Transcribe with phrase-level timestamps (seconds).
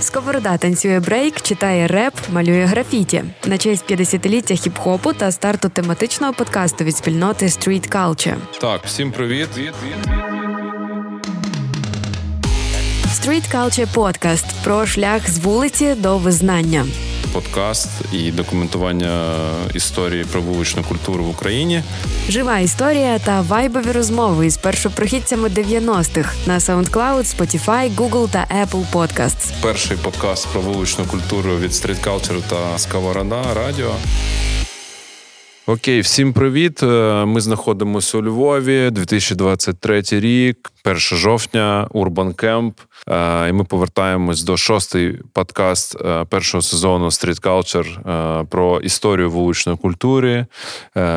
[0.00, 6.84] Сковорода танцює брейк, читає реп, малює графіті на честь 50-ліття хіп-хопу та старту тематичного подкасту
[6.84, 8.36] від спільноти Street Culture.
[8.60, 9.48] Так, всім привіт.
[13.08, 16.86] Street Culture Podcast про шлях з вулиці до визнання.
[17.34, 19.36] Подкаст і документування
[19.74, 21.82] історії про вуличну культуру в Україні.
[22.28, 29.52] Жива історія та вайбові розмови із першопрохідцями 90-х на SoundCloud, Spotify, Google та Apple Podcasts.
[29.62, 33.94] Перший подкаст про вуличну культуру від Street Culture та Сковорода Радіо.
[35.66, 36.82] Окей, всім привіт.
[36.82, 42.72] Е, ми знаходимося у Львові, 2023 рік, 1 жовтня, Urban Camp.
[43.08, 49.78] Е, і ми повертаємось до шостий подкаст е, першого сезону Street Culture про історію вуличної
[49.78, 50.46] культури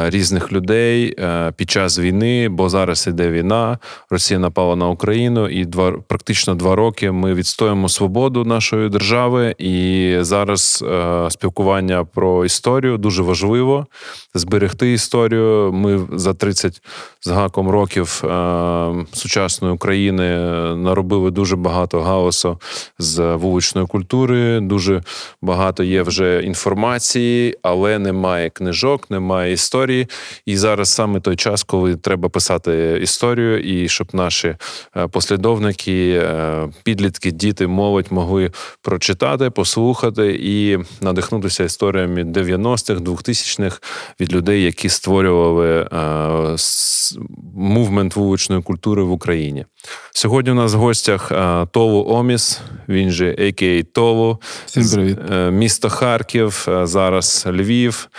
[0.08, 1.16] різних людей
[1.55, 3.77] під час війни, бо зараз іде війна.
[4.10, 9.55] Росія напала на Україну, і два практично два роки ми відстоїмо свободу нашої держави.
[9.58, 10.84] І зараз
[11.30, 13.88] спілкування про історію дуже важливо
[14.38, 15.71] зберегти історію.
[15.74, 16.82] Ми за 30
[17.21, 18.24] з гаком років
[19.13, 20.40] сучасної України
[20.76, 22.60] наробили дуже багато багато гаосу
[22.99, 24.60] з вуличної культури.
[24.60, 25.02] Дуже
[25.41, 30.08] багато є вже інформації, але немає книжок, немає історії.
[30.46, 34.55] І зараз саме той час, коли треба писати історію, і щоб наші
[34.98, 43.82] е, послідовники, е, підлітки, діти, молодь могли прочитати, послухати і надихнутися історіями 90-х, 2000-х
[44.20, 46.56] від людей, які створювали е,
[47.56, 49.66] мувмент вуличної культури в Україні.
[50.12, 51.32] Сьогодні у нас в гостях
[51.72, 53.84] Тову Оміс, він же А.К.А.
[53.84, 55.18] Тову, Всім привіт.
[55.32, 58.10] Е, місто Харків, е, зараз Львів.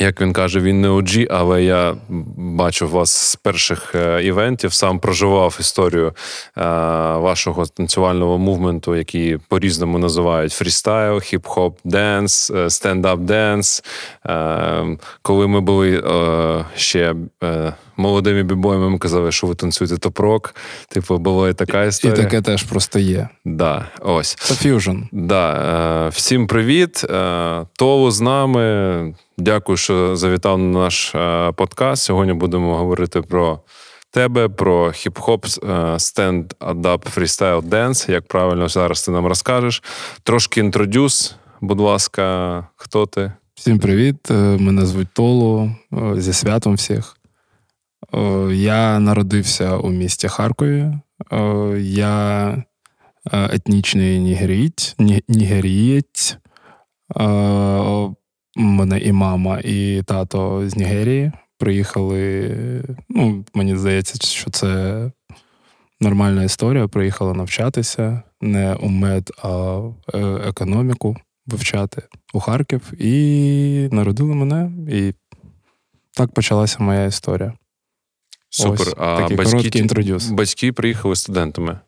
[0.00, 1.96] Е, як він каже, він не OG, але я
[2.36, 6.12] бачу вас з перших івентів, сам проживав історію
[7.16, 13.84] вашого танцювального movement у, який по-різному називають фрістайл, хіп-хоп dance, stand-up dance.
[15.22, 16.04] Коли ми були
[16.76, 17.14] ще
[18.00, 20.54] молодими b-boy ями ми казали, що ви танцюєте top rock.
[20.88, 22.14] Типу, була і така історія.
[22.14, 23.28] І таке теж просто є.
[23.44, 24.34] Да, ось.
[24.34, 24.96] Це fusion.
[25.12, 25.52] Да.
[26.06, 27.04] Е, всім привіт.
[27.04, 29.14] Е, Толу з нами.
[29.38, 32.02] Дякую, що завітав на наш е, подкаст.
[32.02, 33.60] Сьогодні будемо говорити про.
[34.12, 35.60] Тебе про хіп-хоп,
[35.98, 39.82] stand-up, freestyle dance, як правильно зараз ти нам розкажеш.
[40.22, 43.32] Трошки introduce, будь ласка, хто ти?
[43.54, 44.30] Всім привіт.
[44.30, 45.70] Мене звуть Толу.
[46.16, 47.16] Зі святом всіх.
[48.14, 50.92] Е, я народився у місті Харкові.
[51.32, 51.38] Е,
[51.80, 52.64] я е,
[53.32, 54.96] етнічний нігерієць.
[55.28, 56.36] нігерієць.
[58.56, 62.54] Мене і мама, і тато з Нігерії приїхали.
[63.08, 65.10] Ну, Мені здається, що це
[66.00, 66.88] нормальна історія.
[66.88, 69.80] Приїхала навчатися не у мед, а
[70.46, 71.16] економіку
[71.46, 72.02] вивчати
[72.34, 72.92] у Харків.
[73.02, 74.72] І народили мене.
[74.88, 75.14] І
[76.16, 77.52] так почалася моя історія.
[78.50, 78.88] Супер.
[78.88, 80.30] Ось, а такий батьки, інтродюс.
[80.30, 81.78] батьки приїхали студентами?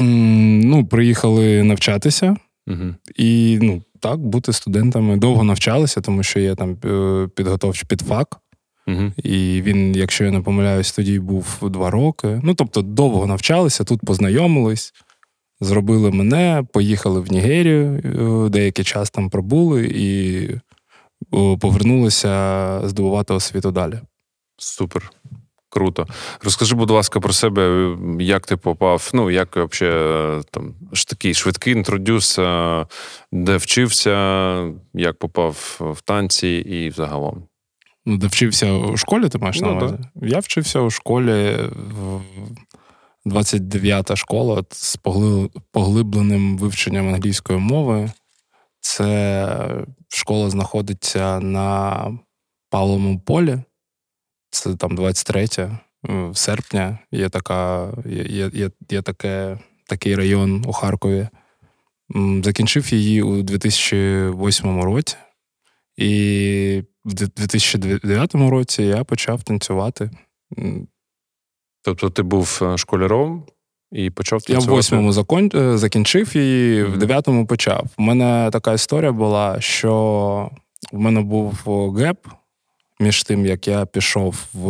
[0.00, 2.36] Mm, ну, приїхали навчатися.
[2.66, 2.94] Угу.
[3.16, 8.40] І ну, так, бути студентами довго навчалися, тому що є там е, підготовчий підфак.
[8.86, 9.12] Угу.
[9.16, 12.40] І він, якщо я не помиляюсь, тоді був два роки.
[12.42, 14.94] Ну, тобто, довго навчалися, тут познайомились,
[15.60, 18.02] зробили мене, поїхали в Нігерію,
[18.46, 20.50] е, деякий час там пробули і
[21.60, 24.00] повернулися здобувати освіту далі.
[24.56, 25.10] Супер.
[25.70, 26.06] Круто.
[26.42, 31.72] Розкажи, будь ласка, про себе, як ти попав, ну, як взагалі там ж такий швидкий
[31.72, 32.86] інтродюс, е,
[33.32, 37.42] де вчився, як попав в танці і загалом.
[38.06, 39.94] Ну, де вчився у школі, ти маєш ну, на увазі?
[40.22, 41.56] Я вчився у школі
[43.26, 44.98] 29-та школа з
[45.72, 48.10] поглибленим вивченням англійської мови.
[48.80, 52.06] Це школа знаходиться на
[52.70, 53.58] Павловому полі.
[54.50, 55.48] Це там 23
[56.34, 56.98] серпня.
[57.12, 61.28] Є така, є, є, є таке, такий район у Харкові.
[62.44, 65.16] Закінчив її у 2008 році,
[65.96, 70.10] і в 2009 році я почав танцювати.
[71.82, 73.44] Тобто ти був е, школяром
[73.92, 74.66] і почав танцювати?
[74.66, 75.50] Я в восьмому закон...
[75.54, 77.86] Е, закінчив і в дев'ятому почав.
[77.98, 80.50] У мене така історія була, що
[80.92, 81.52] в мене був
[81.98, 82.26] геп
[83.00, 84.68] між тим, як я пішов в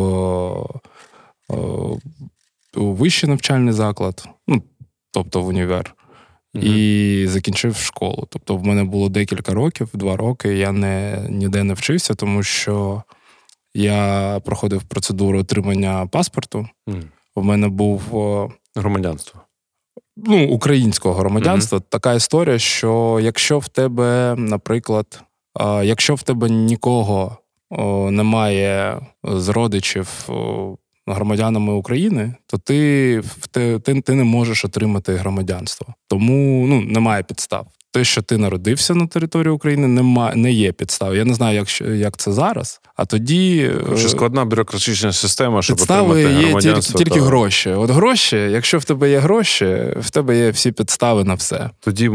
[1.51, 1.57] е,
[2.77, 4.63] у вищий навчальний заклад, ну,
[5.13, 5.95] тобто в універ,
[6.55, 6.65] mm-hmm.
[6.65, 8.27] і закінчив школу.
[8.31, 10.59] Тобто, в мене було декілька років, два роки.
[10.59, 13.03] Я не, ніде не вчився, тому що
[13.75, 16.69] я проходив процедуру отримання паспорту.
[16.87, 17.03] Mm.
[17.37, 18.03] В мене був
[18.77, 19.41] громадянство.
[20.17, 21.89] ну, українського громадянства, mm-hmm.
[21.89, 25.23] така історія, що якщо в тебе, наприклад,
[25.83, 27.39] якщо в тебе нікого
[28.11, 30.29] немає з родичів
[31.07, 35.95] громадянами України, то ти ти, ти не можеш отримати громадянство.
[36.09, 37.67] Тому ну, немає підстав.
[37.93, 41.17] Те, що ти народився на території України, немає не є підстав.
[41.17, 42.81] Я не знаю, як як це зараз.
[42.97, 47.71] А тоді Дуже е, складна бюрократична система, щоб підстави отримати є тільки, тільки гроші.
[47.71, 51.71] От гроші, якщо в тебе є гроші, в тебе є всі підстави на все.
[51.81, 52.11] Тоді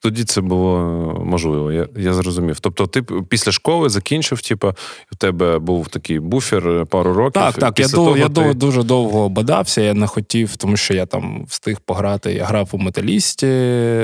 [0.00, 0.78] тоді це було
[1.24, 2.60] можливо, я я зрозумів.
[2.60, 4.68] Тобто, ти після школи закінчив, типу,
[5.12, 7.42] у тебе був такий буфер пару років.
[7.42, 7.80] Так, так.
[7.80, 8.54] Я того я ти...
[8.54, 12.32] дуже довго бадався, я не хотів, тому що я там встиг пограти.
[12.32, 13.46] Я грав у металісті,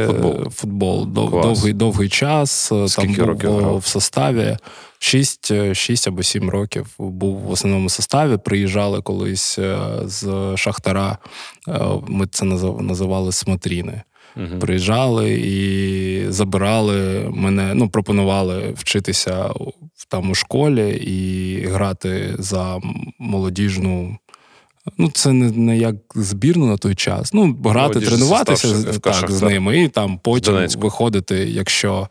[0.06, 2.72] футбол, футбол дов, довгий довгий час.
[2.86, 3.78] Скільки там років був грав?
[3.78, 4.56] в составі.
[4.98, 8.36] Шість 6 або сім років був в основному составі.
[8.36, 11.18] Приїжджали колись е, з Шахтара.
[11.68, 12.44] Е, ми це
[12.80, 14.02] називали смотріни.
[14.36, 14.58] Угу.
[14.60, 19.50] Приїжджали і забирали мене, ну, пропонували вчитися
[20.08, 22.80] там у школі і грати за
[23.18, 24.18] молодіжну.
[24.98, 27.34] Ну, це не не як збірну на той час.
[27.34, 32.08] Ну, грати, Молодіж тренуватися так, з ними, і там потім виходити, якщо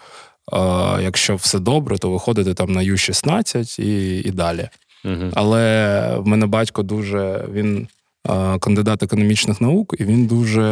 [0.53, 0.57] е,
[1.01, 4.69] якщо все добре, то виходити там на U-16 і і далі.
[5.05, 5.31] Угу.
[5.33, 7.87] Але в мене батько дуже він
[8.29, 10.63] е, кандидат економічних наук, і він дуже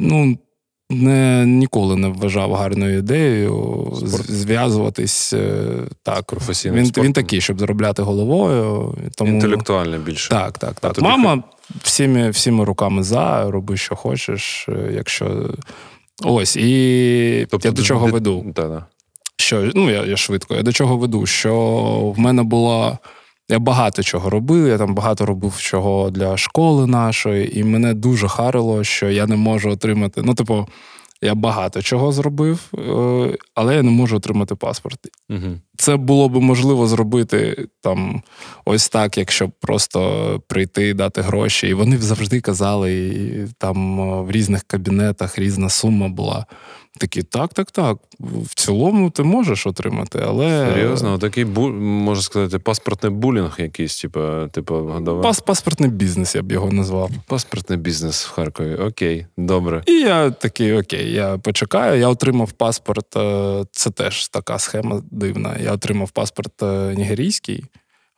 [0.00, 0.38] ну,
[0.90, 4.30] не, ніколи не вважав гарною ідеєю Спорт.
[4.30, 5.66] зв'язуватись е,
[6.02, 6.24] так.
[6.24, 8.94] Професійним він він такий, щоб заробляти головою.
[9.16, 9.32] Тому...
[9.32, 10.28] Інтелектуально більше.
[10.28, 11.00] Так, так, так.
[11.02, 11.42] Мама
[11.82, 15.50] всіми всіми руками за, роби, що хочеш, е, якщо.
[16.24, 18.44] Ось, і тобто, я до чого веду.
[18.56, 18.84] Да-да.
[19.36, 21.54] Що, ну, я я швидко, я до чого веду, що
[22.16, 22.98] в мене була
[23.48, 24.68] я багато чого робив.
[24.68, 29.36] Я там багато робив чого для школи нашої, і мене дуже харило, що я не
[29.36, 30.22] можу отримати.
[30.22, 30.68] Ну, типу,
[31.22, 34.98] я багато чого зробив, е, але я не можу отримати паспорт.
[35.30, 35.58] Угу.
[35.76, 38.22] Це було б можливо зробити там
[38.64, 41.68] ось так, якщо просто прийти, дати гроші.
[41.68, 46.46] І вони завжди казали, і там е, в різних кабінетах різна сума була.
[46.98, 47.98] Такі, так, так, так.
[48.20, 50.72] В цілому ти можеш отримати, але.
[50.72, 51.68] Серйозно, такий бу...
[51.68, 54.20] можна сказати, паспортний булінг якийсь, типу,
[54.52, 57.10] типу, Пас, Паспортний бізнес, я б його назвав.
[57.26, 58.74] Паспортний бізнес в Харкові.
[58.74, 59.82] Окей, добре.
[59.86, 62.00] І я такий, окей, я почекаю.
[62.00, 63.16] Я отримав паспорт.
[63.16, 65.56] Е, це теж така схема дивна.
[65.62, 67.64] Я отримав паспорт е, нігерійський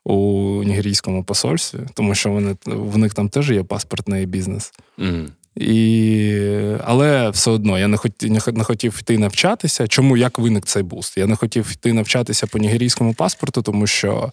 [0.05, 4.73] у нігерійському посольстві, тому що вони в них там теж є паспортний бізнес.
[4.99, 5.29] Mm.
[5.61, 6.43] І...
[6.85, 9.87] Але все одно я не хотів, не хотів йти навчатися.
[9.87, 11.19] Чому як виник цей буст?
[11.19, 14.33] Я не хотів йти навчатися по нігерійському паспорту, тому що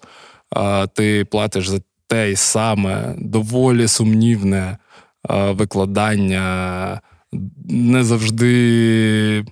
[0.49, 4.77] а, ти платиш за те й саме доволі сумнівне
[5.23, 7.01] а, викладання,
[7.69, 9.45] не завжди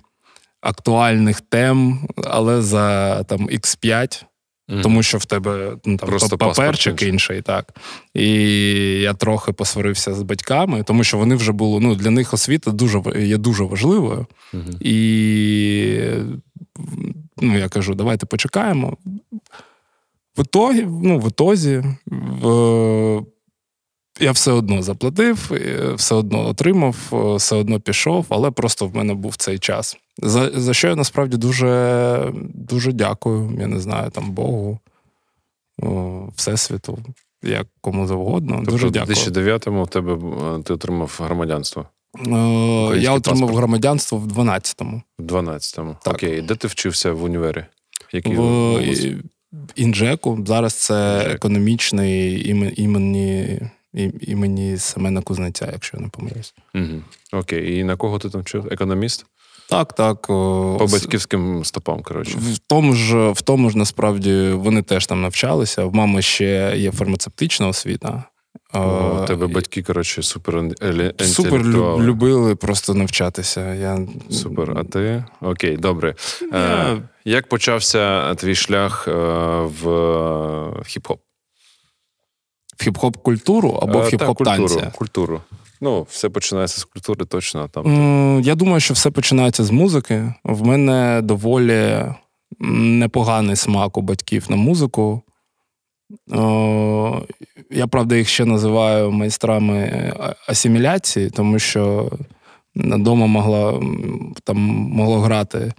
[0.60, 4.24] актуальних тем, але за там X5.
[4.68, 4.82] Mm-hmm.
[4.82, 7.74] Тому що в тебе ну, там Просто паперчик інший, так.
[8.14, 8.30] І
[9.00, 11.80] я трохи посварився з батьками, тому що вони вже були.
[11.80, 14.26] Ну, для них освіта дуже є дуже важливою.
[14.54, 14.76] Mm-hmm.
[14.80, 16.00] І
[17.40, 18.96] ну, я кажу, давайте почекаємо.
[20.36, 23.22] В ітогі, ну, в ітозі, в,
[24.20, 25.52] я все одно заплатив,
[25.94, 26.96] все одно отримав,
[27.36, 29.96] все одно пішов, але просто в мене був цей час.
[30.22, 33.56] За за що я насправді дуже дуже дякую.
[33.58, 34.78] Я не знаю, там Богу,
[36.36, 36.98] Всесвіту,
[37.42, 38.56] як кому завгодно.
[38.56, 39.16] Тобто дуже дякую.
[39.16, 41.86] У 2009-му в тебе е, ти отримав громадянство?
[42.14, 43.56] Український я отримав паспорт.
[43.56, 45.02] громадянство в 12-му.
[45.18, 45.96] В 12-му.
[46.02, 46.14] Так.
[46.14, 47.64] Окей, де ти вчився в універі?
[48.12, 48.82] Який в
[49.74, 50.44] Інджеку.
[50.46, 51.34] Зараз це Інджек.
[51.34, 53.60] економічний імені
[54.20, 56.54] імені Семена Кузнеця, якщо я не помиляюсь.
[56.74, 57.02] Угу.
[57.32, 58.68] Окей, і на кого ти там вчив?
[58.70, 59.26] Економіст?
[59.74, 60.26] Так, так.
[60.26, 62.38] По батьківським стопам, коротше.
[62.38, 65.84] В тому ж, в тому ж насправді вони теж там навчалися.
[65.84, 68.24] В мами ще є фармацевтична освіта.
[68.74, 70.64] У тебе батьки, коротше, супер
[71.20, 71.64] Супер
[71.98, 73.74] любили просто навчатися.
[73.74, 73.98] Я...
[74.30, 74.72] Супер.
[74.76, 75.24] А ти?
[75.40, 76.14] Окей, добре.
[76.52, 76.58] Я...
[76.58, 79.12] Е, як почався твій шлях е,
[79.60, 79.86] в
[80.82, 81.18] хіп-хоп?
[82.76, 84.74] В хіп-хоп культуру або в хіп-хоп танці?
[84.74, 84.92] Культуру.
[84.98, 85.40] культуру.
[85.80, 88.40] Ну, все починається з культури, точно там.
[88.44, 90.34] Я думаю, що все починається з музики.
[90.44, 92.04] В мене доволі
[92.60, 95.22] непоганий смак у батьків на музику.
[97.70, 100.12] Я правда їх ще називаю майстрами
[100.48, 102.10] асиміляції, тому що
[102.76, 103.80] вдома могла
[104.44, 104.56] там
[104.92, 105.72] могло грати.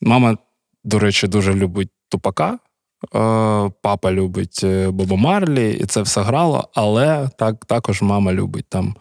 [0.00, 0.36] Мама,
[0.84, 2.58] до речі, дуже любить тупака.
[3.82, 8.94] Папа любить е, Боба Марлі, і це все грало, але так, також мама любить там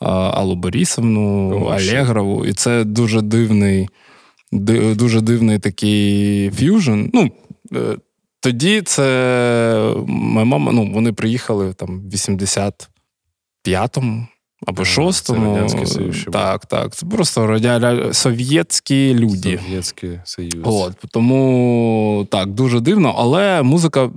[0.00, 2.46] Аллу Борисовну, Алегрову.
[2.46, 3.88] І це дуже дивний,
[4.52, 7.04] дуже дивний такий ф'южн.
[7.12, 7.30] Ну,
[7.74, 7.96] е,
[8.40, 14.26] тоді це моя мама, ну, вони приїхали там в 85-му
[14.66, 15.68] або 6-му.
[16.32, 16.94] Так, так.
[16.94, 18.12] Це просто радя...
[18.12, 19.60] совєтські люди.
[19.66, 20.54] Совєтський Союз.
[20.64, 24.10] От, Тому так, дуже дивно, але музика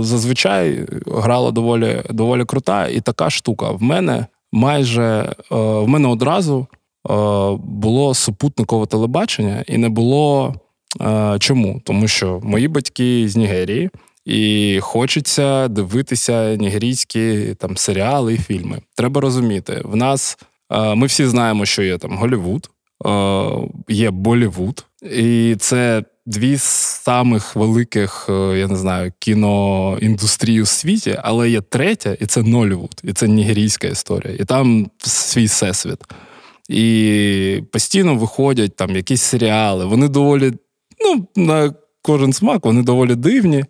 [0.00, 3.70] зазвичай грала доволі доволі крута, і така штука.
[3.70, 6.66] В мене майже е, в мене одразу
[7.10, 7.14] е,
[7.64, 10.54] було супутникове телебачення, і не було
[11.00, 11.80] е, чому?
[11.84, 13.90] Тому що мої батьки з Нігерії.
[14.24, 18.80] І хочеться дивитися нігерійські там серіали і фільми.
[18.96, 20.38] Треба розуміти, в нас
[20.96, 22.70] ми всі знаємо, що є там Голівуд,
[23.88, 31.50] є Болівуд, і це дві з самих великих, я не знаю, кіноіндустрії у світі, але
[31.50, 35.98] є третя, і це Нолівуд, і це нігерійська історія, і там свій всесвіт.
[36.68, 39.84] І постійно виходять там якісь серіали.
[39.84, 40.52] Вони доволі,
[41.04, 43.64] ну, на кожен смак, вони доволі дивні.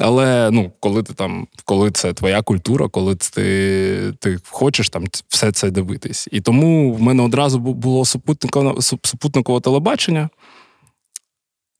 [0.00, 5.52] Але ну, коли ти там, коли це твоя культура, коли ти ти хочеш там все
[5.52, 6.28] це дивитись.
[6.32, 10.28] І тому в мене одразу було супутникове, супутникове телебачення.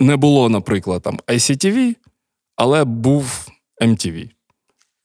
[0.00, 1.94] Не було, наприклад, там ICTV,
[2.56, 3.48] але був
[3.82, 4.30] MTV.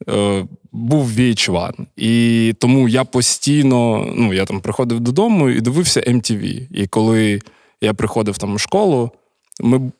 [0.09, 1.85] Е, Був VH1.
[1.95, 6.67] І тому я постійно ну, я там приходив додому і дивився MTV.
[6.71, 7.41] І коли
[7.81, 9.11] я приходив там у школу,
[9.61, 9.91] ми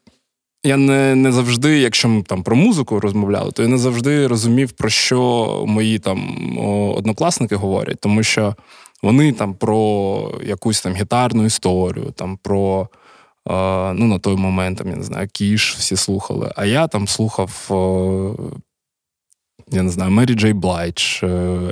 [0.64, 4.72] я не не завжди, якщо ми там про музику розмовляли, то я не завжди розумів,
[4.72, 6.58] про що мої там
[6.96, 8.56] однокласники говорять, тому що
[9.04, 12.88] вони там про якусь там гітарну історію, там про
[13.46, 16.54] ну на той момент там, я не знаю, кіш всі слухали.
[16.56, 17.52] А я там слухав.
[19.72, 21.24] Я не знаю, Мері Джей Блайдж,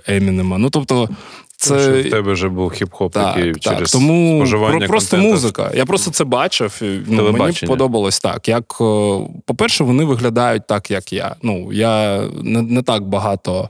[0.07, 0.57] Емінема.
[0.57, 1.09] Ну, тобто,
[1.57, 2.01] це...
[2.01, 5.33] В тебе вже був хіп-хоп так, такий так, через тому споживання про, просто контенту.
[5.33, 5.71] музика.
[5.75, 6.81] Я просто це бачив.
[7.07, 8.47] Ну, Мені подобалось так.
[8.47, 11.35] Як, е, По-перше, вони виглядають так, як я.
[11.41, 13.69] Ну, Я не не так багато.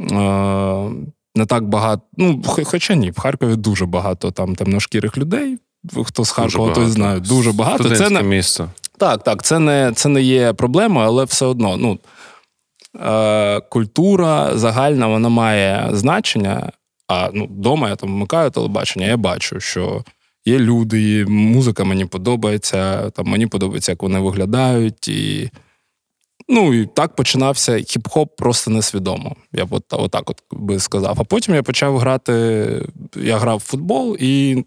[0.00, 0.90] Е,
[1.34, 2.02] не так багато.
[2.16, 5.58] Ну, Хоча ні, в Харкові дуже багато там темношкірих людей.
[6.04, 7.96] Хто з Харкова, той знає, дуже багато.
[7.96, 8.70] Це не місто.
[8.98, 11.76] Так, так, це не це не є проблемою, але все одно.
[11.76, 11.98] ну,
[13.00, 16.72] е, Культура загальна вона має значення,
[17.08, 20.04] а ну, вдома я там вмикаю телебачення, я бачу, що
[20.44, 25.08] є люди, музика мені подобається, там мені подобається, як вони виглядають.
[25.08, 25.50] І
[26.48, 29.36] ну, і так починався хіп-хоп просто несвідомо.
[29.52, 31.16] Я б от, отак от би сказав.
[31.20, 32.32] А потім я почав грати.
[33.16, 34.64] Я грав в футбол і.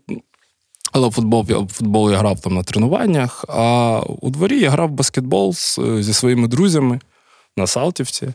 [0.94, 5.54] Але футбол футбол я грав там на тренуваннях, а у дворі я грав в баскетбол
[6.00, 7.00] зі своїми друзями
[7.58, 8.34] на Салтівці.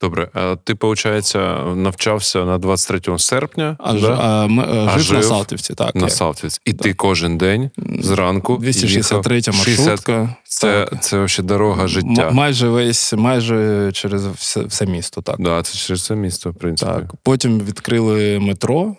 [0.00, 1.32] Добре, а ти, виходить,
[1.74, 4.18] навчався на 23 серпня, а, да?
[4.20, 5.94] а, ми, а, а жив, жив на Салтівці, так.
[5.94, 6.60] На Салтівці.
[6.64, 6.82] І так.
[6.82, 8.56] ти кожен день зранку.
[8.56, 10.36] 263 маршрутка.
[10.44, 12.28] Це це вообще дорога життя.
[12.28, 15.36] М- майже весь, майже через все все місто, так.
[15.38, 16.92] Да, це через все місто, в принципі.
[16.92, 17.14] Так.
[17.22, 18.96] Потім відкрили метро,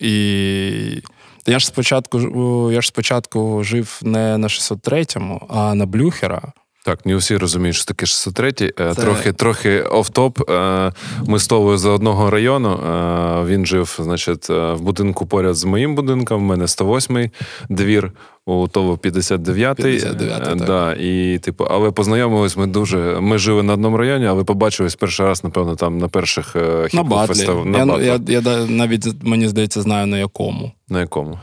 [0.00, 1.02] і
[1.50, 6.52] я ж спочатку я ж спочатку жив не на 603-му, а на Блюхера.
[6.84, 8.94] Так, не усі розуміють, що таке 603 е, Це...
[8.94, 10.52] Трохи трохи оф-топ.
[10.52, 10.92] Е,
[11.26, 12.72] ми з Товою за одного району.
[12.72, 16.42] Е, він жив, значить, в будинку поряд з моїм будинком.
[16.42, 17.30] У мене 108-й
[17.68, 18.12] двір,
[18.46, 20.00] у Тово 59-й.
[20.00, 23.20] 59 да, і, типу, Але познайомились ми дуже.
[23.20, 26.56] Ми жили на одному районі, але побачились перший раз, напевно, там на перших
[26.90, 27.86] хіп фестивалях.
[27.86, 30.72] На я, я, я навіть мені здається, знаю на якому.
[30.88, 31.38] На якому?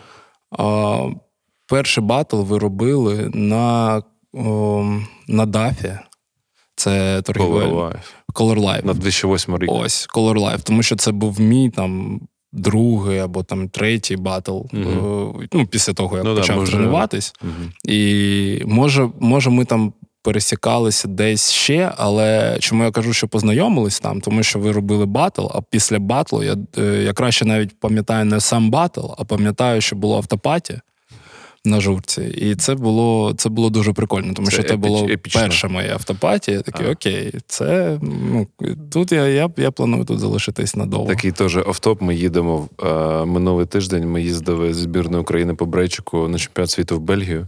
[0.51, 0.98] А,
[1.70, 4.01] Перший батл ви робили на
[5.27, 5.94] на дафі.
[6.75, 7.67] Це торгівель.
[7.67, 8.13] Color Life.
[8.34, 8.86] Color Life.
[8.86, 9.72] На 2008 рік.
[9.72, 10.62] Ось, Color Life.
[10.63, 14.51] Тому що це був мій там другий або там третій батл.
[14.51, 15.48] Uh-huh.
[15.53, 17.34] Ну, після того, як ну, почав да, тренуватись.
[17.44, 17.91] Uh-huh.
[17.91, 19.94] І може, може, ми там.
[20.24, 25.46] Пересікалися десь ще, але чому я кажу, що познайомились там, тому що ви робили батл,
[25.53, 29.96] а після батлу я е, я краще навіть пам'ятаю не сам батл, а пам'ятаю, що
[29.96, 30.80] було афтепаті
[31.68, 32.22] на журці.
[32.22, 35.42] І це було це було дуже прикольно, тому це що це епіч, було епічно.
[35.42, 36.62] перша моя автопатія.
[36.62, 38.48] Такий, окей, це ну,
[38.92, 41.08] тут я я, я планую тут залишитись надовго.
[41.08, 42.02] Такий теж автоп.
[42.02, 44.10] Ми їдемо в е, минулий тиждень.
[44.10, 47.48] Ми їздили з збірної України по Брейчику на чемпіонат світу в Бельгію.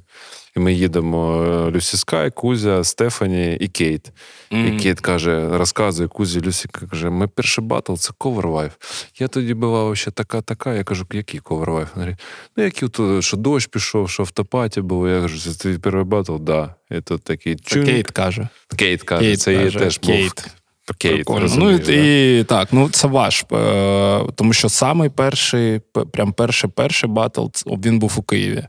[0.57, 4.11] І ми їдемо е, Люсі Скай, Кузя, Стефані і Кейт.
[4.51, 4.75] Mm-hmm.
[4.75, 8.71] І Кейт каже, розказує Кузі, Люсі каже: ми перший батл це ковервайф.
[9.19, 10.73] Я тоді була ще така-така.
[10.73, 11.87] Я кажу, який ковервайф?
[11.95, 15.09] Ну, який тут, що дощ пішов, що автопаті було.
[15.09, 16.35] Я кажу, це твій перший батл?
[16.35, 16.75] Да.
[16.91, 18.47] І тут такий Кейт каже.
[18.75, 20.47] Кейт каже, Кейт це її теж Кейт.
[20.91, 21.23] Окей,
[21.57, 23.45] ну і, і так, ну це ваш.
[23.51, 28.63] Е, тому що самий перший, прям перший перший батл, він був у Києві.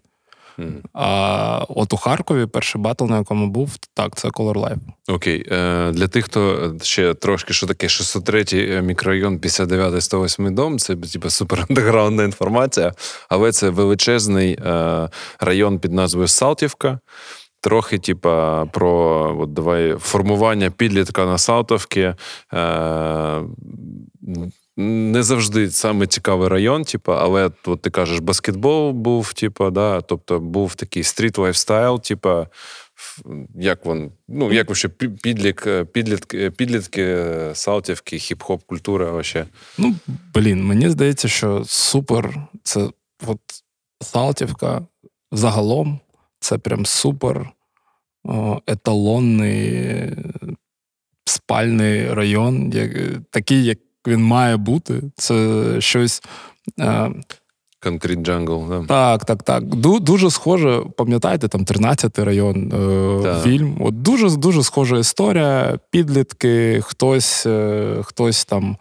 [0.93, 4.79] А от у Харкові перший батл, на якому був, так, це Color Life.
[5.09, 5.47] Окей.
[5.51, 10.97] Е, Для тих, хто ще трошки що таке 603 е, мікрорайон, 59 108 дом, це
[10.97, 12.93] типу, супер андеграундна інформація,
[13.29, 15.09] але це величезний е,
[15.41, 16.99] район під назвою Салтівка.
[17.63, 18.91] Трохи, типа, про
[19.41, 22.15] от давай формування підлітка на Салтовки.
[22.55, 23.41] Е,
[24.81, 30.41] не завжди саме цікавий район, типу, але от ти кажеш, баскетбол був, типу, да, тобто
[30.41, 32.47] був такий street lifestyle, типу,
[33.55, 39.47] як вон, ну, як вообще підлік, підлітки, підлітки, салтівки, хіп-хоп культура вообще.
[39.79, 39.95] Ну,
[40.35, 42.35] блін, мені здається, що супер.
[42.63, 42.89] Це
[43.27, 43.41] от
[44.03, 44.87] Салтівка
[45.33, 46.01] загалом
[46.41, 47.51] це прям супер
[48.67, 50.13] еталонний
[51.25, 52.91] спальний район, як,
[53.31, 55.03] такий, як він має бути.
[55.17, 56.23] Це щось.
[57.83, 58.85] Concrete jungle, да.
[58.87, 59.65] Так, так, так.
[60.01, 62.73] Дуже схоже, пам'ятаєте, там 13-й район
[63.27, 63.77] е, фільм.
[63.81, 65.79] От Дуже дуже схожа історія.
[65.91, 68.77] Підлітки, хтось е, хтось там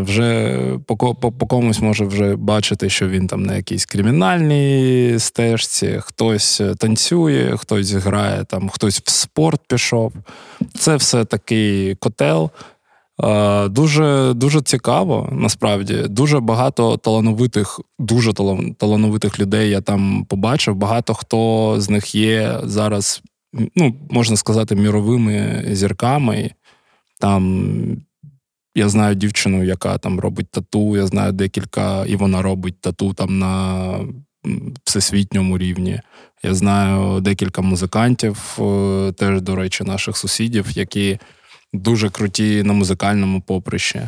[0.00, 6.00] вже по, по, по комусь може вже бачити, що він там на якійсь кримінальній стежці,
[6.02, 10.12] хтось танцює, хтось грає, там, хтось в спорт пішов.
[10.74, 12.50] Це все такий котел.
[13.68, 15.94] Дуже дуже цікаво, насправді.
[16.08, 18.32] Дуже багато талановитих, дуже
[18.78, 20.74] талановитих людей я там побачив.
[20.74, 23.22] Багато хто з них є зараз,
[23.76, 26.50] ну, можна сказати, міровими зірками.
[27.20, 27.64] Там
[28.74, 30.96] я знаю дівчину, яка там робить тату.
[30.96, 34.00] Я знаю декілька, і вона робить тату там на
[34.84, 36.00] всесвітньому рівні.
[36.42, 41.18] Я знаю декілька музикантів, е, теж, до речі, наших сусідів, які
[41.74, 44.00] дуже круті на музикальному поприщі.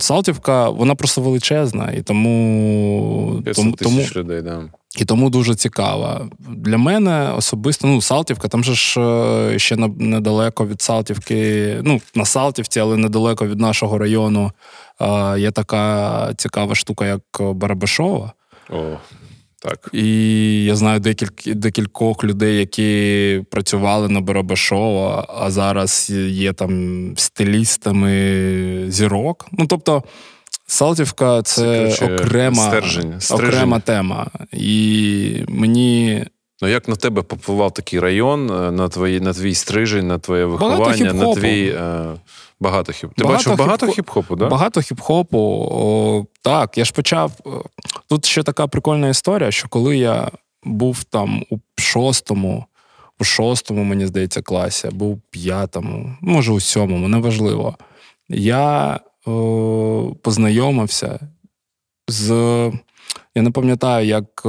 [0.00, 4.62] Салтівка, вона просто величезна, і тому тому, тому, людей, да.
[4.98, 6.28] І тому дуже цікава.
[6.38, 12.24] Для мене особисто ну, Салтівка, там же ж е, ще недалеко від Салтівки, ну, на
[12.24, 14.52] Салтівці, але недалеко від нашого району
[15.38, 18.32] є така цікава штука, як Барабашова.
[18.70, 18.96] О.
[19.62, 19.90] Так.
[19.92, 28.84] І я знаю декілька, декількох людей, які працювали на Барабашова, а зараз є там стилістами
[28.88, 29.46] зірок.
[29.52, 30.02] Ну, тобто,
[30.66, 34.26] Салтівка це, це окрема стержень, окрема тема.
[34.52, 36.24] І мені.
[36.62, 40.44] Ну, як на тебе попливав такий район, е, на твої, на твій стрижень, на твоє
[40.44, 41.68] виховання, на твій.
[41.68, 42.04] Е,
[42.60, 43.10] багато хіп.
[43.16, 44.48] Ти бачив багато хіп-хопу, да?
[44.48, 45.38] Багато хіп-хопу.
[45.70, 47.32] О, так, я ж почав.
[48.08, 50.30] Тут ще така прикольна історія, що коли я
[50.64, 52.64] був там у шостому,
[53.20, 57.76] у шостому, мені здається, класі, або у п'ятому, може, у сьомому, неважливо.
[58.28, 61.20] Я о, познайомився
[62.08, 62.30] з.
[63.34, 64.42] Я не пам'ятаю, як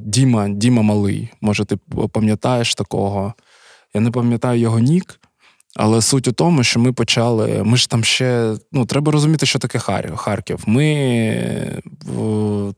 [0.00, 1.28] Діма Діма Малий.
[1.40, 1.76] Може, ти
[2.12, 3.34] пам'ятаєш такого?
[3.94, 5.20] Я не пам'ятаю його нік,
[5.76, 7.62] але суть у тому, що ми почали.
[7.64, 9.78] Ми ж там ще ну, треба розуміти, що таке
[10.16, 10.62] Харків.
[10.66, 11.82] Ми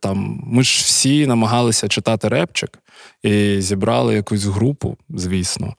[0.01, 2.79] там, ми ж всі намагалися читати репчик
[3.23, 5.75] і зібрали якусь групу, звісно,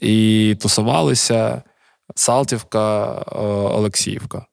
[0.00, 1.62] і тусувалися
[2.14, 4.46] Салтівка, е, Олексіївка.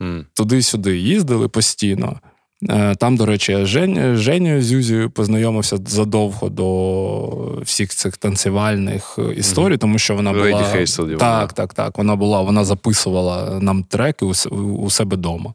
[0.00, 0.24] Mm.
[0.34, 2.20] Туди-сюди їздили постійно.
[2.68, 9.98] Е, там, до речі, Жень, Женю Зюзію познайомився задовго до всіх цих танцювальних історій, тому
[9.98, 11.98] що вона була Хейсел, так, так, так.
[11.98, 15.54] Вона була, вона записувала нам треки у, у себе вдома.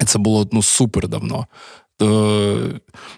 [0.00, 1.46] І це було ну, супер давно.
[1.98, 2.70] То,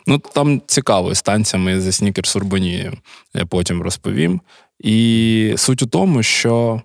[0.07, 2.93] ну, Там цікаво з танцями за Снікерс Урбанією,
[3.35, 4.41] я потім розповім.
[4.81, 6.83] І суть у тому, що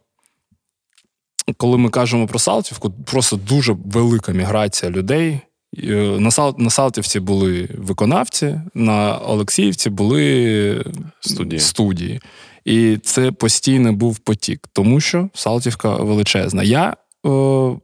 [1.57, 5.39] коли ми кажемо про Салтівку, просто дуже велика міграція людей.
[5.77, 10.85] Е, на Сал, на Салтівці були виконавці, на Олексіївці були
[11.19, 11.59] студії.
[11.59, 12.21] студії.
[12.65, 16.63] І це постійно був потік, тому що Салтівка величезна.
[16.63, 17.29] Я е,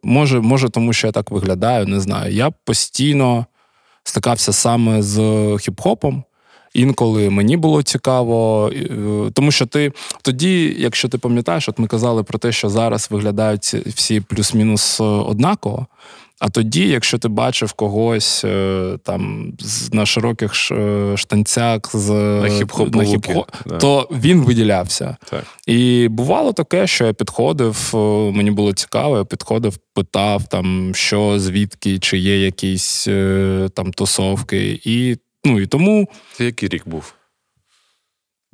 [0.04, 2.34] може, може, тому що я так виглядаю, не знаю.
[2.34, 3.45] Я постійно
[4.04, 5.19] стикався саме з
[5.54, 6.23] хіп-хопом.
[6.73, 12.23] Інколи мені було цікаво, е, тому що ти тоді, якщо ти пам'ятаєш, от ми казали
[12.23, 15.88] про те, що зараз виглядають всі плюс-мінус однаково.
[16.39, 19.54] А тоді, якщо ти бачив когось е, там
[19.91, 23.78] на широких е, штанцях з на хіп-хоп, на хіп-хоп да.
[23.78, 25.17] то він виділявся.
[25.30, 25.43] Так.
[25.67, 27.97] І бувало таке, що я підходив, е,
[28.32, 33.04] мені було цікаво, я підходив, питав, там, що, звідки, чи є якісь
[33.73, 34.80] там тусовки.
[34.84, 36.08] І ну, і тому.
[36.34, 37.13] Це який рік був?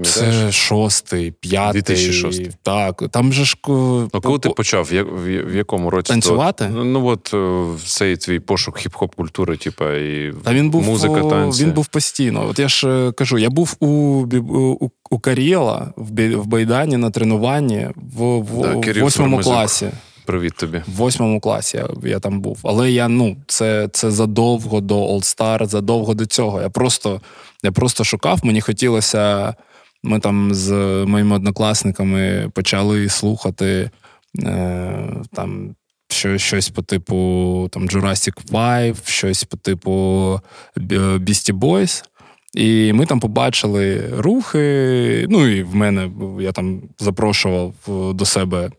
[0.04, 0.36] Пам'ятаєш?
[0.46, 1.82] Це шостий, п'ятий.
[1.82, 2.52] 2006.
[2.64, 3.58] Так, там же ж.
[3.62, 6.08] ко- Ну, коли ти почав, в, якому році?
[6.14, 6.66] Танцювати?
[6.74, 11.22] То- ну от е, цей твій пошук хіп-хоп культури, типа, і Та він був музика,
[11.22, 11.64] танці.
[11.64, 12.48] Він був постійно.
[12.50, 17.88] От я ж е, кажу, я був у, у, у Карієла в, Байдані на тренуванні
[18.18, 19.90] в, в, Да, восьмому класі.
[20.26, 20.78] Привіт тобі.
[20.88, 22.60] В восьмому класі я, я там був.
[22.64, 26.62] Але я ну це, це задовго до All Star, задовго до цього.
[26.62, 27.22] Я просто,
[27.64, 29.54] я просто шукав, мені хотілося.
[30.04, 30.72] Ми там з
[31.06, 33.90] моїми однокласниками почали слухати
[34.44, 35.76] е, там.
[36.10, 39.92] Що, щось по типу там Jurassic 5, щось по типу
[40.78, 42.04] Beastie Boys.
[42.54, 45.28] І ми там побачили рухи.
[45.30, 48.70] Ну і в мене я там запрошував е, до себе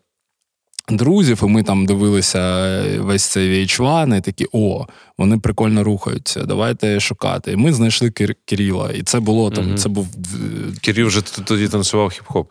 [0.89, 4.85] друзів, і ми там дивилися весь цей VH1, і такі, о,
[5.17, 7.51] вони прикольно рухаються, давайте шукати.
[7.51, 8.91] І ми знайшли Кир- Кирила.
[8.91, 9.77] І це було там, Мгм.
[9.77, 10.07] це був.
[10.81, 12.45] Кирил вже тоді танцював хіп-хоп.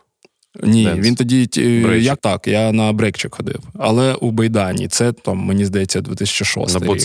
[0.62, 1.06] Ні, Денс.
[1.06, 2.02] він тоді Брейчик.
[2.06, 3.60] як так, я на брейкчик ходив.
[3.78, 7.02] Але у Байдані це там, мені здається, 2006 На рік.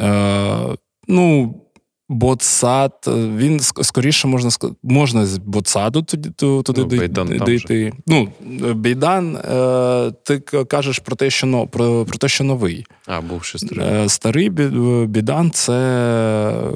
[0.00, 0.76] Е,
[1.08, 1.54] ну,
[2.08, 7.92] ботсад, е, він скоріше можна сказати, можна з ботсаду туди, ту- туди Ну, Бейдан дійти.
[8.06, 8.28] Ну,
[8.64, 12.86] е, Бейдан, е, ти кажеш про те, що но, про, про те, що новий.
[13.06, 14.08] А, був ще старий.
[14.08, 14.50] Старий
[15.06, 16.72] Бейдан це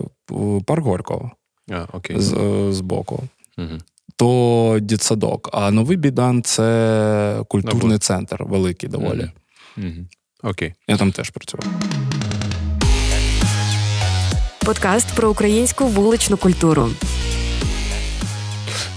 [0.67, 1.31] парк Горького
[1.71, 2.17] А, окей.
[2.21, 2.35] з,
[2.71, 3.23] з боку.
[3.59, 3.79] Мгм.
[4.17, 9.31] То дітсадок, а новий Бідан це культурний центр, великий доволі.
[9.77, 10.09] Мгм.
[10.43, 10.75] Окей.
[10.89, 11.67] Я там теж працював.
[14.71, 16.91] Подкаст про українську вуличну культуру.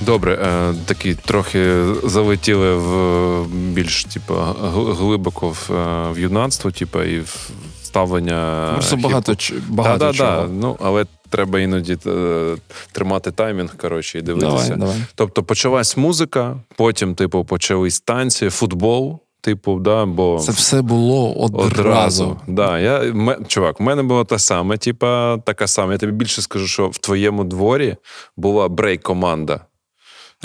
[0.01, 4.33] Добре, е, такі трохи залетіли в більш типу,
[4.73, 7.49] глибоко в, е, в юнацтво, типу, і в
[7.83, 8.69] ставлення.
[8.73, 9.35] Просто багато,
[9.67, 10.41] багато да, да, чого.
[10.41, 10.47] да.
[10.47, 12.55] Ну, але треба іноді е,
[12.91, 14.63] тримати таймінг, коротше, і дивитися.
[14.63, 14.95] Давай, давай.
[15.15, 21.65] Тобто почалась музика, потім, типу, почались танці, футбол, типу, да, бо Це все було одразу.
[21.65, 22.37] Одразу.
[22.47, 25.91] Да, я, ме, чувак, в мене було те саме, типа, така сама.
[25.91, 27.95] Я тобі більше скажу, що в твоєму дворі
[28.37, 29.59] була брейк-команда.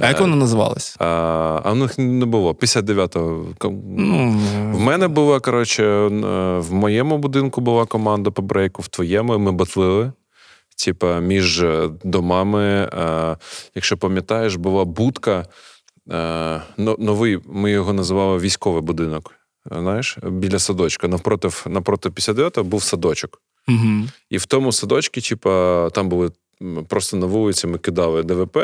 [0.01, 0.97] А як вона називалась?
[0.99, 1.07] А,
[1.65, 2.53] а в них не було.
[2.53, 3.47] 59-го.
[3.97, 4.41] Ну,
[4.73, 6.09] В мене була, коротше, е,
[6.59, 10.13] в моєму будинку була команда по брейку, в твоєму ми батлили.
[10.85, 13.37] Типа, між е, домами, е,
[13.75, 15.47] якщо пам'ятаєш, була будка.
[16.11, 19.35] Е, но- Новий, ми його називали військовий будинок.
[19.73, 21.09] е, Знаєш, біля садочка.
[21.09, 23.43] Навпроти, навпроти 59-го був садочок.
[23.69, 24.03] угу.
[24.31, 26.31] І в тому садочку, типа, там були
[26.89, 28.59] просто на вулиці ми кидали ДВП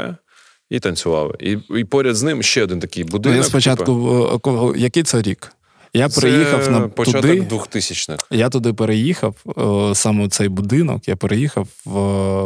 [0.71, 1.35] і танцювали.
[1.41, 3.37] І, і поряд з ним ще один такий Ну, будинок.
[3.37, 3.85] я спочатку,
[4.33, 5.53] типа, е, який це рік?
[5.97, 7.41] Я це переїхав на початок туди.
[7.41, 8.27] 2000-х.
[8.31, 9.35] Я туди переїхав,
[9.95, 11.91] саме цей будинок, я переїхав в,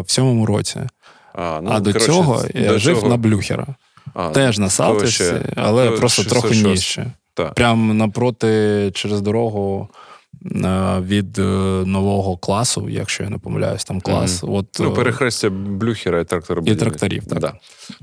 [0.01, 0.81] в сьомому році.
[1.35, 3.67] А, ну, а до коротше, цього я до жив цього- на Блюхера.
[4.15, 4.71] А, Теж на
[5.07, 6.67] ще- але то просто трохи 606.
[6.67, 7.13] нижче.
[7.35, 7.55] Так.
[7.55, 9.89] Прямо напроти через дорогу
[10.45, 11.43] е, від е,
[11.87, 14.45] нового класу, якщо я не помиляюсь, там клас.
[14.49, 16.63] От, Ну, перехрестя блюхера і трактора.
[16.63, 17.39] тракторів, так.
[17.39, 17.53] Да.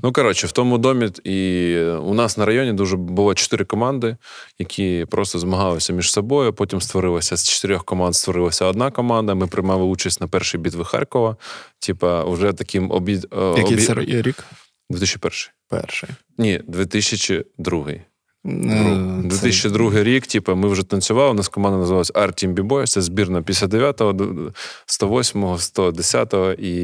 [0.02, 4.16] Ну, коротше, в тому домі і у нас на районі дуже було чотири команди,
[4.58, 6.52] які просто змагалися між собою.
[6.52, 9.34] Потім створилося з чотирьох команд створилася одна команда.
[9.34, 11.36] Ми приймали участь на першій битві Харкова.
[11.78, 13.26] Типа, вже таким обід.
[13.56, 13.84] Який обід...
[13.84, 14.44] це рік?
[14.90, 15.32] 2001.
[15.68, 16.08] Перший.
[16.38, 17.86] Ні, 2002.
[18.46, 21.30] Е, це- 2002 рік, типу, ми вже танцювали.
[21.30, 22.86] У нас команда називалась Art Team B-Boys.
[22.86, 24.12] Це збірна 59-го,
[24.86, 26.74] 108-го, 110-го, і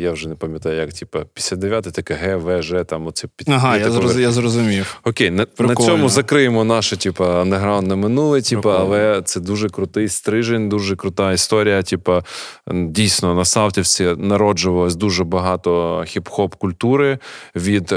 [0.00, 3.76] я вже не пам'ятаю, як, типу, 59-й, таке Г, В, Ж, там оце під Ага,
[3.76, 5.00] я, зроз, я зрозумів.
[5.04, 10.68] Окей, на, на цьому закриємо наше, типу, андеграундне минуле, типу, але це дуже крутий стрижень,
[10.68, 11.82] дуже крута історія.
[11.82, 12.22] Типу,
[12.72, 17.18] дійсно, на Салтівці народжувалось дуже багато хіп-хоп культури.
[17.56, 17.96] Від е,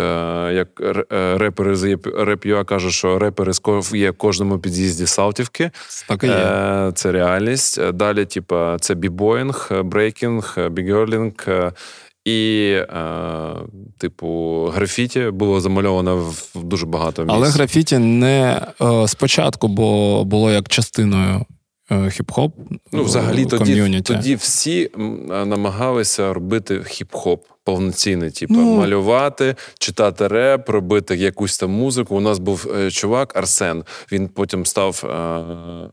[0.54, 0.68] як
[1.12, 3.62] е, репери з Rap.ua кажуть, що репери з
[3.94, 5.72] є в кожному під'їзді Салтівки.
[6.08, 6.34] Так і є.
[6.34, 7.78] Е, Це реальність.
[7.78, 11.34] Е, Далі, типу, це b-boying, е, брейкінг, b-girling.
[12.26, 13.56] І, е,
[13.98, 17.36] типу, графіті було замальовано в дуже багато місць.
[17.36, 21.46] Але графіті не е, спочатку, бо було як частиною
[21.92, 22.52] е, хіп-хоп.
[22.92, 24.92] Ну, взагалі, е, тоді, тоді всі
[25.30, 28.76] намагалися робити хіп-хоп повноцінний, типу, Ну.
[28.78, 32.16] малювати, читати реп, робити якусь там музику.
[32.16, 33.84] У нас був е, чувак Арсен.
[34.12, 35.08] Він потім став е,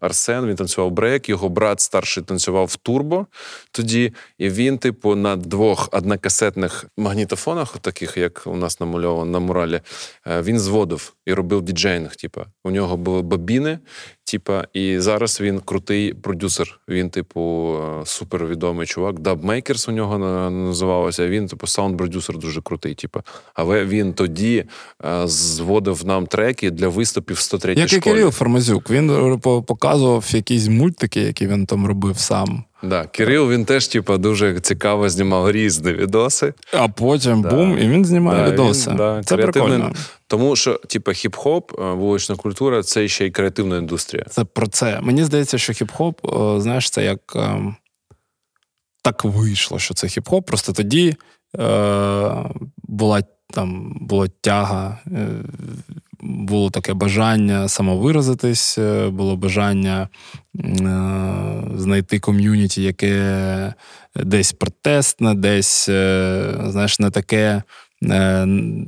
[0.00, 3.26] Арсен, він танцював брейк, його брат старший танцював в турбо
[3.70, 4.12] тоді.
[4.38, 9.80] І він, типу, на двох однокасетних магнітофонах, таких як у нас намальовано на муралі,
[10.26, 12.16] е, він зводив і робив DJing.
[12.16, 12.40] Типу.
[12.64, 13.78] У нього були бобіни.
[14.24, 16.80] Типа, і зараз він крутий продюсер.
[16.88, 19.16] Він, типу, е, супервідомий чувак.
[19.16, 21.28] Dubmakers у нього на- називалося.
[21.28, 22.94] Він типу, саунд-продюсер дуже крутий.
[22.94, 23.20] Типу.
[23.54, 24.64] Але він тоді
[25.04, 27.98] е, зводив нам треки для виступів в 103 Як школі.
[27.98, 28.90] і Кирил Формазюк.
[28.90, 32.64] Він показував якісь мультики, які він там робив сам.
[32.82, 36.54] Да, Кирил він теж, типу, дуже цікаво знімав різні відоси.
[36.72, 37.50] А потім Да.
[37.50, 38.90] бум, і він знімає Да, відоси.
[38.90, 39.70] він, да, Це креативний.
[39.78, 39.94] прикольно.
[40.26, 44.24] Тому що, типу, хіп-хоп, е, вулична культура це ще й креативна індустрія.
[44.30, 45.00] Це про це.
[45.00, 47.74] Мені здається, що хіп-хоп, знаєш, це як е,
[49.02, 50.42] так вийшло, що це хіп-хоп.
[50.42, 51.16] Просто тоді е,
[52.84, 53.22] була
[53.54, 55.28] там була тяга, е,
[56.20, 60.08] було таке бажання самовиразитись, е, було бажання
[60.60, 60.68] е,
[61.76, 63.74] знайти ком'юніті, яке
[64.16, 67.62] десь протестне, десь, е, знаєш, не таке.
[68.10, 68.44] е,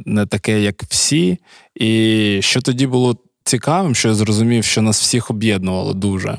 [0.06, 1.38] Не таке, як всі.
[1.74, 6.38] І що тоді було цікавим, що я зрозумів, що нас всіх об'єднувало дуже.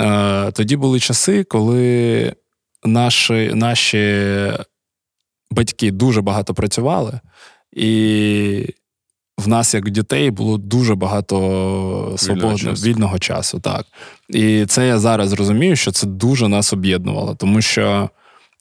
[0.00, 2.32] Е, Тоді були часи, коли
[2.84, 3.98] наші, наші
[5.50, 7.20] батьки дуже багато працювали,
[7.72, 8.74] і
[9.38, 13.60] в нас, як дітей, було дуже багато свободного вільного часу.
[13.60, 13.86] Так.
[14.28, 18.10] І це я зараз розумію, що це дуже нас об'єднувало, тому що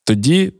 [0.03, 0.53] тоді,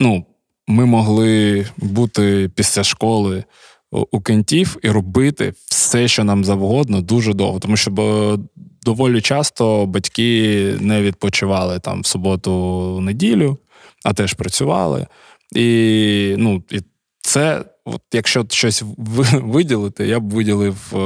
[0.00, 0.26] ну.
[0.68, 3.44] Ми могли бути після школи
[3.90, 7.58] у кентів і робити все, що нам завгодно, дуже довго.
[7.58, 8.38] Тому що бо,
[8.82, 13.58] доволі часто батьки не відпочивали там в суботу, неділю,
[14.04, 15.06] а теж працювали.
[15.54, 16.80] І, ну, і
[17.20, 20.96] це, от, якщо щось ви- виділити, я б виділив е,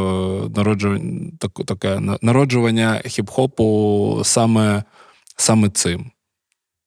[0.57, 1.31] народжування,
[1.67, 4.83] таке народжування хіп-хопу саме,
[5.37, 6.11] саме цим.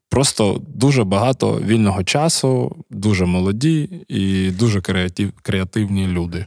[0.10, 6.45] Просто дуже багато вільного часу, дуже молоді і дуже креатив, креативні люди.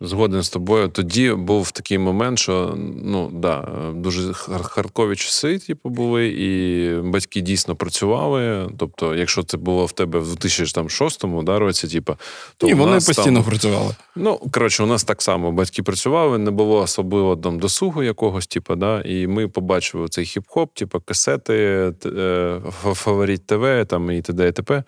[0.00, 0.88] Згоден з тобою.
[0.88, 7.40] Тоді був такий момент, що ну да, дуже хар- хардкові часи, типу, були, і батьки
[7.40, 8.68] дійсно працювали.
[8.78, 12.16] Тобто, якщо це було в тебе в 2006 да, році, типу,
[12.56, 13.94] то і у вони нас постійно там, працювали.
[14.16, 18.74] Ну, коротше, у нас так само батьки працювали, не було особливо там досугу якогось, типу,
[18.74, 22.60] да, і ми побачили цей хіп-хоп, типу, касети, е,
[22.92, 24.48] фаворит ТВ там і т.д.
[24.48, 24.84] і т.п.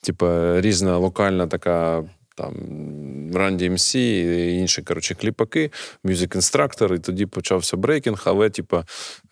[0.00, 0.26] Типу,
[0.60, 2.04] різна локальна така.
[2.38, 2.54] Там
[3.34, 5.70] Run-DMC і інші коротше, кліпаки,
[6.04, 8.22] Music Instructor, і тоді почався брейкінг.
[8.24, 8.84] Але, типа,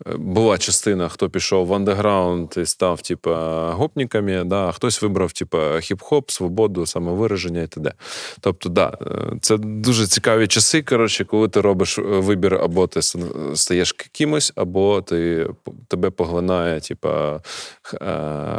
[0.06, 5.32] е, була частина, хто пішов в андеграунд і став, типа, гопниками, да, а хтось вибрав,
[5.32, 7.92] типа, хіп-хоп, свободу, самовираження і т.д.
[8.40, 13.00] Тобто, да, е, це дуже цікаві часи, коротше, коли ти робиш е, вибір, або ти
[13.54, 15.48] стаєш кимось, або ти,
[15.88, 17.40] тебе поглинає, типа,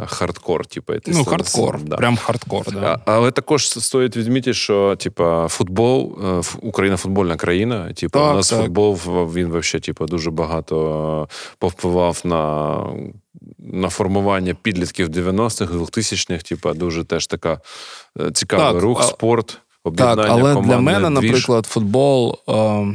[0.06, 0.66] хардкор.
[0.66, 1.96] Типа, і ти Ну, хардкор, да.
[1.96, 2.64] прям хардкор.
[2.72, 3.00] Да.
[3.04, 7.92] А, але також стоїть відмітити, що типа футбол, е, Україна футбольна країна.
[7.92, 8.60] Типу, Так, у нас так.
[8.60, 8.94] футбол
[9.34, 12.76] він вообще, типу, дуже багато повпливав на.
[13.58, 17.60] На формування підлітків 90-х, 2000-х, типу, дуже теж така
[18.20, 21.30] е, цікавий Так, рух, а- спорт, об'єднання Так, але для мене, двіж.
[21.30, 22.86] наприклад, футбол, е,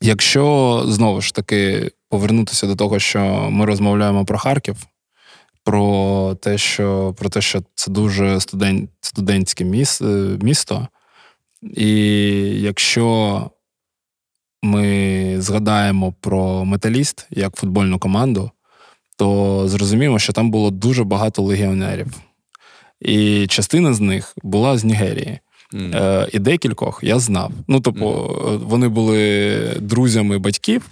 [0.00, 4.76] якщо знову ж таки повернутися до того, що ми розмовляємо про Харків,
[5.64, 10.04] про те, що, про те, що це дуже студент, студентське е,
[10.42, 10.88] місто.
[11.62, 11.90] І
[12.60, 13.50] якщо
[14.62, 18.50] ми згадаємо про металіст як футбольну команду,
[19.16, 22.06] то зрозуміємо, що там було дуже багато легіонерів.
[23.00, 25.38] І частина з них була з Нігерії.
[25.74, 27.52] Е, і декількох я знав.
[27.68, 28.06] Ну, тобто,
[28.52, 30.90] е, вони були друзями батьків,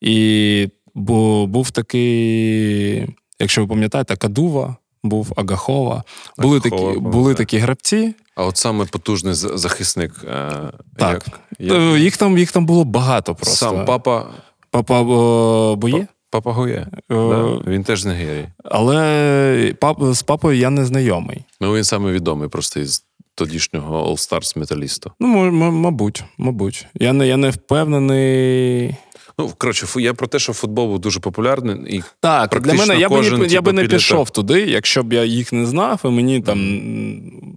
[0.00, 3.06] і бо був такий,
[3.40, 6.02] якщо ви пам'ятаєте, Кадува, був Агахова.
[6.38, 8.14] Були Агахова, такі, були такі гравці.
[8.36, 10.12] А от саме потужний захисник.
[10.24, 10.50] е,
[10.96, 11.12] Так.
[11.12, 11.78] Як, як...
[11.80, 13.56] Е, Їх там, їх там було багато просто.
[13.56, 14.26] Сам папа,
[14.70, 16.06] Папа о, Боє.
[16.30, 16.86] папа Гує.
[16.94, 17.58] Е, Да?
[17.66, 18.48] Він теж з Нігерії.
[18.64, 21.44] Але пап, з папою я не знайомий.
[21.60, 25.12] Ну, він саме відомий просто із тодішнього All Stars металісту.
[25.20, 26.86] Ну, м- м- мабуть, мабуть.
[26.94, 28.96] Я не, я не впевнений.
[29.38, 33.08] Ну, коротше, я про те, що футбол був дуже популярний, і Так, для мене я
[33.08, 33.98] би, кожен, не, я би не підліток.
[33.98, 36.58] пішов туди, якщо б я їх не знав, і мені там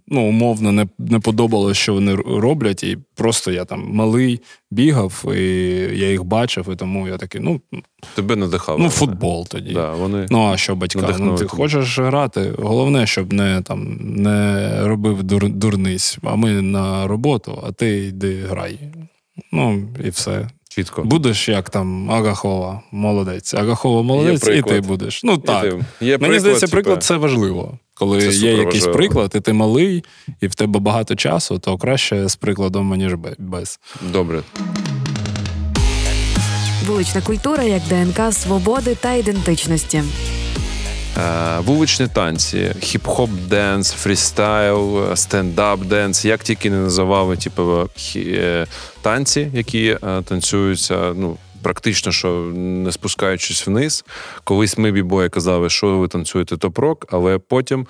[0.08, 2.84] ну, умовно не, не подобалося, що вони роблять.
[2.84, 5.42] І просто я там малий бігав, і
[5.98, 7.62] я їх бачив, і тому я такий, ну,
[8.16, 8.80] тебе надихало.
[8.80, 9.74] ну футбол тоді.
[9.74, 10.28] Да, вони...
[10.30, 11.16] Ну, а що батька?
[11.20, 12.54] Ну, ти хочеш грати.
[12.58, 18.44] Головне, щоб не там не робив дур, дурниць, а ми на роботу, а ти йди
[18.50, 18.80] грай.
[19.52, 20.50] Ну, і все.
[20.70, 21.04] Чітко.
[21.04, 23.54] Будеш як там Агахова, молодець.
[23.54, 25.22] Агахова молодець, і ти будеш.
[25.24, 25.66] Ну так.
[25.66, 27.78] Є Мені приклад, здається, приклад це важливо.
[27.94, 28.58] Коли Це є важливо.
[28.58, 30.04] якийсь приклад, і ти малий,
[30.42, 33.80] і в тебе багато часу, то краще з прикладом, ніж без.
[34.12, 34.42] Добре.
[36.88, 40.04] Вулична культура як ДНК свободи та ідентичності.
[41.20, 48.68] Е, вуличні танці, хіп-хоп dance, freestyle, stand-up dance, як тільки не називали, типу, е,
[49.02, 51.14] танці, які е, танцюються.
[51.16, 54.06] ну, Практично, що не спускаючись вниз,
[54.44, 57.88] колись ми b-boї казали, що ви танцюєте top rock, але потім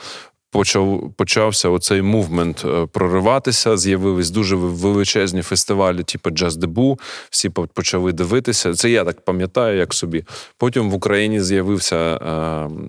[0.52, 3.78] почав почався оцей мувмент е, прориватися.
[3.78, 8.74] З'явились дуже величезні фестивалі, типу Jazz Debut, Всі почали дивитися.
[8.74, 10.24] Це я так пам'ятаю, як собі.
[10.58, 12.18] Потім в Україні з'явився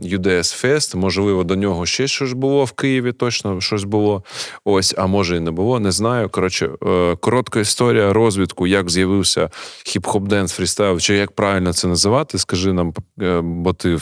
[0.03, 3.13] UDS Fest, Можливо, до нього ще щось було в Києві.
[3.13, 4.25] Точно щось було.
[4.65, 5.81] Ось, а може і не було.
[5.81, 6.29] Не знаю.
[6.29, 9.51] Коротше, е, коротка історія розвідку, як з'явився
[9.87, 12.39] хіп-хоп денс фрістайл, чи як правильно це називати.
[12.39, 13.99] Скажи нам, е, бо ти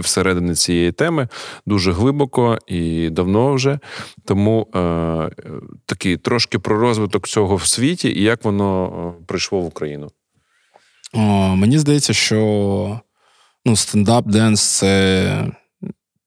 [0.00, 1.28] всередині цієї теми
[1.66, 3.78] дуже глибоко і і давно вже.
[4.24, 5.30] Тому е,
[5.86, 10.10] такий трошки про розвиток цього в світі і як воно е, прийшло в Україну.
[11.12, 11.20] О,
[11.56, 13.00] Мені здається, що
[13.64, 15.52] ну, stand-up dance це.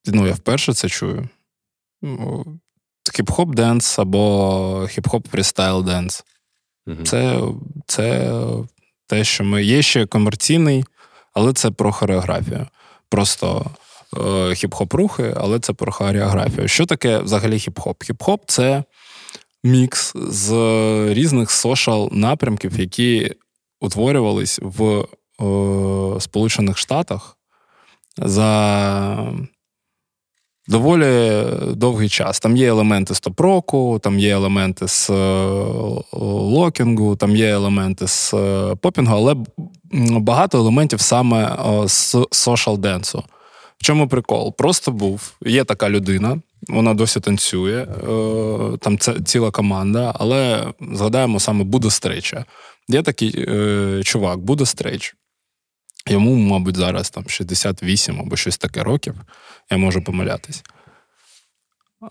[0.05, 1.29] Ну, я вперше це чую.
[3.13, 6.23] Хіп-хоп dance або хіп-хоп freestyle dance.
[6.87, 7.03] Угу.
[7.03, 7.41] Це
[7.85, 8.33] це
[9.07, 10.85] те, що ми є ще комерційний,
[11.33, 12.67] але це про хореографію.
[13.09, 13.65] Просто
[14.15, 14.19] Е,
[14.53, 16.67] хіп-хоп рухи, але це про хореографію.
[16.67, 18.11] Що таке взагалі хіп-хоп?
[18.11, 18.83] Хіп-хоп це
[19.63, 20.53] мікс з
[21.13, 23.31] різних сошал напрямків, які
[23.81, 27.37] утворювались в е, Сполучених Штатах
[28.17, 29.33] за
[30.67, 31.43] доволі
[31.73, 32.39] довгий час.
[32.39, 35.13] Там є елементи стоп-року, там є елементи з е,
[36.13, 38.33] локінгу, там є елементи з
[38.81, 39.35] попінгу, але
[40.19, 43.23] багато елементів саме з social денсу.
[43.77, 44.55] В чому прикол?
[44.55, 45.33] Просто був.
[45.45, 51.89] Є така людина, вона досі танцює, е, там це ціла команда, але згадаємо саме Будо
[51.89, 52.45] Стрейча.
[52.87, 55.15] Є такий е, чувак, Будо Стрейч.
[56.09, 59.15] Йому, мабуть, зараз там 68 або щось таке років,
[59.71, 60.63] я можу помилятись.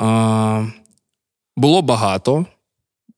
[0.01, 0.67] А,
[1.57, 2.47] Було багато.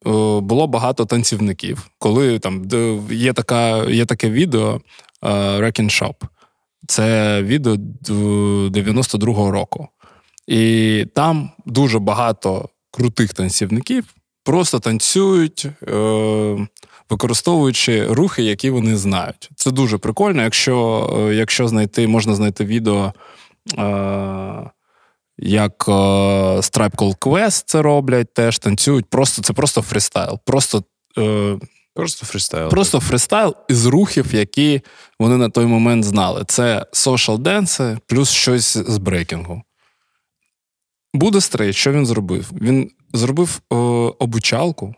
[0.06, 1.90] Е, було багато танцівників.
[1.98, 2.68] Коли там
[3.10, 4.80] є така, є таке відео
[5.22, 6.14] Wrecking Shop.
[6.86, 9.88] Це відео 92-го року.
[10.46, 14.04] І там дуже багато крутих танцівників
[14.48, 16.68] просто танцюють, е,
[17.10, 19.50] використовуючи рухи, які вони знають.
[19.56, 20.42] Це дуже прикольно.
[20.42, 23.12] Якщо е, якщо знайти, можна знайти відео,
[23.78, 24.70] е,
[25.38, 25.88] як
[26.58, 29.06] A Tribe Called Quest це роблять, теж танцюють.
[29.06, 30.38] Просто Це просто фрістайл.
[30.44, 30.82] Просто
[31.94, 32.68] Просто фристайл.
[32.68, 34.80] Просто фристайл із рухів, які
[35.18, 36.44] вони на той момент знали.
[36.48, 39.62] Це social dance и плюс щось з брейкінгу.
[41.14, 42.50] Buddha Stretch, що він зробив?
[42.60, 43.76] Він зробив е,
[44.18, 44.94] обучалку,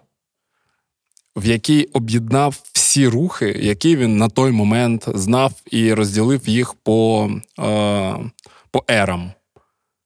[1.36, 7.30] в якій об'єднав всі рухи, які він на той момент знав, і розділив їх по
[7.58, 8.16] е,
[8.70, 9.32] по ерам.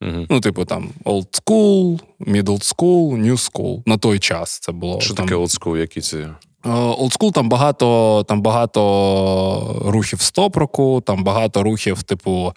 [0.03, 0.27] Угу.
[0.31, 3.83] Ну, типу, там old school, middle school, new school.
[3.87, 5.01] На той час це було.
[5.01, 5.27] Що там...
[5.27, 5.77] таке old school?
[5.77, 6.35] Які це?
[6.65, 12.53] Олдскул там багато там багато рухів стопроку, там багато рухів, типу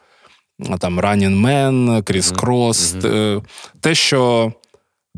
[0.79, 2.95] там Running Man, Кріс Крос.
[2.95, 3.43] Mm-hmm.
[3.79, 4.51] Те, що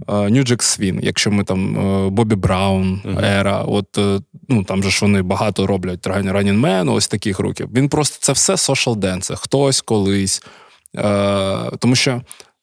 [0.07, 1.75] New Jack Swing, якщо ми там
[2.11, 3.99] Бобі Браун, Ера, от
[4.49, 7.69] ну там же ж вони багато роблять Running Man, ось таких рухів.
[7.73, 10.43] Він просто це все social dance, хтось колись.
[11.79, 12.21] Тому що.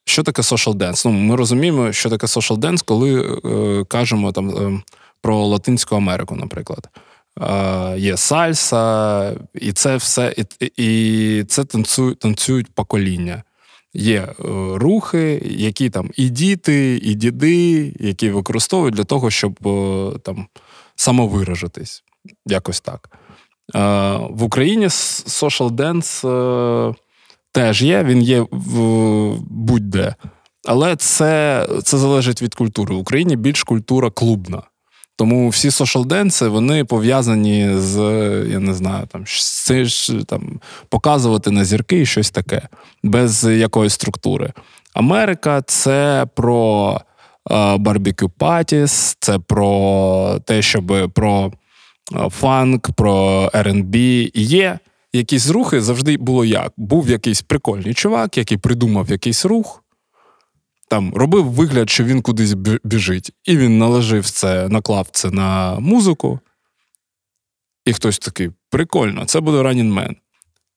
[0.09, 1.03] Що таке social dance?
[1.07, 4.83] Ну, Ми розуміємо, що таке social dance, коли е, кажемо там ем,
[5.27, 6.89] про Латинську Америку, наприклад.
[7.97, 13.43] Є сальса, і це все, і, і це танцюють, танцюють покоління.
[13.95, 14.35] Є е,
[14.75, 20.47] рухи, які там і діти, і діди, які використовують для того, щоб е, там
[20.97, 22.05] самовиражитись.
[22.47, 23.11] Якось так.
[24.31, 26.95] В Україні social dance е,
[27.53, 28.47] теж є, він є
[29.51, 30.15] будь-де.
[30.65, 32.95] Але це це залежить від культури.
[32.95, 34.63] В Україні більш культура клубна.
[35.17, 37.99] Тому всі сошал-денси, вони пов'язані з,
[38.51, 39.25] я не знаю, там
[40.27, 42.63] там показувати на зірки і щось таке,
[43.03, 44.53] без якоїсь структури.
[44.95, 47.01] Америка це про
[47.79, 51.53] барбекю патіс, це про те, щоб про
[52.31, 54.31] фанк, про R&B.
[54.35, 54.79] Є
[55.13, 56.73] якісь рухи завжди було як.
[56.77, 59.83] Був якийсь прикольний чувак, який придумав якийсь рух
[60.89, 62.53] там робив вигляд, що він кудись
[62.85, 66.41] біжить, і він наложив це, наклав це на музику.
[67.85, 70.15] І хтось такий: прикольно, це буде Running Man.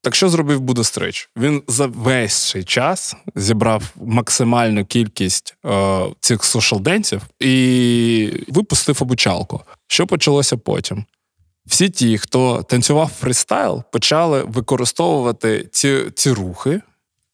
[0.01, 1.29] Так що зробив Буде Стрич?
[1.37, 9.61] Він за весь цей час зібрав максимальну кількість е, цих сошалденців і випустив обучалку.
[9.87, 11.05] Що почалося потім?
[11.65, 16.81] Всі ті, хто танцював фристайл, почали використовувати ці ці рухи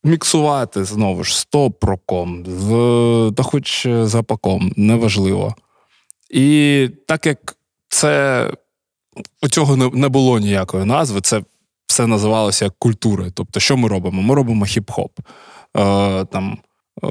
[0.06, 5.56] міксувати знову ж з топ-роком, з, та хоч з апаком, неважливо.
[6.30, 7.58] І так як
[7.90, 8.52] це
[9.42, 11.44] у цього не, було ніякої назви, це
[11.88, 13.26] все називалося як культура.
[13.34, 14.22] Тобто, що ми робимо?
[14.22, 15.10] Ми робимо хіп-хоп.
[15.78, 16.58] Е, там,
[17.04, 17.08] е,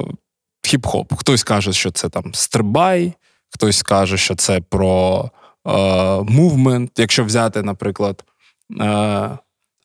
[0.62, 1.16] Хіп-хоп.
[1.16, 3.12] Хтось каже, що це там стрибай,
[3.50, 5.30] хтось каже, що це про
[6.28, 6.98] мувмент.
[6.98, 8.24] Е, Якщо взяти, наприклад,
[8.80, 9.38] е,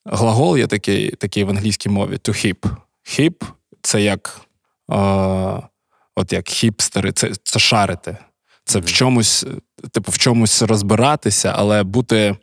[0.06, 2.76] глагол є такий такий в англійській мові to hip.
[3.10, 3.44] Hip–
[3.82, 4.42] це як
[4.92, 4.96] е,
[6.16, 8.18] от як хіпстери, це це шарити.
[8.66, 8.86] Це mm-hmm.
[8.86, 9.46] в чомусь,
[9.92, 12.36] типу, в чомусь розбиратися, але бути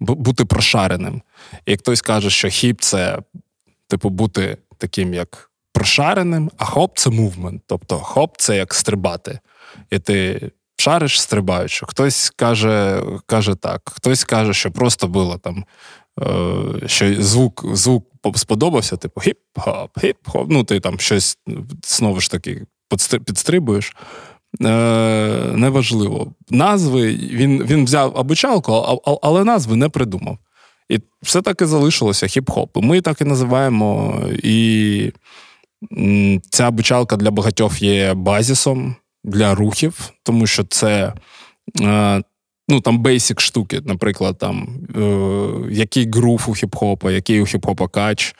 [0.00, 1.22] бути прошареним.
[1.66, 3.18] І як хтось каже, що хіп це,
[3.88, 7.62] типу, бути таким, як прошареним, а хоп це мувмент.
[7.66, 9.38] Тобто хоп це як стрибати.
[9.90, 11.86] І ти шариш, стрибаючи.
[11.88, 15.64] Хтось каже каже так, хтось каже, що просто було там,
[16.86, 18.04] що звук звук
[18.34, 20.46] сподобався, типу хіп-хоп, хіп-хоп.
[20.48, 21.38] Ну, ти там щось
[21.84, 22.66] знову ж таки
[23.24, 23.96] підстрибуєш.
[24.64, 24.66] Е,
[25.54, 26.32] Неважливо.
[26.50, 28.72] Назви він він взяв обучалку,
[29.22, 30.38] але назви не придумав.
[30.88, 32.68] І все так і залишилося хіп-хоп.
[32.74, 34.20] Ми так і називаємо.
[34.42, 35.12] І
[36.50, 41.12] ця обучалка для багатьох є базісом для рухів, тому що це.
[42.68, 48.34] Ну, там basic штуки, наприклад, там е, який groove у хіп-хопа, який у хіп-хопа кач.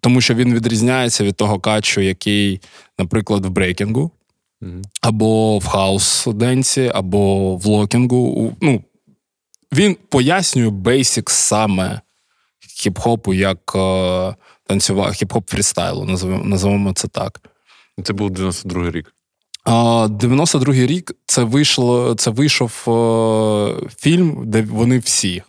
[0.00, 2.60] Тому що він відрізняється від того качу, який,
[2.98, 4.10] наприклад, в брейкінгу,
[5.00, 8.56] або в house dance і, або в локінгу.
[8.60, 8.82] Ну,
[9.72, 12.00] Він пояснює бейсік саме
[12.84, 14.34] хіп-хопу як е,
[14.66, 16.04] танцював хіп-хоп фрістайлу,
[16.44, 17.40] називаємо це так.
[18.04, 19.13] Це був 92-й рік.
[19.66, 25.42] 92-й рік це вийшло, це вийшов е, фільм, де вони всі.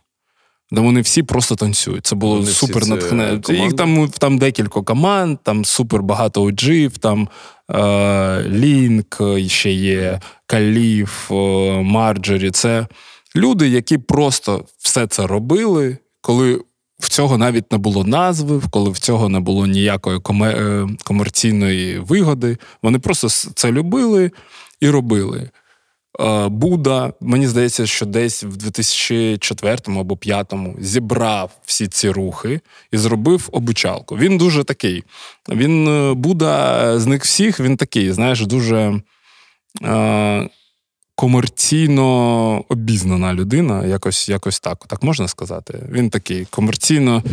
[0.72, 2.05] Де вони всі просто танцюють.
[2.05, 3.41] Це було вони супер натхненно.
[3.49, 7.30] Їх там там декілька команд, там супер багато оджів, там
[7.72, 11.36] е, Лінк ще є, Каліф, е,
[11.82, 12.51] Марджорі.
[12.51, 12.88] Це
[13.36, 16.61] люди, які просто все це робили, коли
[16.99, 22.57] в цього навіть не було назви, коли в цього не було ніякої е, комерційної вигоди.
[22.81, 24.31] Вони просто це любили
[24.79, 25.49] і робили.
[26.19, 32.59] Е, Буда, мені здається, що десь в 2004 або 2005 зібрав всі ці рухи
[32.91, 34.17] і зробив обучалку.
[34.17, 35.03] Він дуже такий.
[35.49, 39.01] Він е, Буда з них всіх, він такий, знаєш, дуже
[41.16, 45.89] комерційно обізнана людина, якось якось так так можна сказати.
[45.91, 47.24] Він такий комерційно.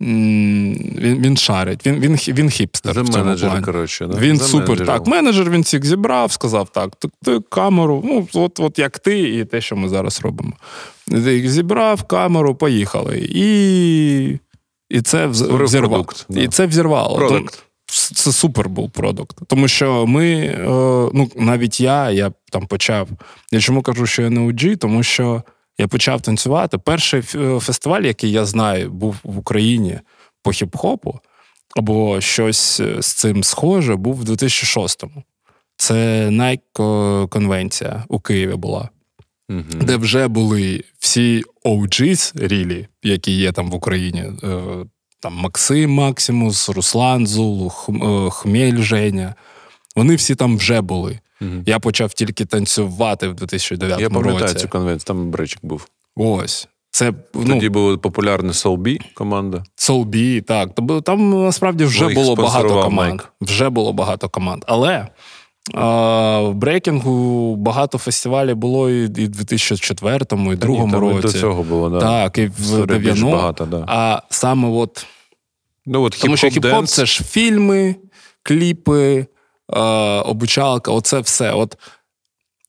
[0.00, 2.94] Він він шарить, він він, він хіпстер.
[2.94, 3.64] За в цьому менеджер, плані.
[3.64, 4.06] коротше.
[4.06, 4.18] Да?
[4.18, 4.68] Він За супер.
[4.68, 4.98] Менеджером.
[4.98, 9.18] Так, менеджер він всіх зібрав, сказав: так, ти, ти камеру, ну, от от як ти,
[9.38, 10.52] і те, що ми зараз робимо.
[11.44, 13.28] Зібрав камеру, поїхали.
[13.32, 14.38] І
[14.90, 16.06] і це взірвало.
[16.28, 16.40] Да.
[16.40, 17.16] І це взірвало.
[17.16, 19.38] Продукт це супер був продукт.
[19.46, 20.58] Тому що ми, е,
[21.14, 23.08] ну навіть я, я там почав.
[23.52, 25.42] Я чому кажу, що я не OG, тому що
[25.78, 26.78] я почав танцювати.
[26.78, 29.98] Перший е, фестиваль, який я знаю, був в Україні
[30.42, 31.14] по хіп-хопу,
[31.76, 35.22] або щось е, з цим схоже, був в 2006-му.
[35.76, 38.88] Це Nike конвенція у Києві була.
[39.50, 39.84] Mm-hmm.
[39.84, 44.24] Де вже були всі OGs рілі, які є там в Україні,
[45.20, 49.34] там Максим Максимус, Руслан Зулу, е, Хмель Женя.
[49.96, 51.20] Вони всі там вже були.
[51.40, 51.50] Угу.
[51.66, 54.02] Я почав тільки танцювати в 2009 році.
[54.02, 55.88] Я пам'ятаю цю конвенцію, там бричик був.
[56.16, 56.68] Ось.
[56.90, 59.64] Це, ну, Тоді був популярний Soul команда.
[59.76, 60.70] Soul так.
[61.04, 62.92] Там насправді вже було багато команд.
[62.92, 63.32] Майк.
[63.40, 64.64] Вже було багато команд.
[64.66, 65.06] Але
[65.74, 71.20] а, в брейкінгу багато фестивалів було і в 2004, і 2002 році.
[71.22, 72.00] До цього було, да.
[72.00, 73.84] Так, і в 90 да.
[73.86, 75.06] А саме от.
[75.86, 77.96] Ну, от Тому що хіп-хоп це ж фільми,
[78.42, 79.26] кліпи,
[79.72, 79.80] е,
[80.20, 81.52] обучалка, оце все.
[81.52, 81.78] От,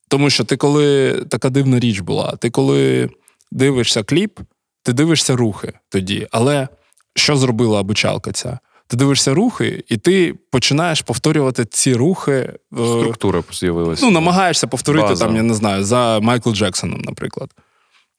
[0.08, 3.10] Тому що ти коли така дивна річ була, ти коли
[3.52, 4.40] дивишся кліп,
[4.84, 6.28] ти дивишся рухи тоді.
[6.32, 6.68] Але
[7.16, 8.60] що зробила обучалка ця?
[8.90, 12.32] Ти дивишся рухи, і ти починаєш повторювати ці рухи.
[12.32, 14.06] Е, Структура з'явилася.
[14.06, 15.26] Ну, намагаєшся повторити База.
[15.26, 17.50] там, я не знаю, за Майкл Джексоном, наприклад.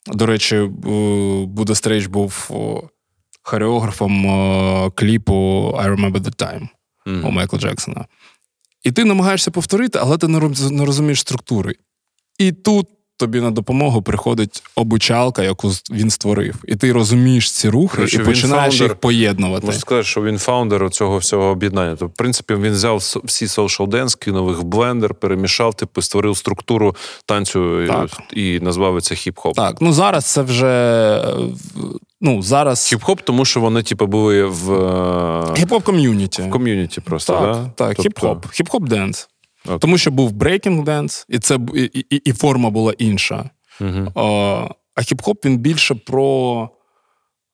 [0.07, 0.71] До речі,
[1.47, 2.51] Buddha Stretch був
[3.43, 4.23] хореографом
[4.95, 5.35] кліпу
[5.79, 6.69] I Remember the Time
[7.07, 7.29] mm.
[7.29, 8.07] у Майкла Джексона.
[8.83, 10.29] І ти намагаєшся повторити, але ти
[10.71, 11.75] не розумієш структури.
[12.39, 12.87] І тут
[13.21, 18.25] тобі на допомогу приходить обучалка, яку він створив, і ти розумієш ці рухи Короче, і
[18.25, 19.67] починаєш founder, їх поєднувати.
[19.67, 21.91] Можна сказати, що він founder цього всього об'єднання.
[21.91, 26.37] Тобто, в принципі, він взяв всі social dance, кинув їх в блендер, перемішав, типу, створив
[26.37, 26.97] структуру
[27.27, 28.11] танцю так.
[28.33, 29.53] і, і назвав це хіп-хоп.
[29.53, 30.71] Так, ну зараз це вже
[32.23, 34.77] Ну, зараз Хіп-хоп, тому що вони, типу, були в е,
[35.53, 36.43] хіп-хоп community.
[36.43, 37.33] в community просто.
[37.33, 37.71] Так, да?
[37.75, 38.37] так, Тобто- хіп-хоп.
[38.37, 39.29] Хіп-хоп dance.
[39.81, 43.51] Тому що був брейкінг dance, і це і, і, і форма була інша.
[43.81, 44.09] Мгм.
[44.15, 44.21] А,
[44.95, 46.69] а хіп-хоп він більше про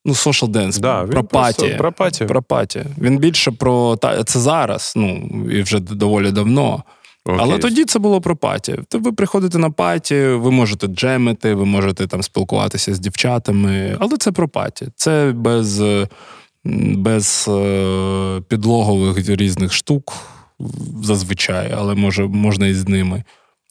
[0.05, 1.75] ну, social dance, Да, про party.
[1.79, 2.25] про party.
[2.25, 2.85] Про party.
[2.99, 6.83] Він більше про та це зараз, ну і вже доволі давно.
[7.25, 7.41] Окей.
[7.41, 8.79] Але тоді це було про паті.
[8.89, 14.17] То ви приходите на паті, ви можете джемити, ви можете там спілкуватися з дівчатами, але
[14.17, 14.89] це про паті.
[14.97, 15.83] Це без,
[16.95, 20.13] без е, підлогових різних штук
[21.03, 23.25] зазвичай, але може, можна і з ними.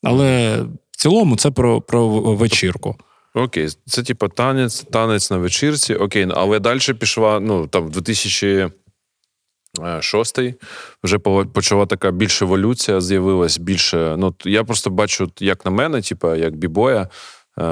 [0.03, 0.59] Але
[0.91, 2.95] в цілому це про, про вечірку.
[3.33, 5.95] Окей, це типу танець, танець на вечірці.
[5.95, 10.39] Окей, але далі пішла, ну там в 2006
[11.03, 11.19] вже
[11.53, 14.15] почала така більш еволюція, з'явилась більше.
[14.17, 17.07] Ну, я просто бачу, як на мене, типу, як бібоя.
[17.59, 17.63] Е,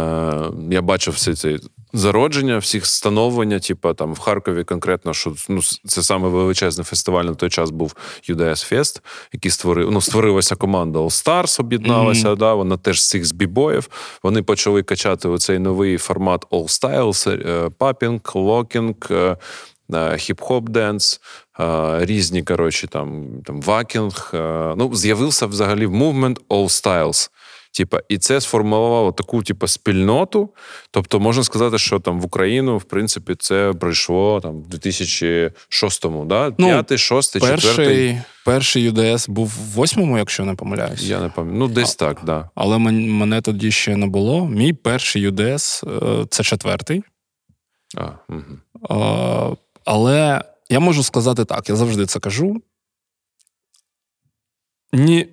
[0.72, 1.60] я бачив все це
[1.94, 7.36] зародження, всіх становлення, типу, там в Харкові конкретно, що ну, це саме величезний фестиваль на
[7.36, 7.96] той час був
[8.30, 9.02] UDS Fest,
[9.34, 12.38] який створив, ну, створилася команда All Stars, об'єдналася, Мгм.
[12.38, 13.90] да, вона теж з цих з бібоїв.
[14.24, 18.96] Вони почали качати оцей новий формат All Styles, папінг, локінг,
[19.90, 21.22] хіп-хоп денс,
[22.00, 24.32] різні, коротше, там, там вакінг.
[24.34, 27.30] е, Ну, з'явився взагалі movement All Styles.
[27.74, 30.50] Типа, і це сформувало таку, типу, спільноту.
[30.92, 36.54] Тобто, можна сказати, що там в Україну, в принципі, це прийшло там в 2006-му, да?
[36.58, 37.76] Ну, П'ятий, шостий, четвертий.
[37.76, 41.04] Перший, перший UDS був в восьмому, якщо не помиляюсь.
[41.04, 41.60] Я не пам'ятаю.
[41.60, 42.50] Ну, десь так, да.
[42.56, 44.48] Але мен- мене тоді ще не було.
[44.48, 45.84] Мій перший UDS
[46.22, 47.04] е, це четвертий.
[47.98, 49.02] А, угу.
[49.54, 52.62] Е, Але я можу сказати так, я завжди це кажу.
[54.94, 55.28] Ніде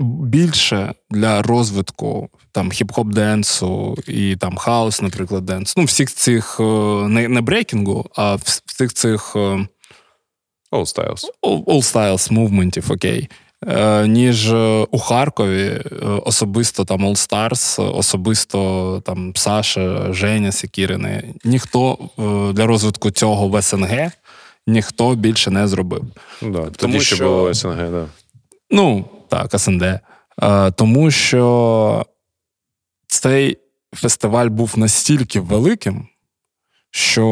[0.00, 5.76] більше для розвитку там хіп-хоп dance у і там house, наприклад, dance.
[5.76, 6.62] Ну, всіх цих е,
[7.08, 9.38] не, не брейкінгу, а всіх цих е,
[10.72, 11.24] All Styles.
[11.42, 13.28] all styles movement ів, окей.
[13.66, 14.52] Е, Ніж
[14.90, 15.82] у Харкові
[16.24, 21.34] особисто там All Stars, особисто там Саша, Женя Сікірини.
[21.44, 21.98] Ніхто
[22.54, 24.10] для розвитку цього в СНГ
[24.66, 26.04] ніхто більше не зробив.
[26.42, 26.58] Да.
[26.60, 28.06] Тоді Тому ще що- було СНГ, да.
[28.70, 29.82] Ну, так, СНД.
[29.82, 32.06] Е, Тому що
[33.06, 33.58] цей
[33.94, 36.08] фестиваль був настільки великим,
[36.90, 37.24] що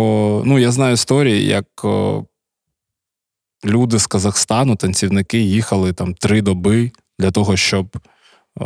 [0.44, 2.22] ну, я знаю історії, як е,
[3.64, 8.64] люди з Казахстану, танцівники, їхали там три доби для того, щоб е,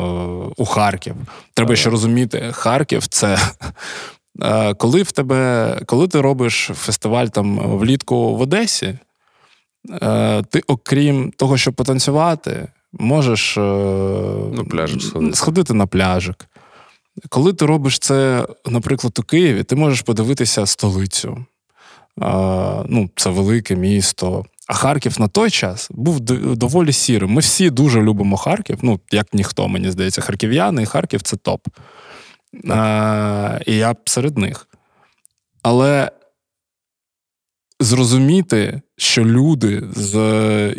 [0.56, 1.16] у Харків.
[1.54, 3.38] Треба ще розуміти, Харків це.
[4.78, 8.98] Коли в тебе, коли ти робиш фестиваль там влітку в Одесі,
[10.50, 15.36] ти, окрім того, щоб потанцювати, можеш е, На пляжик сходити.
[15.36, 16.46] сходити на пляжик.
[17.28, 21.44] Коли ти робиш це, наприклад, у Києві, ти можеш подивитися столицю.
[22.20, 24.44] А, ну, це велике місто.
[24.68, 26.20] А Харків на той час був
[26.56, 27.30] доволі сірим.
[27.30, 28.78] Ми всі дуже любимо Харків.
[28.82, 31.66] Ну, як ніхто, мені здається, харків'яни і Харків це топ.
[32.70, 34.68] А, і я серед них.
[35.62, 36.10] Але
[37.80, 40.74] зрозуміти, що люди з, з-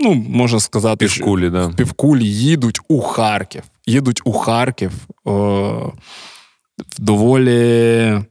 [0.00, 1.68] ну, можна сказати, Півкулі, да.
[1.68, 3.62] півкулі їдуть у Харків.
[3.86, 4.92] Їдуть у Харків
[5.24, 5.92] о,
[6.78, 8.22] в доволі.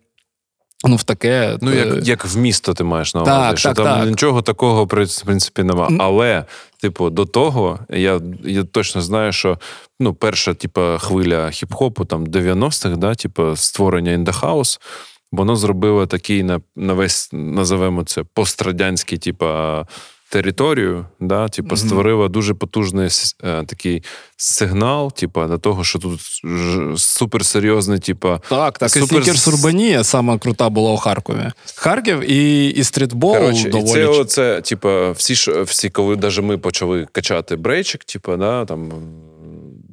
[0.83, 1.57] Ну, в таке.
[1.61, 4.09] Ну, е, як, як в місто ти маєш на увазі, Так, що так, там так.
[4.09, 5.89] нічого такого, в принципі, нема.
[5.99, 6.45] Але,
[6.81, 9.59] типу, до того, я, я точно знаю, що
[9.99, 14.79] ну, перша, типу, хвиля хіп-хопу, там 90-х, да, типу, створення In The House,
[15.31, 19.45] воно зробило такий на, на весь, називаємо це, пострадянський, типу,
[20.31, 23.09] територію, да, типу, створила дуже потужний
[23.43, 24.03] е, такий
[24.37, 26.19] сигнал, типу, до того, що тут
[26.99, 28.95] суперсерйозний, типу, Так, так.
[28.95, 31.51] І Супер- Снікерс Урбанія сама крута була у Харкові.
[31.75, 33.91] Харків і, і стрітбол Коротше, і доволі.
[33.91, 38.91] це, оце, типа, всі, всі, коли навіть ми почали качати брейчик, типа, да, там,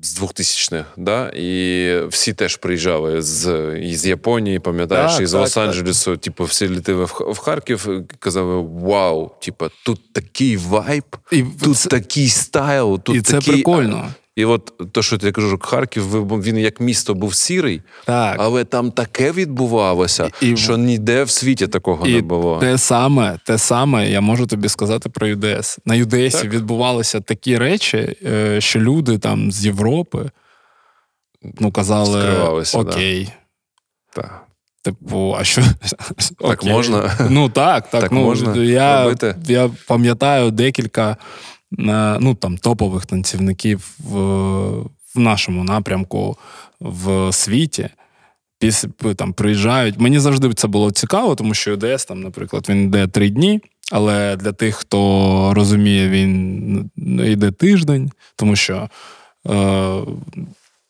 [0.02, 6.18] з 2000-х, да, і всі теж приїжджали з, із Японії, пам'ятаєш, Так, із так, Лос-Анджелесу,
[6.18, 7.88] типу, всі літили в, в Харків,
[8.18, 13.54] казали: Вау, типа, тут такий вайб, і, тут це, такий стайл, тут і це такий...
[13.54, 14.08] прикольно.
[14.38, 16.06] І от то, що я кажу, Харків,
[16.42, 18.36] він як місто був сірий, Так.
[18.38, 22.58] але там таке відбувалося, І- і- що ніде в світі такого І не було.
[22.58, 25.78] те саме, те саме я можу тобі сказати про UDS.
[25.84, 26.44] На UDS Так.
[26.44, 30.30] відбувалися такі речі, е, що люди там з Європи
[31.60, 32.90] ну, казали: Скривалися, да.
[32.90, 33.32] Окей.
[34.14, 34.44] Так.
[34.82, 35.62] Типу, а що
[36.38, 36.72] Так Окей.
[36.72, 37.16] можна?
[37.30, 39.14] Ну так, так, Так ну, можна я,
[39.46, 41.16] я пам'ятаю декілька
[41.70, 44.18] ну, там, топових танцівників в,
[45.14, 46.36] в нашому напрямку
[46.80, 47.88] в світі.
[48.58, 49.98] після там приїжджають.
[49.98, 53.60] Мені завжди це було цікаво, тому що ОДС, там, наприклад, він йде три дні.
[53.92, 56.90] Але для тих, хто розуміє, він
[57.26, 58.88] йде тиждень, тому що.
[59.46, 60.00] Е,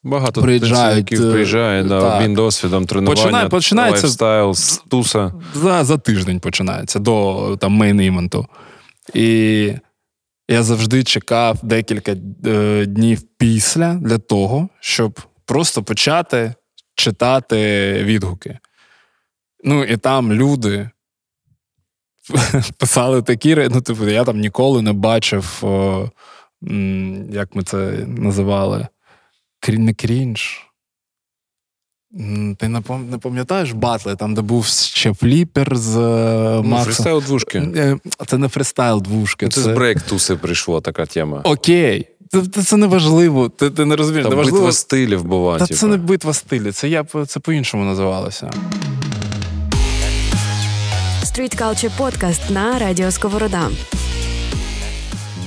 [0.03, 4.55] Багато приїжджають, приїжджає, да, він досвідом тренування, Починає, починається, lifestyle,
[4.89, 5.33] туса.
[5.55, 8.47] За за тиждень починається до там main-event у.
[9.15, 9.73] І
[10.49, 16.55] я завжди чекав декілька е, днів після для того, щоб просто почати
[16.95, 18.59] читати відгуки.
[19.65, 20.91] Ну, і там люди
[22.79, 26.11] писали такі, ну, типу, я там ніколи не бачив, о,
[27.31, 27.77] як ми це
[28.07, 28.89] називали,
[29.69, 30.68] не крінж.
[32.59, 32.81] Ти не
[33.23, 37.59] пам'ятаєш батли, там, де був ще фліпер з е, ну, Фристайл двушки.
[37.59, 39.47] Е, це не фристайл двушки.
[39.47, 41.41] Ну, це, це з брейк туси прийшло така тема.
[41.45, 42.09] Окей.
[42.33, 43.49] Це це не важливо.
[43.49, 44.25] Ти ти не розумієш.
[44.25, 44.59] Там не важливо.
[44.59, 45.59] Битва стилів була.
[45.59, 45.81] Та типу.
[45.81, 48.51] Це не битва стилів, це я це по-іншому називалося.
[51.25, 53.69] Street Culture Podcast на Радіо Сковорода.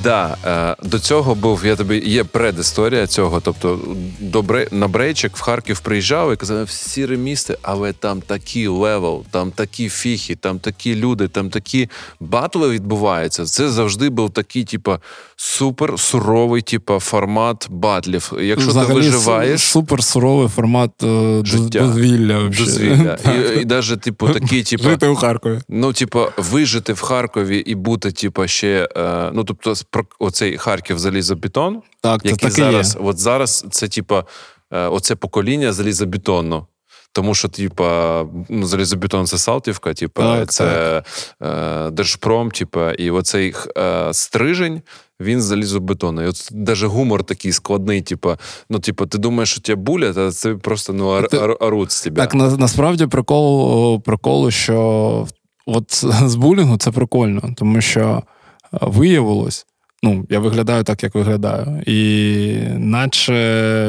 [0.04, 3.42] Да, е, до цього був я тобі є предісторія цього.
[3.42, 3.80] Тобто,
[4.20, 9.52] до на Брейчик в Харків приїжджав і казав, всі ремісти, але там такий левел, там
[9.52, 11.90] такі фіхи, там такі люди, там такі
[12.20, 13.46] батли відбуваються.
[13.46, 15.00] Це завжди був такий, типа,
[15.36, 18.34] супер суровий, типа, формат батлів.
[18.42, 21.80] Якщо Взагалі, ти виживаєш, супер суровий формат е, життя.
[21.80, 22.50] дозвілля.
[22.58, 23.18] дозвілля.
[23.56, 25.60] І, і навіть, типу, такі, типу, жити у Харкові.
[25.70, 31.00] Ну, типу, вижити в Харкові і бути, типу, ще, е, ну тобто, про оцей Харків
[31.00, 33.02] залізобетон, так, який так зараз, є.
[33.08, 34.24] от зараз це типа
[34.72, 36.68] е, оце покоління залізобетонно.
[37.14, 41.04] Тому що, типа, ну, залізобетон це Салтівка, типа, так, це
[41.40, 41.88] так.
[41.88, 44.82] Е, Держпром, типа, і оцей е, стрижень,
[45.20, 46.28] він залізобетонний.
[46.28, 48.38] От навіть гумор такий складний, типа,
[48.70, 52.02] ну, типа, ти думаєш, що тебе булять, а це просто ну, ар, ар, арут з
[52.02, 52.22] тебе.
[52.22, 55.28] Так, на, насправді прикол, прикол, що
[55.66, 58.24] от з булінгу це прикольно, тому що
[58.72, 59.66] виявилось,
[60.04, 61.82] ну, я виглядаю так, як виглядаю.
[61.86, 63.34] І наче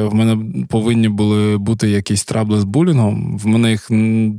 [0.04, 3.38] в мене повинні були бути якісь трабли з булінгом.
[3.38, 3.86] В мене їх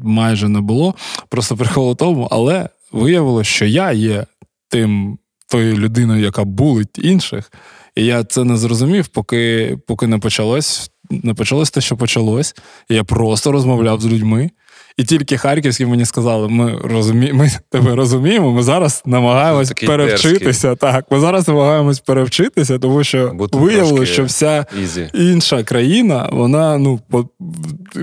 [0.03, 0.95] майже не було.
[1.29, 4.25] Просто прикол тому, але виявилося, що я є
[4.69, 5.17] тим
[5.51, 7.51] тою людиною, яка булить інших.
[7.95, 12.55] І я це не зрозумів, поки поки не почалось не почалось те, що почалось.
[12.89, 14.51] Я просто розмовляв з людьми.
[14.97, 17.33] І тільки харківські мені сказали, ми розумі...
[17.33, 20.67] ми тебе розуміємо, ми зараз намагаємось Такий перевчитися.
[20.67, 20.91] Дерзкий.
[20.91, 25.09] Так, ми зараз намагаємось перевчитися, тому що виявилося, що вся easy.
[25.13, 27.29] інша країна, вона ну по...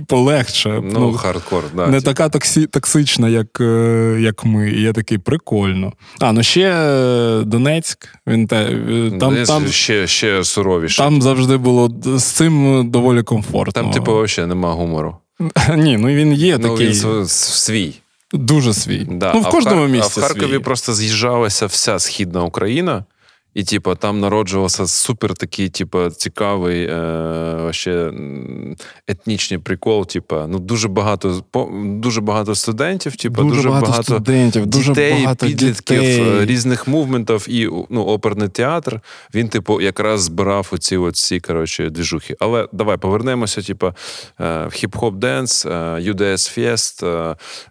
[0.06, 0.80] полегше.
[0.84, 2.66] Ну, ну хардкор, да, не така токсі...
[2.66, 4.70] токсична, як е, як ми.
[4.70, 5.92] І я такий прикольно.
[6.20, 10.98] А, ну ще е, Донецьк, він те е, там Донецьк там ще ще суровіше.
[10.98, 13.82] Там завжди було з цим доволі комфортно.
[13.82, 15.16] Там, типу, взагалі нема гумору.
[15.76, 16.88] Ні, ну він є ну, такий.
[16.88, 17.94] Він свій.
[18.32, 19.06] Дуже свій.
[19.10, 19.32] Да.
[19.34, 20.12] Ну, в кожному місці.
[20.16, 20.58] А в Харкові свій.
[20.58, 23.04] просто з'їжджалася вся східна Україна.
[23.54, 26.96] І, типу, там народжувався супер такий, типу, цікавий е,
[27.58, 28.12] вообще,
[29.08, 30.06] етнічний прикол.
[30.06, 31.44] Типу, ну дуже багато
[31.84, 36.46] дуже багато студентів, типу, дуже, дуже багато, багато студентів, дітей, дуже багато підлітків, дітей.
[36.46, 39.00] різних мувментів і ну, оперний театр.
[39.34, 42.36] Він, типу, якраз збирав оці оці, коротше, двіжухи.
[42.40, 43.92] Але давай повернемося, типу,
[44.38, 47.02] в хіп-хоп денс, UDS Фест,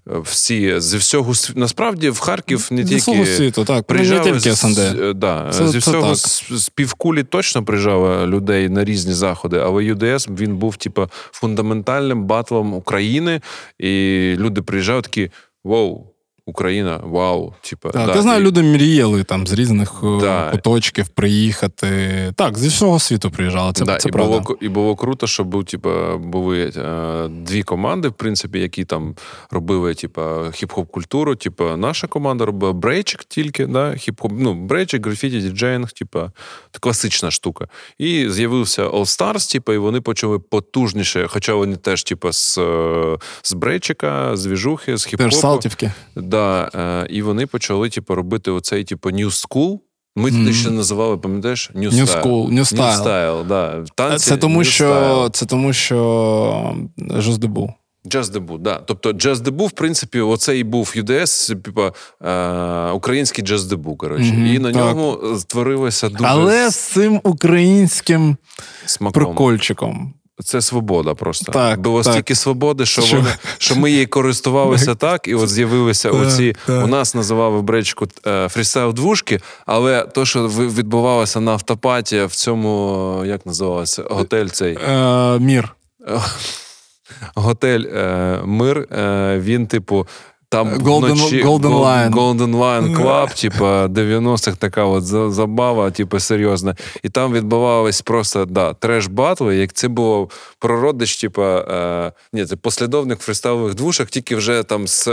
[0.05, 3.83] всі зі всього насправді в Харків не тільки світу, так.
[3.85, 5.19] приїжджали, не тільки СНД.
[5.19, 10.77] Да, Зі всього з півкулі точно приїжджали людей на різні заходи, але UDS він був
[10.77, 13.41] типу, фундаментальним батлом України,
[13.79, 13.89] і
[14.37, 15.31] люди приїжджають такі
[15.63, 16.07] вау.
[16.49, 18.45] Україна, вау, типа так, да, я знаю, і...
[18.45, 20.51] люди мріяли там з різних е, да.
[20.51, 21.87] куточків приїхати.
[22.35, 23.73] Так, зі всього світу приїжджали.
[23.73, 24.39] Це да, це і правда.
[24.39, 29.15] було і було круто, що був типа були е, дві команди, в принципі, які там
[29.51, 31.35] робили, типа хіп-хоп культуру.
[31.35, 36.31] Типа наша команда робила брейчик тільки, да, хіп-хоп, ну брейчик, графіті, діджейнг, типа
[36.79, 37.67] класична штука.
[37.97, 43.17] І з'явився All Stars, типа, і вони почали потужніше, хоча вони теж, типа, з е,
[43.43, 45.17] з брейчика, з віжухи, з хіп-хопу.
[45.17, 45.91] Теж Салтівки.
[46.15, 49.79] Да, Да, е, І вони почали типу, робити оцей типу, New School.
[50.15, 50.53] Ми тоді mm.
[50.53, 52.23] ще називали, пам'ятаєш, New, New Style.
[52.23, 52.77] School, New Style.
[52.77, 53.83] New Style, да.
[53.95, 55.29] Танці, Це тому, New що Style.
[55.29, 57.73] це тому, що Just Debut.
[58.05, 58.75] Just Debut, да.
[58.85, 64.23] Тобто Just Debut, в принципі, оцей був UDS, типа е, український Just Debut, коротше.
[64.23, 64.85] Mm-hmm, і на так.
[64.85, 66.23] ньому створилося дуже.
[66.27, 68.37] Але з цим українським
[68.85, 69.23] Смаком.
[69.25, 70.13] прикольчиком.
[70.43, 71.51] Це свобода просто.
[71.51, 72.13] Так, Було так.
[72.13, 73.15] стільки свободи, що що?
[73.17, 76.55] Вони, що ми її користувалися так, і от з'явилися оці.
[76.67, 83.23] У нас називали бречку е, фрістайл двушки, але то, що відбувалося на автопаті в цьому,
[83.25, 85.75] як називалося, готель цей е, Мір.
[87.35, 88.87] готель е, Мир.
[88.91, 90.07] Е, він, типу,
[90.49, 92.11] там Golden, вночі Golden Lion.
[92.11, 96.75] Golden Lion Club, типа 90-х така от забава, типу, серйозна.
[97.03, 100.29] І там відбувались просто да, треш-батли, як це було
[100.59, 105.09] прородич, типа, е, ні, це послідовник фристайлових двушок, тільки вже там з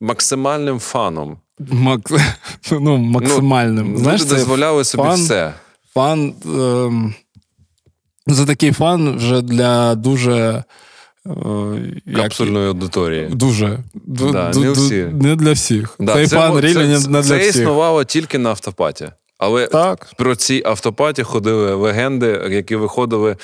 [0.00, 1.36] максимальним fun ом.
[1.70, 2.00] Мак...
[2.70, 3.92] Ну, максимальним.
[3.92, 5.54] Ну, Знаєш, люди дозволяли собі fun, все.
[5.94, 6.34] Fun.
[6.46, 7.14] Ем...
[8.34, 10.64] Це такий fun вже для дуже.
[11.28, 13.26] Е, Капсульної аудиторії.
[13.26, 13.78] Дуже.
[13.94, 15.06] Да, ду, не, всі.
[15.12, 15.96] не для всіх.
[16.00, 17.56] Да, Цей це, fun really не для це всіх.
[17.56, 19.08] Існувало тільки на afterparty.
[19.38, 20.10] Але так.
[20.16, 23.30] про ці автопаті ходили легенди, які виходили.
[23.30, 23.36] Е-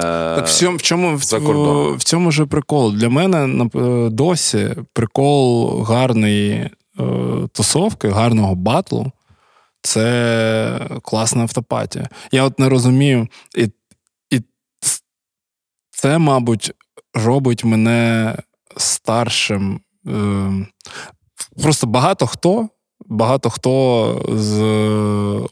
[0.00, 1.96] так в цьому, в чому за кордон.
[1.96, 2.92] в цьому ж прикол.
[2.92, 6.70] Для мене е, досі прикол гарної е,
[7.52, 9.12] тусовки, гарного батлу
[9.82, 12.08] це класна автопатія.
[12.32, 13.68] Я от не розумію, і,
[14.30, 14.42] і
[15.90, 16.72] це, мабуть,
[17.14, 18.36] робить мене
[18.76, 19.80] старшим.
[20.06, 20.66] Е,
[21.62, 22.68] просто багато хто,
[23.06, 24.60] багато хто з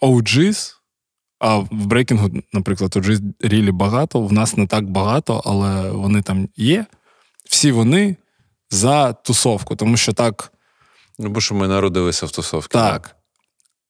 [0.01, 0.75] OGs,
[1.39, 6.49] а в брейкінгу, наприклад, OGs рілі багато, в нас не так багато, але вони там
[6.57, 6.87] є.
[7.49, 8.17] Всі вони
[8.71, 10.53] за тусовку, тому що так.
[11.19, 12.69] Ну, бо що ми народилися в тусовці.
[12.69, 13.17] Так.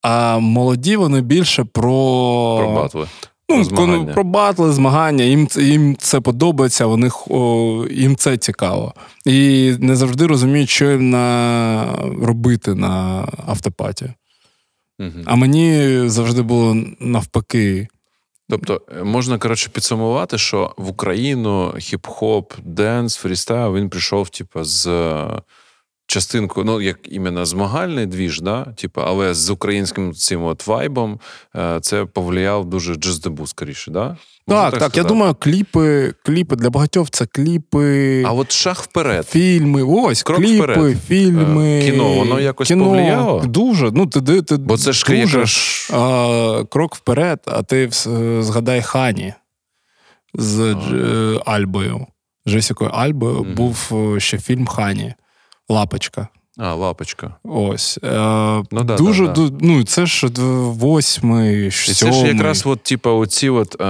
[0.02, 2.56] А молоді вони більше про.
[2.58, 3.08] Про батли.
[3.50, 4.12] Ну, змагання.
[4.12, 8.94] про батли, змагання, їм їм це подобається, вони, о, їм це цікаво.
[9.26, 11.84] І не завжди розуміють, що їм на,
[12.22, 14.12] робити на автопаті.
[14.98, 15.10] Угу.
[15.24, 17.88] А мені завжди було навпаки.
[18.48, 24.86] Тобто, можна, коротше, підсумувати, що в Україну хіп-хоп, денс, фрістайл він прийшов, типу, з
[26.10, 28.64] частинку, ну як іменно змагальний двіж, да?
[28.64, 31.20] типу, але з українським цим от вайбом
[31.56, 34.16] е, це повлияв дуже джездебу, скоріше, да?
[34.46, 34.96] так, так, так.
[34.96, 38.22] Я думаю, кліпи, кліпи для багатьох це кліпи.
[38.26, 39.28] А от шаг вперед.
[39.28, 40.96] Фільми, ось Крок кліпи, вперед.
[41.06, 41.80] фільми.
[41.80, 43.40] Е, кіно, воно якось кіно, повлияло?
[43.40, 43.90] Дуже.
[43.90, 45.90] Ну, ти, ти, Бо це ж дуже, якраз...
[45.94, 47.88] а, крок вперед, а ти
[48.40, 49.34] згадай Honey
[50.34, 51.42] з ага.
[51.46, 52.06] Альбою.
[52.46, 55.14] Джесікою Альбою mm був ще фільм Honey.
[55.70, 56.28] Лапочка.
[56.58, 57.34] А, лапочка.
[57.44, 57.98] Ось.
[58.04, 58.08] Е,
[58.70, 59.58] ну, да, дуже, да, да.
[59.60, 61.94] ну, це ж восьмий, сьомий.
[61.94, 63.84] Це ж якраз от, типу, оці от, е,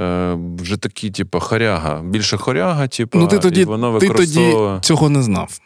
[0.00, 2.02] е, вже такі, типу, хоряга.
[2.02, 5.58] Більше хоряга, типу, ну, ти тоді, і воно Ти тоді цього не знав.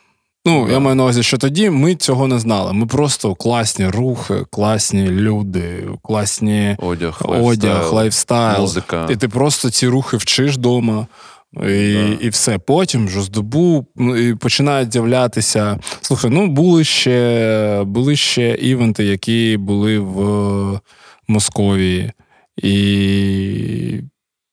[0.45, 0.73] Ну, да.
[0.73, 2.73] я маю на увазі, що тоді ми цього не знали.
[2.73, 8.61] Ми просто класні рухи, класні люди, класні одяг, одяг lifestyle.
[8.61, 9.07] Музика.
[9.11, 11.07] І ти просто ці рухи вчиш вдома.
[11.53, 12.19] І да.
[12.21, 12.59] і все.
[12.59, 15.79] Потім вже здобув, ну, і починають з'являтися.
[16.01, 20.81] Слухай, ну були ще були ще івенти, які були в
[21.29, 22.13] Московії.
[22.63, 24.01] І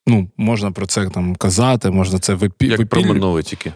[0.08, 2.68] ну, можна про це там казати, можна це випі...
[2.68, 3.74] Як про минуле тільки.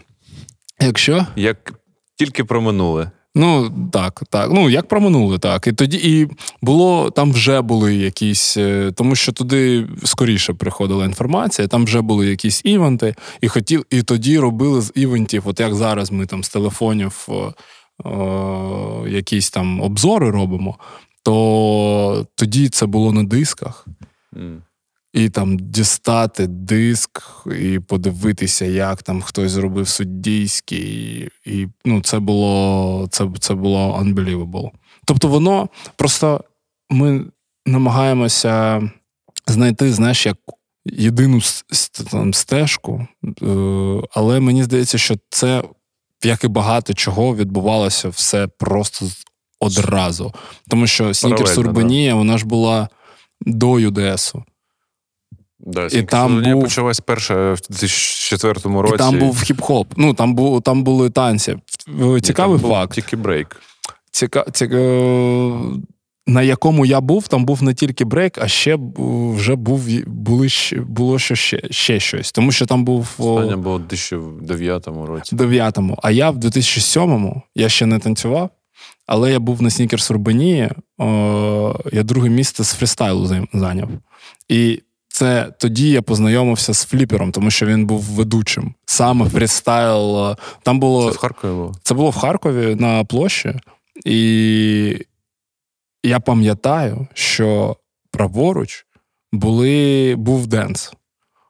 [0.80, 1.26] Якщо?
[1.36, 1.72] Як
[2.16, 3.10] тільки про минуле.
[3.34, 4.50] Ну так, так.
[4.52, 5.66] Ну як про минуле, так.
[5.66, 6.28] І тоді і
[6.62, 12.26] було там вже були якісь, е, тому що туди скоріше приходила інформація, там вже були
[12.26, 16.48] якісь івенти, і хотів, і тоді робили з івентів, от як зараз ми там з
[16.48, 17.52] телефонів о,
[18.04, 20.78] о, якісь там обзори робимо,
[21.22, 23.86] то тоді це було на дисках.
[24.32, 24.60] Mm
[25.12, 27.22] і там дістати диск
[27.60, 31.28] і подивитися, як там хтось зробив суддійський.
[31.46, 34.70] І ну, це було це, це було unbelievable.
[35.04, 36.44] Тобто, воно просто
[36.90, 37.24] ми
[37.66, 38.82] намагаємося
[39.46, 40.36] знайти, знаєш, як
[40.84, 41.40] єдину
[42.10, 43.46] там, стежку, е,
[44.14, 45.62] але мені здається, що це,
[46.24, 49.06] як і багато чого, відбувалося все просто
[49.60, 50.34] одразу.
[50.68, 52.18] Тому що Снікерс Урбанія, да.
[52.18, 52.88] вона ж була
[53.40, 54.44] до UDS у.
[55.60, 56.62] Да, і там був...
[56.62, 58.94] почалась перша в 2004 році.
[58.94, 59.86] І Там був хіп-хоп.
[59.96, 61.56] Ну там був там були танці.
[62.22, 62.92] Цікавий там факт.
[62.94, 63.60] Тільки брейк.
[64.10, 64.44] Ціка...
[64.52, 64.76] Ціка...
[66.26, 68.78] На якому я був, там був не тільки брейк, а ще
[69.34, 72.32] вже був були було що ще ще щось.
[72.32, 73.14] Тому що там був.
[73.18, 75.36] Останнє було в 2009 році.
[75.36, 75.98] 9-му.
[76.02, 78.50] А я в 2007-му я ще не танцював,
[79.06, 80.70] але я був на Снікерс Урбанії.
[81.92, 83.88] Я друге місце з фрістайлу зайняв.
[84.48, 88.74] І це тоді я познайомився з фліпером, тому що він був ведучим.
[88.86, 90.30] Саме фрістайл.
[90.30, 91.74] Е, там було Це в Харкові було?
[91.82, 93.54] Це було в Харкові на площі,
[94.04, 95.06] і
[96.04, 97.76] я пам'ятаю, що
[98.10, 98.86] праворуч
[99.32, 100.92] були, був денс.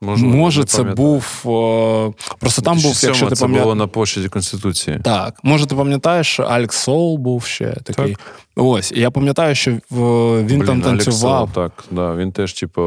[0.00, 1.42] Можливо, Може, це був.
[1.44, 3.62] О, просто там був, якщо ти це пам'ят...
[3.62, 5.00] було на площаді Конституції.
[5.04, 5.40] Так.
[5.42, 8.14] Може, ти пам'ятаєш, Алекс Соул був ще такий.
[8.14, 8.20] Так.
[8.56, 8.92] Ось.
[8.92, 11.36] І я пам'ятаю, що він Блін, там танцював.
[11.36, 12.14] Алекс так, да.
[12.14, 12.82] Він теж, типу,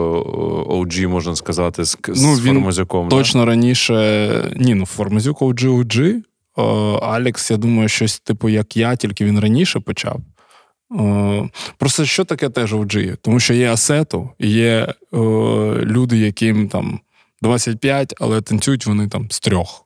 [0.70, 3.10] OG, можна сказати, з, ну, з Формозюком.
[3.10, 3.46] Точно да?
[3.46, 4.54] раніше.
[4.56, 6.22] Ні, ну Формозюк OG OG.
[7.02, 10.20] Алекс, я думаю, щось типу, як я, тільки він раніше почав.
[11.78, 13.18] Просто що таке теж OG?
[13.22, 15.18] Тому що є асету, є е,
[15.86, 17.00] люди, яким там
[17.42, 19.86] 25, але танцюють вони там з трьох.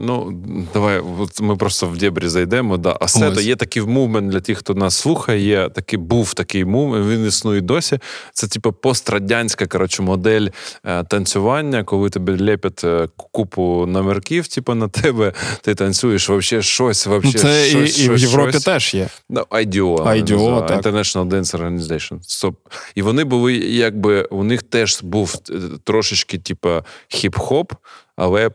[0.00, 0.42] Ну,
[0.72, 2.76] давай, от ми просто в дебрі зайдемо.
[2.76, 2.96] Да.
[3.00, 5.40] А це є такий мувмент для тих, хто нас слухає.
[5.40, 7.98] Є такий був такий мувмент, він існує досі.
[8.32, 10.48] Це типу пострадянська коротше, модель
[10.84, 15.32] е, танцювання, коли тебе лепять е, купу номерків, типу, на тебе,
[15.62, 17.06] ти танцюєш вообще щось.
[17.06, 18.64] Вообще, ну, це щось, і, і в Європі щось.
[18.64, 19.08] теж є.
[19.30, 20.84] No, IDO, IDO так.
[20.84, 22.18] International Dance Organization.
[22.22, 22.56] Стоп.
[22.94, 26.68] І вони були, якби у них теж був е, трошечки, типу,
[27.10, 27.72] хіп-хоп
[28.18, 28.50] але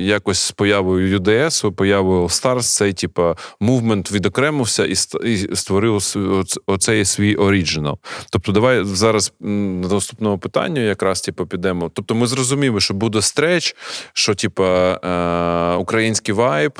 [0.00, 4.84] якось з появою UDS, появою All Stars, цей типу, мувмент відокремився
[5.24, 6.02] і створив
[6.66, 7.98] оцей свій оріджинал.
[8.30, 11.90] Тобто, давай зараз на наступного питання якраз типу, підемо.
[11.94, 13.76] Тобто, ми зрозуміли, що буде стреч,
[14.12, 16.78] що типу, е, український вайб,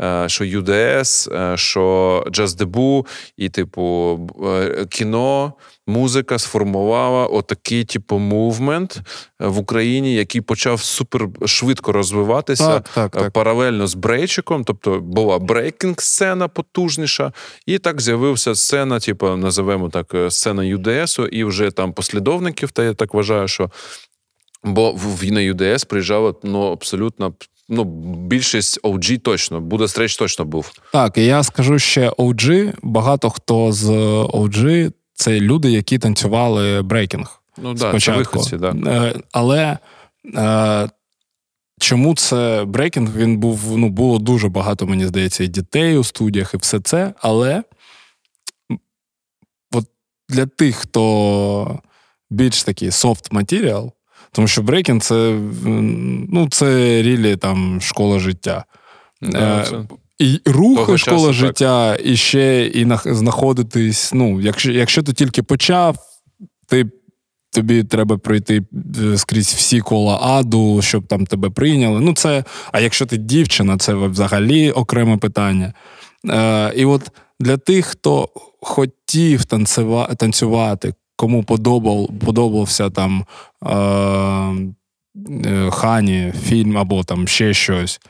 [0.00, 3.06] е, що UDS, е, що джаз дебу
[3.36, 4.18] і, типу,
[4.90, 5.52] кіно
[5.86, 9.00] музика сформувала отакий, типу, мувмент
[9.38, 13.32] в Україні, який почав супер швидко розвиватися так, так, так.
[13.32, 14.64] паралельно з брейчиком.
[14.64, 17.32] Тобто була брейкінг-сцена потужніша,
[17.66, 22.84] і так з'явився сцена, типу, називаємо так, е, сцена ЮДСу, і вже там послідовників, та
[22.84, 23.70] я так вважаю, що.
[24.64, 27.34] Бо в на UDS приїжджало ну, абсолютно
[27.68, 27.84] ну,
[28.26, 30.70] більшість OG точно, Buddha Stretch точно був.
[30.92, 33.88] Так, і я скажу ще OG, Багато хто з
[34.24, 37.42] OG це люди, які танцювали брейкінг.
[37.58, 38.74] Ну да, це виходці, да.
[38.86, 39.78] Е, але
[40.34, 40.88] е,
[41.80, 43.16] чому це брейкінг?
[43.16, 47.14] Він був, ну, було дуже багато, мені здається, і дітей у студіях, і все це.
[47.20, 47.62] Але
[49.72, 49.86] от
[50.28, 51.80] для тих, хто
[52.30, 53.92] більш такий soft матеріал,
[54.32, 55.38] тому що брейкінг це
[56.32, 58.64] ну, це really там школа життя.
[59.22, 59.84] Да, е, це...
[60.20, 62.06] І рухи школа життя, так.
[62.06, 64.10] і ще і знаходитись.
[64.14, 65.96] Ну, якщо якщо ти тільки почав,
[66.68, 66.86] ти.
[67.52, 68.62] Тобі треба пройти
[69.02, 72.00] е, скрізь всі кола аду, щоб там тебе прийняли.
[72.00, 75.72] Ну, це, А якщо ти дівчина, це взагалі окреме питання.
[76.30, 77.10] Е, І от
[77.40, 78.28] для тих, хто
[78.60, 83.24] хотів танцювати, танцювати кому подобав, подобався там
[83.66, 83.74] е,
[85.46, 88.00] е, Honey, фільм або там ще щось,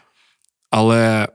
[0.70, 1.28] але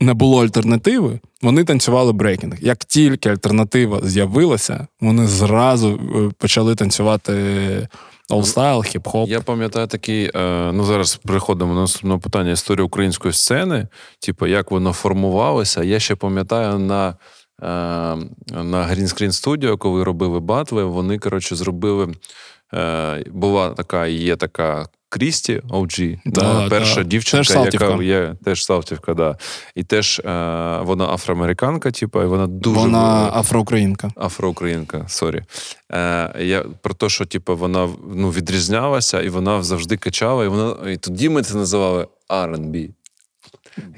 [0.00, 2.56] не було альтернативи, вони танцювали брейкінг.
[2.60, 7.88] Як тільки альтернатива з'явилася, вони зразу е, почали танцювати
[8.30, 9.28] all style, хіп-хоп.
[9.28, 13.86] Я пам'ятаю такий, е, ну зараз приходимо на наступне питання історії української сцени,
[14.18, 15.82] типу, як воно формувалося.
[15.82, 17.14] Я ще пам'ятаю на.
[17.62, 17.66] Е,
[18.50, 22.14] на Green Screen Studio, коли робили батли, вони коротше зробили.
[23.26, 27.02] Була така, є така Крісті OG, да, да, перша да.
[27.02, 29.36] дівчинка, теж яка є теж Салтівка, да.
[29.74, 30.22] І теж е,
[30.82, 34.10] вона афроамериканка, типу, і вона дуже вона афроукраїнка.
[34.16, 35.42] Афроукраїнка, sorry.
[35.92, 40.90] Е, я Про те, що типу, вона ну, відрізнялася, і вона завжди качала, і вона
[40.92, 42.88] і тоді ми це називали R&B.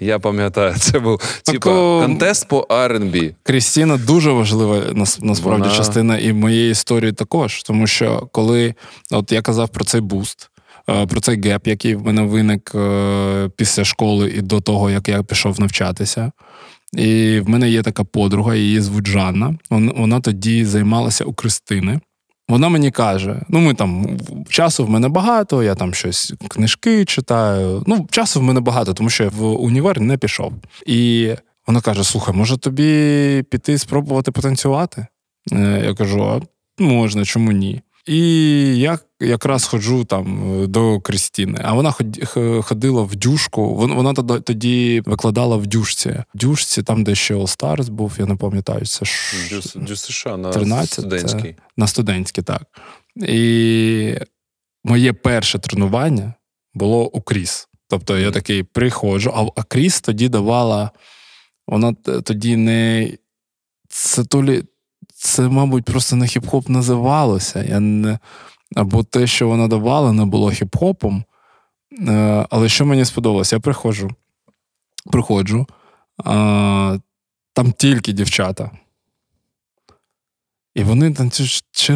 [0.00, 3.34] Я пам'ятаю, це був типу, контест по R&B.
[3.42, 4.82] Крістіна дуже важлива
[5.20, 5.74] насправді Вона...
[5.74, 7.62] частина і моєї історії також.
[7.62, 8.74] Тому що коли
[9.10, 10.50] от я казав про цей буст,
[11.08, 15.22] про цей геп, який в мене виник е, після школи і до того, як я
[15.22, 16.32] пішов навчатися.
[16.92, 19.58] І в мене є така подруга, її звуть Жанна.
[19.70, 22.00] Вона тоді займалася у Кристини.
[22.48, 24.18] Вона мені каже: ну, ми там
[24.48, 27.84] часу в мене багато, я там щось книжки читаю.
[27.86, 30.52] Ну, часу в мене багато, тому що я в універ не пішов.
[30.86, 31.30] І
[31.66, 35.06] вона каже: Слухай, може тобі піти спробувати потанцювати?
[35.52, 36.40] Е, я кажу: а
[36.82, 37.82] можна, чому ні?
[38.06, 38.18] І
[38.78, 41.94] я якраз ходжу там до Крістіни, а вона
[42.62, 43.74] ходила в дюшку.
[43.74, 46.10] Вона тоді викладала в дюшці.
[46.34, 49.12] В дюшці, там, де ще All Stars був, я не пам'ятаю, це ж
[49.74, 51.56] Дюс США на 13, студентський.
[51.76, 52.62] На студентський, так.
[53.16, 54.14] І
[54.84, 56.34] моє перше тренування
[56.74, 57.68] було у Кріс.
[57.88, 60.90] Тобто я такий приходжу, а, Кріс тоді давала,
[61.66, 61.92] вона
[62.24, 63.10] тоді не.
[63.88, 64.62] Це то лі
[65.14, 67.64] це, мабуть, просто не хіп-хоп називалося.
[67.68, 68.18] Я не...
[68.76, 71.22] Або те, що вона давала, не було хіп-хопом.
[72.08, 74.10] Е, але що мені сподобалось, я приходжу,
[75.12, 75.66] приходжу,
[76.24, 76.98] а,
[77.52, 78.70] там тільки дівчата.
[80.74, 81.94] І вони танцюють чи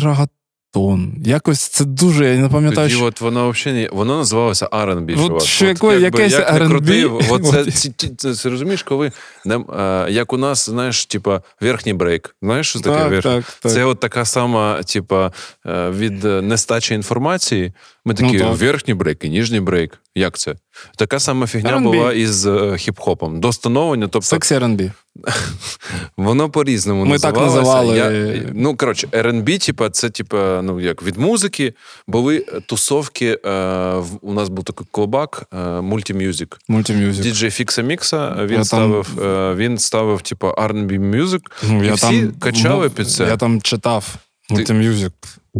[0.75, 1.13] Тон.
[1.25, 2.89] Якось це дуже, я не пам'ятаю.
[2.89, 3.05] Тоді що...
[3.05, 5.43] от воно взагалі воно називалося R&B, От чувак.
[5.43, 9.13] що От якби, якесь як R&B, крутив, от це, ці- це, це розумієш, коли
[9.45, 12.37] нам, а, як у нас, знаєш, типа верхній брейк.
[12.43, 13.31] Знаєш, що таке Так, верхній?
[13.31, 13.73] так, так.
[13.73, 15.33] Це от така сама, типа,
[15.67, 17.73] е, від е, нестачі інформації.
[18.07, 18.57] Ми такі Ну, так.
[18.57, 19.99] верхній брейк і ніжній брейк.
[20.15, 20.55] Як це?
[20.97, 21.83] Така сама фігня R&B.
[21.83, 23.39] була із е, хіп-хопом.
[23.41, 24.93] До становлення, тобто Сексі R&B.
[26.17, 27.95] Воно по-різному Ми так називалося.
[27.95, 28.37] називали.
[28.37, 31.75] Я, ну, коротше, R&B, типа, це типа, ну, як від музики.
[32.07, 33.39] Були тусовки.
[33.47, 36.59] Е, у нас був такий клубак е, мультимюзик.
[36.69, 37.23] Мультимюзик.
[37.25, 38.35] Діджей Фікса Мікса.
[38.41, 41.51] Він Я там- ставив, е, він ставив, типа, R&B мюзик.
[41.69, 43.25] Ну, і я всі там, качали ну, під це.
[43.25, 44.15] Я там читав
[44.51, 45.13] мультимюзик.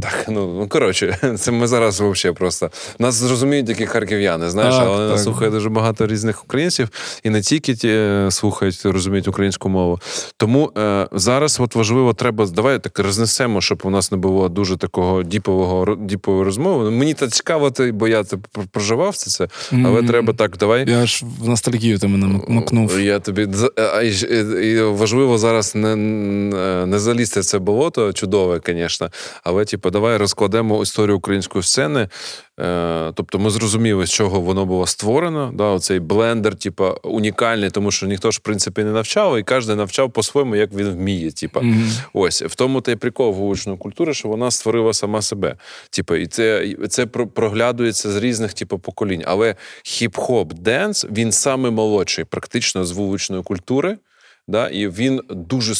[0.03, 2.71] Так, ну, ну коротше, це ми зараз взагалі просто.
[2.99, 5.25] Нас зрозуміють які харків'яни, знаєш, Так, але нас так.
[5.25, 6.89] слухає дуже багато різних українців,
[7.23, 10.01] і не тільки ті е, слухають, розуміють українську мову.
[10.37, 14.77] Тому е, зараз от важливо, треба давай так рознесемо, щоб у нас не було дуже
[14.77, 16.91] такого діпового діпової розмови.
[16.91, 18.37] Мені це цікаво, бо я це
[18.71, 20.07] проживав це, це але Мгм.
[20.07, 20.91] треба так, давай.
[20.91, 23.01] Я ж в ностальгію ти мене мак- макнув.
[23.01, 23.49] Я тобі
[23.95, 25.97] а, і, і, і важливо зараз не,
[26.87, 29.11] не залізти в це болото, чудове, звісно.
[29.45, 32.09] Але, типу, давай розкладемо історію української сцени.
[32.61, 35.53] Е, тобто, ми зрозуміли, з чого воно було створено.
[35.55, 39.77] Да, оцей блендер, типу, унікальний, тому що ніхто ж в принципі не навчав, і кожен
[39.77, 41.31] навчав по-своєму, як він вміє.
[41.31, 41.61] Типу.
[41.61, 41.91] Мгм.
[42.13, 45.57] Ось в тому та й прикол вуличної культури, що вона створила сама себе.
[45.91, 49.23] Типу, і це, це проглядується з різних типу, поколінь.
[49.27, 53.97] Але хіп-хоп денс він саме молодший, практично з вуличної культури.
[54.49, 55.75] Да, і він дуже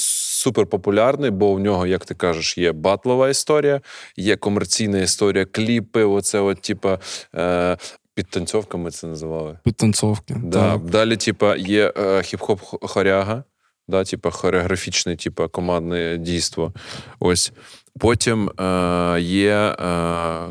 [0.45, 3.81] суперпопулярний, бо у нього, як ти кажеш, є батлова історія,
[4.17, 6.05] є комерційна історія, кліпи.
[6.05, 6.99] Оце, от, типа,
[7.35, 7.77] е,
[8.15, 9.59] підтанцьовками це називали.
[9.65, 10.37] Підтанцовки.
[10.45, 10.73] Да.
[10.73, 10.85] Так.
[10.85, 13.45] Далі, типа, є е, хіп-хоп хоряга,
[13.89, 16.73] да, типа, хореографічне, типа, командне дійство.
[17.21, 17.53] Ось.
[18.01, 19.75] Потім е, є е,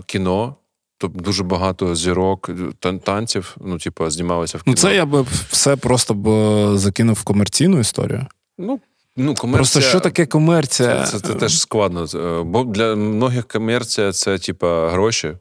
[0.05, 0.55] кіно.
[0.97, 4.71] Тобто дуже багато зірок, тан- танців, ну, типа, знімалися в кіно.
[4.71, 8.25] Ну, це я би все просто б е, закинув в комерційну історію.
[8.57, 8.79] Ну,
[9.18, 9.57] ну, комерція...
[9.57, 11.03] Просто що таке комерція?
[11.03, 12.07] Це, це, це теж складно.
[12.16, 15.34] Е, Бо для многих комерція це, типа, гроші.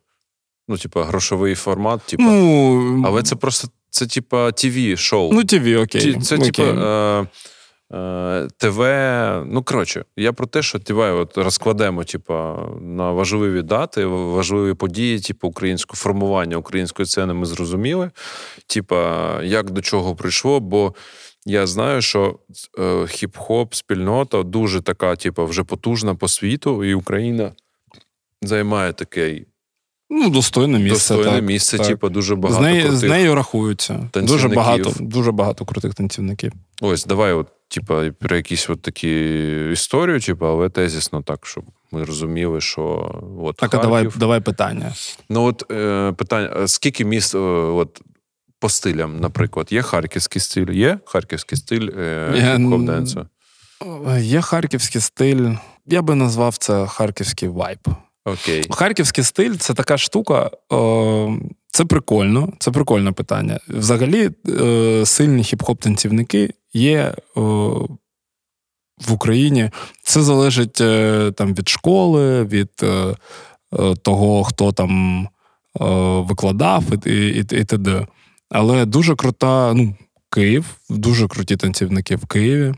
[0.69, 2.23] Ну, типа, грошовий формат, типа.
[2.23, 6.21] Ну, Але це просто це, типа, tv шоу ну ТВ, окей.
[6.21, 6.51] Це, окей.
[6.51, 7.27] типу, е,
[7.95, 8.81] е, ТВ.
[9.47, 12.35] Ну, коротше, я про те, що давай от розкладемо, типу,
[12.81, 18.11] на важливі дати, важливі події, типу, українського формування української сцени ми зрозуміли.
[18.67, 18.97] Типу,
[19.43, 20.95] як до чого прийшло, бо.
[21.47, 22.39] Я знаю, що
[22.79, 27.53] е, хіп-хоп спільнота дуже така, типу, вже потужна по світу, і Україна
[28.43, 29.45] займає таке
[30.15, 31.15] Ну, достойне місце.
[31.15, 31.87] достойне так, місце, так.
[31.87, 32.63] типу, дуже багато.
[32.63, 34.11] з, неї, з нею рахуються.
[34.15, 36.53] Дуже багато, дуже багато крутих танцівників.
[36.81, 39.37] Ось, давай, от, типа, про якісь от такі
[39.73, 44.95] історію, типа, але тезісно так, щоб ми розуміли, що от Так, а давай, давай питання.
[45.29, 48.01] Ну, от е, питання: скільки міст, е, от,
[48.63, 50.71] по стилям, наприклад, є харківський стиль?
[50.71, 53.27] Є харківський стиль е, Я, хіп-хоп-денсу?
[54.19, 55.51] Є харківський стиль.
[55.87, 57.79] Я би назвав це харківський вайб.
[58.25, 58.67] Окей.
[58.71, 60.51] Харківський стиль це така штука.
[60.73, 63.61] Е, це прикольно, це прикольне питання.
[63.69, 67.15] Взагалі, е, сильні хіп-хоп танцівники є е,
[69.01, 69.71] в Україні.
[70.03, 75.23] Це залежить е, там від школи, від е, е, того, хто там
[75.81, 75.85] е,
[76.21, 78.07] викладав, і, і, і, і т.д.
[78.53, 79.95] Але дуже крута, ну,
[80.31, 82.75] Київ, дуже круті танцівники в Києві.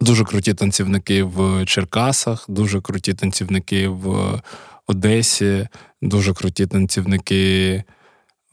[0.00, 4.40] Дуже круті танцівники в Черкасах, дуже круті танцівники в
[4.86, 5.68] Одесі,
[6.02, 7.70] дуже круті танцівники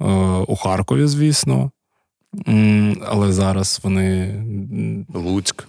[0.02, 0.06] е,
[0.48, 1.72] у Харкові, звісно.
[3.06, 4.36] Але зараз вони.
[5.14, 5.68] Луцьк.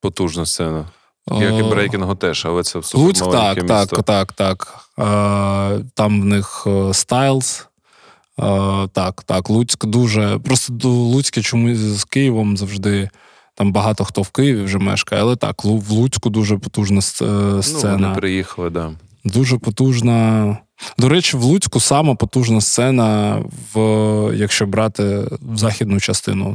[0.00, 0.88] Потужна сцена.
[1.26, 4.88] Як і е, брейкінгу теж, але це все Луцьк, так, так, так, так.
[4.98, 7.68] Е, Там в них Стайлз.
[8.92, 9.50] Так, так.
[9.50, 10.38] Луцьк дуже.
[10.38, 13.10] Просто до Луцьке чомусь з Києвом завжди.
[13.54, 17.52] Там багато хто в Києві вже мешкає, але так, в Луцьку дуже потужна сц- е,
[17.56, 17.92] Ну, сцена.
[18.08, 18.90] вони приїхали, да.
[19.24, 20.58] Дуже потужна.
[20.98, 23.38] До речі, в Луцьку сама потужна сцена,
[23.74, 23.80] в,
[24.36, 25.04] якщо брати
[25.42, 26.52] в західну частину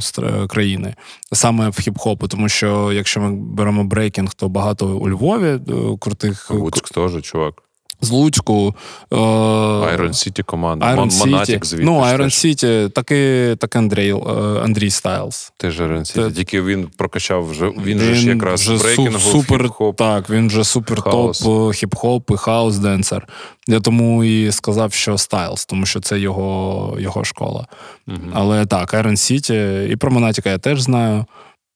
[0.48, 0.94] країни,
[1.32, 2.28] саме в хіп-хопу.
[2.28, 5.60] Тому що якщо ми беремо брейкінг, то багато у Львові е,
[6.00, 7.54] крутих Луцьк теж, чувак.
[8.00, 8.74] З Луцьку.
[9.12, 10.86] Е, Iron City команда.
[10.96, 11.18] Iron City.
[11.26, 11.84] Монатік, звідти.
[11.84, 12.32] Ну, Iron теж.
[12.34, 14.20] City, так і, так Андрій, е,
[14.64, 15.52] Андрій Стайлз.
[15.56, 16.12] Теж Iron City.
[16.28, 17.68] Це- Тільки він прокачав вже.
[17.84, 19.94] Він, же ж якраз вже брейкінгу, супер, хіп-хоп.
[19.94, 21.42] Так, він вже супер топ House.
[21.42, 23.28] е, хіп-хоп і house dancer.
[23.68, 27.66] Я тому і сказав, що Стайлз, тому що це його, його школа.
[28.06, 28.30] Мгм.
[28.34, 31.24] Але так, Iron City і про Монатіка я теж знаю.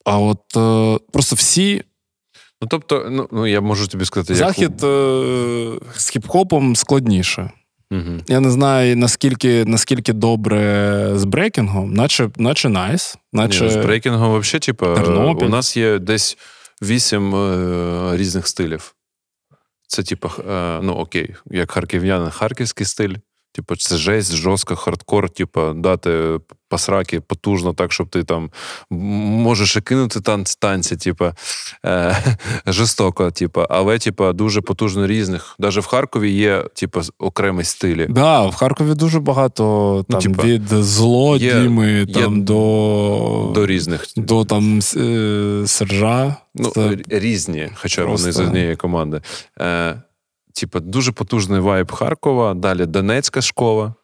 [0.04, 0.38] А от
[1.12, 1.82] просто всі
[2.62, 4.84] Ну, тобто, ну, ну я можу тобі сказати, захід як...
[4.84, 7.50] е- з хіп-хопом складніше.
[7.90, 8.20] Угу.
[8.28, 13.18] Я не знаю, наскільки наскільки добре з брейкінгом, наче наче найс.
[13.32, 13.64] Наче...
[13.64, 14.86] Ні, з брейкінгом, взагалі, типу,
[15.46, 16.38] у нас є десь
[16.82, 18.94] вісім е- різних стилів.
[19.86, 23.14] Це, типу, е- ну окей, як харків'яни, харківський стиль.
[23.54, 26.38] Типу, це жесть, жорстко, хардкор, типу, дати
[26.68, 28.50] пасраки потужно, так, щоб ти там
[28.90, 31.24] можеш і кинути танці, танці, типу,
[31.86, 32.16] е,
[32.66, 35.54] жорстоко, типу, але типу, дуже потужно різних.
[35.58, 38.04] Навіть в Харкові є, типу, окремі стилі.
[38.04, 43.52] Так, да, в Харкові дуже багато ну, там, ну, типу, від злодіми там, є до
[43.54, 44.06] до різних.
[44.16, 46.36] До там е, сержа.
[46.54, 48.22] Ну, Це Різні, хоча просто...
[48.22, 49.20] вони з однієї команди.
[49.60, 50.02] Е,
[50.52, 53.94] Типа, дуже потужний вайб Харкова, далі Донецька школа.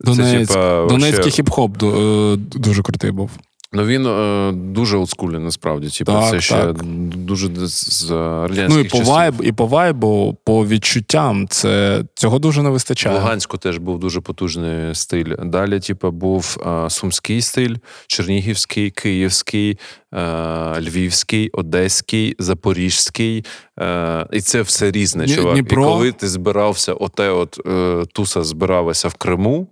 [0.00, 0.52] Донецьк.
[0.52, 1.42] Це, типа, Донецький вообще...
[1.42, 3.30] хіп-хоп е, дуже крутий був.
[3.72, 5.88] Ну він е, дуже олдскульний, насправді.
[5.88, 6.84] Типу, так, це ще так.
[7.14, 12.62] дуже з радянських Ну і по вайб, і по вайбу, по відчуттям, це цього дуже
[12.62, 13.16] не вистачає.
[13.16, 15.34] В Луганську теж був дуже потужний стиль.
[15.38, 19.78] Далі, типу, був е, сумський стиль, чернігівський, київський,
[20.14, 23.44] е, львівський, одеський, запорізький.
[23.80, 25.24] Е, і це все різне.
[25.24, 25.52] Ні, чувак.
[25.52, 25.82] Дніпро...
[25.82, 29.68] І коли ти збирався, оте от е, туса збиралася в Криму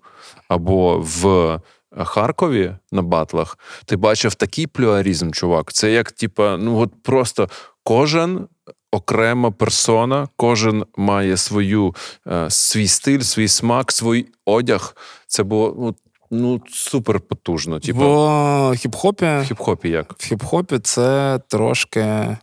[0.49, 1.61] або в.
[2.05, 5.73] Харкові на батлах, ти бачив такий плюарізм, чувак.
[5.73, 7.49] Це як, типа, ну от просто
[7.83, 8.49] кожен
[8.91, 11.95] окрема персона, кожен має свою
[12.27, 14.97] е, свій стиль, свій смак, свій одяг.
[15.27, 15.95] Це було ну,
[16.31, 17.81] ну супер потужно.
[17.81, 17.99] Типу.
[17.99, 19.43] В хіп-хопі.
[19.43, 20.13] В хіп-хопі як?
[20.19, 22.37] В хіп-хопі це трошки.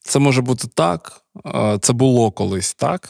[0.00, 1.22] Це може бути так.
[1.46, 3.08] Е, це було колись так.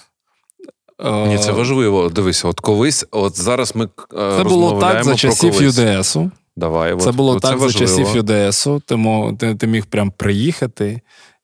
[1.05, 2.09] Ні, це важливо.
[2.09, 6.31] Дивися, от колись, от зараз ми е, це було так за часів ЮДСу.
[6.57, 7.87] Давай, Це от, було так важливо.
[7.87, 8.83] за часів ЮДСу.
[8.87, 8.97] Ти,
[9.39, 11.01] ти, ти міг прям приїхати,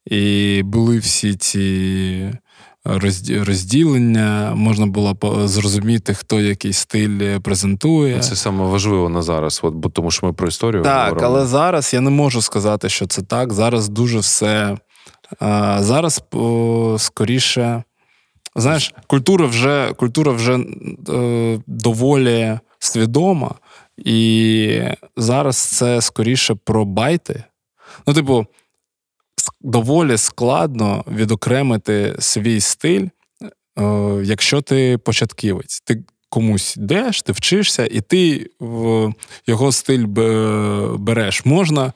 [0.07, 2.33] і були всі ці
[3.47, 8.21] розділення, можна було зрозуміти, хто який стиль презентує.
[8.21, 10.83] Це саме важливо на зараз, от, бо тому що ми про історію.
[10.83, 11.35] Так, говоримо.
[11.37, 13.53] але зараз я не можу сказати, що це так.
[13.53, 14.77] Зараз дуже все.
[15.79, 16.23] Зараз
[16.99, 17.83] скоріше.
[18.59, 20.59] Знаєш, культура вже культура вже
[21.09, 23.55] е, доволі свідома,
[23.97, 24.81] і
[25.17, 27.45] зараз це скоріше про байти.
[28.07, 28.47] Ну, типу,
[29.61, 33.07] доволі складно відокремити свій стиль,
[33.79, 33.83] е,
[34.25, 35.81] якщо ти початківець.
[35.81, 39.13] Ти комусь йдеш, ти вчишся, і ти в
[39.47, 40.07] його стиль
[40.99, 41.45] береш.
[41.45, 41.93] Можна,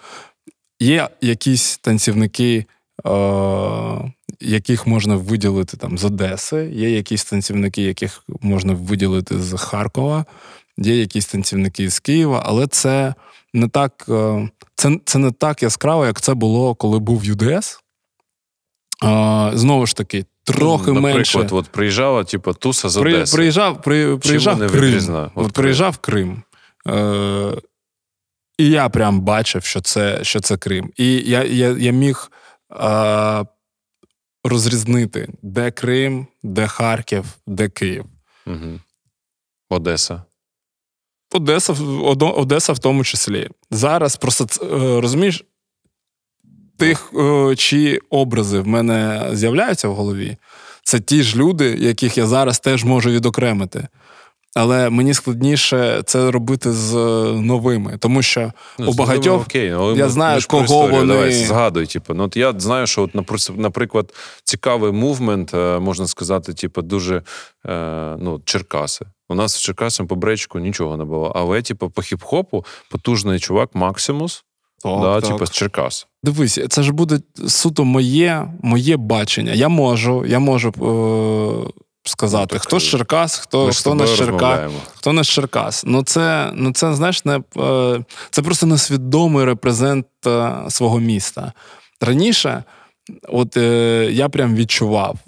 [0.81, 2.67] є якісь танцівники.
[3.07, 4.13] Е,
[4.45, 10.25] яких можна виділити там з Одеси, є якісь танцівники, яких можна виділити з Харкова,
[10.79, 13.15] є якісь танцівники з Києва, але це
[13.55, 17.79] не так е, це, це не так яскраво, як це було, коли був ЮДС.
[19.53, 21.49] Знову ж таки, трохи Наприклад, менше.
[21.51, 23.37] от приїжджала, типу, туса з Одеси.
[23.37, 25.31] Приїжджав при, приїжджав Крим.
[25.35, 26.43] От приїжджав Крим.
[26.89, 27.53] Е,
[28.59, 30.91] І я прям бачив, що це що це Крим.
[30.97, 32.31] І я я, я міг
[32.73, 33.45] е,
[34.45, 38.05] розрізнити, де Крим, де Харків, де Київ.
[38.47, 38.81] Угу.
[39.71, 40.23] Одеса.
[41.35, 41.73] Одеса
[42.21, 43.49] Одеса в тому числі.
[43.71, 45.45] Зараз просто е, розумієш,
[46.79, 50.37] тих, чи чиї образи в мене з'являються в голові,
[50.83, 53.89] це ті ж люди, яких я зараз теж можу відокремити.
[54.55, 56.95] Але мені складніше це робити з
[57.33, 61.15] новими, тому що ну, у багатьох окей, але я знаю, ми кого історію, вони...
[61.15, 61.87] Давай, згадуй.
[61.87, 63.15] Типу, ну от я знаю, що от
[63.57, 67.23] наприклад, цікавий мувмент, е, можна сказати, типу, дуже
[67.67, 69.07] е, ну, Черкаси.
[69.29, 71.33] У нас в Черкасі по бречку нічого не було.
[71.37, 74.45] Але, типу, по хіп-хопу потужний чувак Максимус.
[74.83, 75.31] Так, да, так.
[75.31, 76.07] Типу, з Черкас.
[76.23, 79.53] Дивись, це ж буде суто моє моє бачення.
[79.53, 85.23] Я можу, я можу е- сказати, ну, хто з Черкас, хто хто з Черкас, хто
[85.23, 85.85] з Черкас.
[85.87, 91.53] Ну це ну це знаєш, не е, це просто несвідомий репрезент е, свого міста.
[92.01, 92.65] Раніше,
[93.29, 95.19] от е, я прям відчував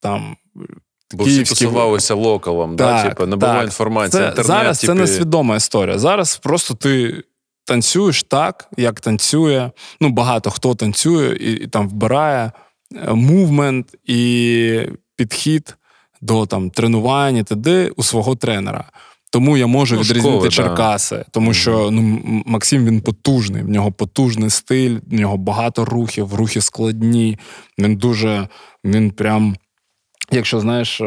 [0.00, 0.36] там.
[1.14, 4.22] Бо всі тусувалися локалом, так, да, типу, не було інформації.
[4.22, 4.92] Це, інтернет, Зараз типу...
[4.92, 5.98] це несвідома історія.
[5.98, 7.22] Зараз просто ти
[7.64, 9.70] танцюєш так, як танцює.
[10.00, 12.52] Ну, багато хто танцює і, і там вбирає
[13.08, 15.76] мувмент і підхід
[16.20, 17.90] до там тренування, т.д.
[17.96, 18.84] у свого тренера.
[19.30, 21.24] Тому я можу ну, відрізнити школи, Черкаси, да.
[21.30, 26.60] тому що ну, Максим він потужний, в нього потужний стиль, в нього багато рухів, рухи
[26.60, 27.38] складні.
[27.78, 28.48] Він дуже,
[28.84, 29.56] він прям,
[30.32, 31.06] якщо знаєш, е,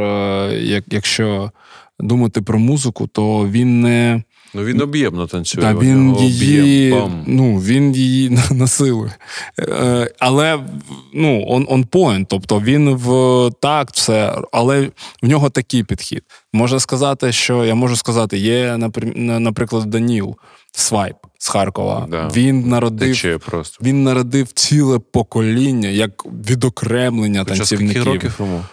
[0.61, 1.51] як, якщо
[1.99, 4.23] думати про музику, то він не.
[4.53, 5.61] Ну він об'ємно танцює.
[5.61, 6.95] Та він її
[7.25, 9.11] ну, він її насилує.
[9.59, 10.59] Е, але
[11.13, 14.89] ну, on, on point, тобто він в такт, все, але
[15.23, 16.23] в нього такий підхід.
[16.53, 18.77] Можна сказати, що я можу сказати, є,
[19.15, 20.35] наприклад, Даніл
[20.71, 22.07] Свайп з Харкова.
[22.09, 22.31] Да.
[22.35, 23.85] Він народив просто.
[23.85, 28.03] він народив ціле покоління як відокремлення Хоча танцівників.
[28.03, 28.63] Років йому?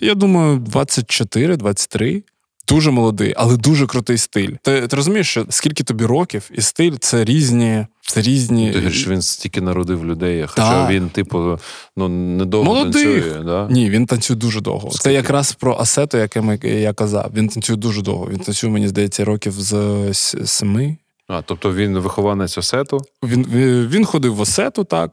[0.00, 2.22] Я думаю, 24-23
[2.68, 4.50] дуже молодий, але дуже крутий стиль.
[4.62, 7.86] Ти ти розумієш, що скільки тобі років, і стиль це різні.
[8.02, 8.70] Це різні...
[8.72, 10.88] Ти говориш, він стільки народив людей, хоча да.
[10.90, 11.58] він, типу,
[11.96, 13.04] ну недовго Молодих.
[13.04, 13.42] танцює.
[13.44, 13.68] Да?
[13.70, 14.90] Ні, він танцює дуже довго.
[14.90, 15.02] Скільки?
[15.02, 16.40] Це якраз про асету, яке
[16.80, 17.30] я казав.
[17.34, 18.28] Він танцює дуже довго.
[18.30, 20.14] Він танцює, мені здається, років з
[20.44, 20.96] семи.
[21.28, 23.00] А, тобто він вихованець осету?
[23.22, 23.46] Він
[23.90, 25.10] він ходив в осету, так,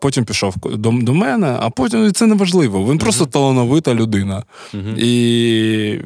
[0.00, 2.84] потім пішов до до мене, а потім це не важливо.
[2.84, 3.00] Він uh-huh.
[3.00, 4.44] просто талановита людина.
[4.74, 4.94] Uh-huh.
[4.98, 6.02] І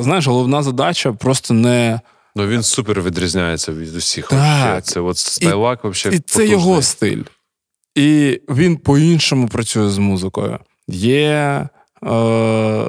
[0.00, 2.00] знаєш, головна задача просто не.
[2.36, 4.28] Ну він супер відрізняється від усіх.
[4.28, 4.84] Так.
[4.84, 6.16] Це от стайлак взагалі.
[6.16, 7.22] І це його стиль.
[7.94, 10.58] І він по-іншому працює з музикою.
[10.88, 11.68] Є,
[12.06, 12.86] е,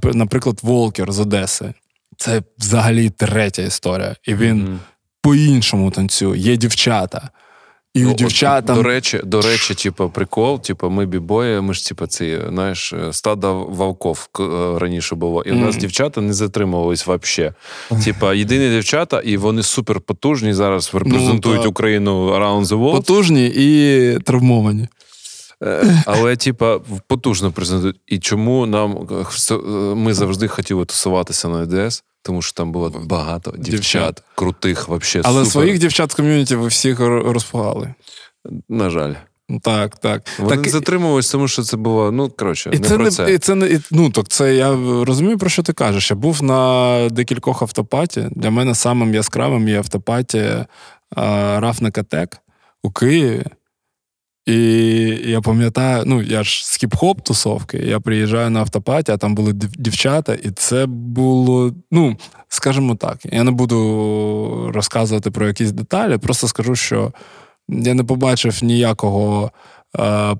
[0.00, 1.74] наприклад, Волкер з Одеси.
[2.16, 4.16] Це взагалі третя історія.
[4.24, 4.60] І він.
[4.60, 4.78] Mm-hmm
[5.22, 7.30] по-іншому танцює, є дівчата.
[7.94, 8.76] І ну, у дівчатам...
[8.76, 13.52] До речі, до речі, типу, прикол, типу, ми бібої, ми ж типу, ці, знаєш, стада
[13.52, 14.42] вовков е,
[14.78, 15.42] раніше було.
[15.42, 15.54] І mm.
[15.54, 17.52] у нас дівчата не затримувались взагалі.
[18.04, 22.92] Типа, єдині дівчата, і вони супер потужні зараз репрезентують ну, Україну around the world.
[22.92, 24.88] Потужні і травмовані.
[25.64, 28.00] Е, але, типа, потужно презентують.
[28.06, 29.08] І чому нам
[29.50, 29.54] е,
[29.94, 32.02] ми завжди хотіли тусуватися на ЕДС?
[32.22, 34.22] Тому що там було багато дівчат, дівчат.
[34.34, 35.52] крутих, вообще Але супер.
[35.52, 37.94] своїх дівчат в ком'юніті ви всіх розпугали.
[38.68, 39.14] На жаль.
[39.62, 40.22] Так, так.
[40.38, 43.34] Вони так, затримувалися, тому що це було, ну, коротше, і не це про не, це.
[43.34, 44.70] І це не, і, ну, так це я
[45.04, 46.10] розумію, про що ти кажеш.
[46.10, 48.28] Я був на декількох автопаті.
[48.30, 50.44] Для мене самим яскравим є автопаті
[51.56, 52.38] Рафника Тек
[52.82, 53.44] у Києві.
[54.46, 54.56] І
[55.24, 59.52] я пам'ятаю, ну я ж з хіп-хоп тусовки, я приїжджаю на автопаті, а там були
[59.52, 62.16] дівчата, і це було, ну,
[62.48, 67.12] скажімо так, я не буду розказувати про якісь деталі, просто скажу, що
[67.68, 69.50] я не побачив ніякого
[69.98, 70.36] е,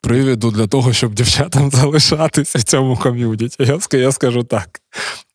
[0.00, 3.64] привіду для того, щоб дівчатам залишатися в цьому ком'юніті.
[3.64, 4.80] Я я скажу так.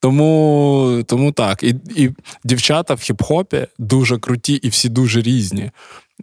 [0.00, 1.62] Тому тому так.
[1.62, 2.10] І і
[2.44, 5.70] дівчата в хіп-хопі дуже круті і всі дуже різні.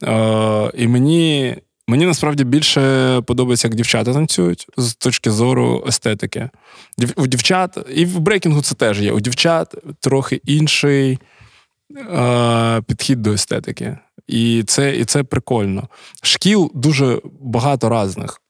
[0.04, 1.56] Е, І мені.
[1.90, 6.50] Мені насправді більше подобається, як дівчата танцюють з точки зору естетики.
[7.16, 9.12] У дівчат, і в брейкінгу це теж є.
[9.12, 11.20] У дівчат трохи інший
[11.98, 13.98] е, підхід до естетики.
[14.28, 15.88] І це і це прикольно.
[16.22, 18.42] Шкіл дуже багато різних.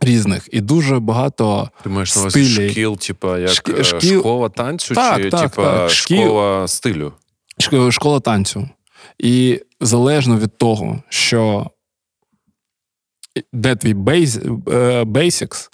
[0.00, 3.84] Різних і дуже багато Ти маєш на увазі шкіл, типа як Шкі...
[3.84, 4.20] шкіл...
[4.20, 5.90] школа танцю, так, чи так, типа так.
[5.90, 7.12] школа стилю?
[7.90, 8.68] Школа танцю.
[9.18, 11.70] І залежно від того, що
[13.52, 15.68] де твій basics,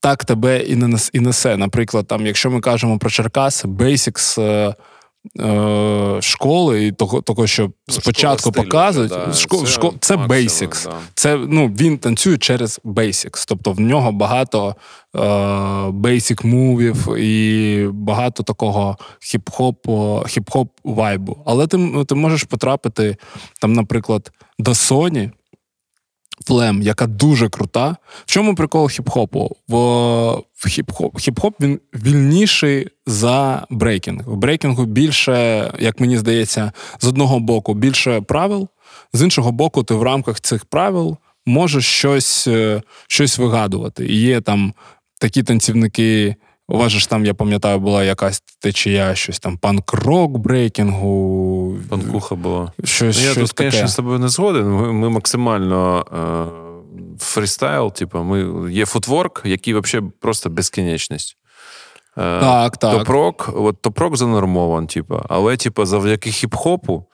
[0.00, 1.56] так тебе і не і несе.
[1.56, 4.74] Наприклад, там, якщо ми кажемо про Черкаси, basics е,
[5.40, 10.46] е, школи і того, того що ну, спочатку показують, да, школ, це, школ, це максимум,
[10.46, 10.84] basics.
[10.84, 10.96] Да.
[11.14, 13.44] Це ну, він танцює через basics.
[13.48, 14.76] Тобто в нього багато
[15.16, 15.18] е,
[15.88, 19.74] basic move ів і багато такого хіп-хоп
[20.22, 21.38] хіп-хоп вайбу.
[21.46, 23.16] Але ти ти можеш потрапити,
[23.60, 25.30] там, наприклад, до Sony,
[26.46, 27.96] Флем, яка дуже крута.
[28.24, 29.50] В чому прикол хіп-хопу?
[29.68, 29.74] В,
[30.66, 34.28] хіп-хоп хіп-хоп він вільніший за брейкінг.
[34.28, 35.34] В брейкінгу більше,
[35.78, 38.68] як мені здається, з одного боку більше правил,
[39.12, 44.06] з іншого боку, ти в рамках цих правил можеш щось е, щось вигадувати.
[44.06, 44.74] І є там
[45.20, 46.36] такі танцівники.
[46.70, 51.76] У вас ж там, я пам'ятаю, була якась течія, щось там панк-рок брейкінгу.
[51.88, 52.72] Панкуха була.
[52.84, 54.70] Щось, ну, Я щось тут, звісно, з тобою не згоден.
[54.72, 61.36] Ми, ми максимально е, фрістайл, типу, ми, є футворк, який взагалі просто безкінечність.
[62.18, 62.98] Е, так, так.
[62.98, 67.04] Топрок, от топрок занормован, типу, але, типу, завдяки хіп-хопу.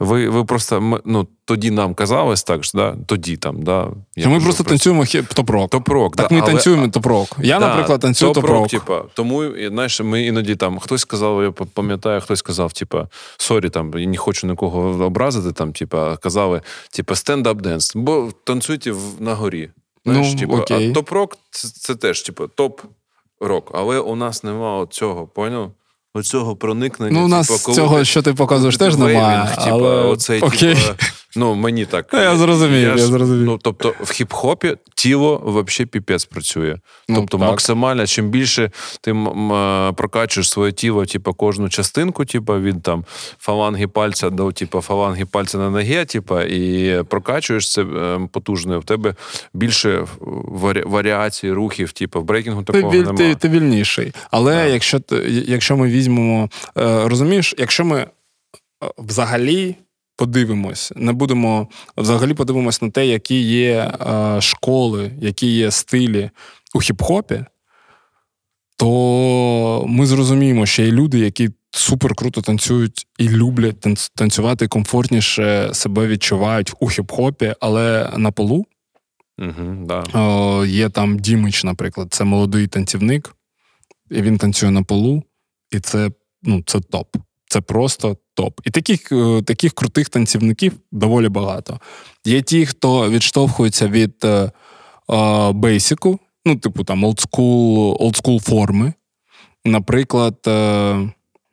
[0.00, 2.96] Ви ви просто ну, тоді нам казалось так ж, да?
[3.06, 3.62] тоді там.
[3.62, 3.88] да?
[4.16, 5.70] Я ми просто танцюємо hip top rock.
[5.70, 7.36] Top rock, Так да, ми але, танцюємо top rock.
[7.38, 8.68] Я, да, наприклад, танцюю top rock.
[8.68, 13.98] Типа, тому знаєш, ми іноді там хтось сказав, я пам'ятаю, хтось сказав, типа, sorry, там,
[13.98, 16.60] я не хочу нікого образити, там, типа, казали,
[16.92, 19.70] типа, stand-up dance, бо танцюйте на горі.
[20.04, 20.90] Знаєш, ну, типу, окей.
[20.90, 23.70] А top rock це, це теж, типу, top rock.
[23.74, 25.72] Але у нас немає цього, поняв?
[26.14, 27.12] Оцього проникнення.
[27.12, 29.48] Ну, у нас типу, коли цього, ти, що ти показуєш, теж немає.
[29.50, 29.88] Типу, але...
[29.90, 30.74] Оцей, Окей.
[30.74, 30.94] Типу,
[31.38, 32.08] Ну, мені так.
[32.12, 33.44] Я зрозумів, я, ж- зрозумів.
[33.46, 36.76] Ну, тобто, в хіп-хопі тіло взагалі піпець працює.
[37.08, 37.48] Ну, тобто, так.
[37.48, 38.70] максимально, чим більше
[39.00, 43.04] ти м- прокачуєш своє тіло, типу, кожну частинку, типу, від там
[43.38, 48.84] фаланги пальця до типу, фаланги пальця на ногі, типу, і прокачуєш це е, потужно, в
[48.84, 49.14] тебе
[49.54, 53.16] більше варі- варіацій, рухів, типу, в брейкінгу Ти, такого віль- немає.
[53.16, 54.12] ти, ти вільніший.
[54.30, 56.48] Але якщо, ти- якщо ми візьмемо,
[56.78, 58.06] е, розумієш, якщо ми е,
[58.98, 59.76] взагалі
[60.18, 66.30] подивимось, не будемо взагалі подивимось на те, які є е, школи, які є стилі
[66.74, 67.44] у хіп-хопі,
[68.76, 73.86] то ми зрозуміємо, що є люди, які супер круто танцюють і люблять
[74.16, 78.66] танцювати, комфортніше себе відчувають у хіп-хопі, але на полу.
[79.38, 80.04] Угу, да.
[80.14, 83.34] О, є там Дімич, наприклад, це молодий танцівник,
[84.10, 85.22] і він танцює на полу,
[85.70, 86.10] і це,
[86.42, 87.16] ну, це топ.
[87.46, 88.60] Це просто топ.
[88.64, 91.80] І таких, е, таких крутих танцівників доволі багато.
[92.24, 94.50] Є ті, хто відштовхується від е,
[95.10, 98.92] е, basic у, ну, типу там олдскул, олдскул форми.
[99.64, 101.10] Наприклад, е,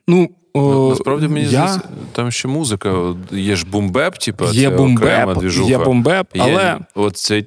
[0.08, 0.30] ну.
[0.58, 1.48] Ну, Насправді мені я...
[1.48, 1.80] здається,
[2.12, 3.14] там ще музика.
[3.32, 5.70] Є ж boom bap, типу, Є це boom bap, окрема двіжуха.
[5.70, 7.42] є boom bap, Є але от це.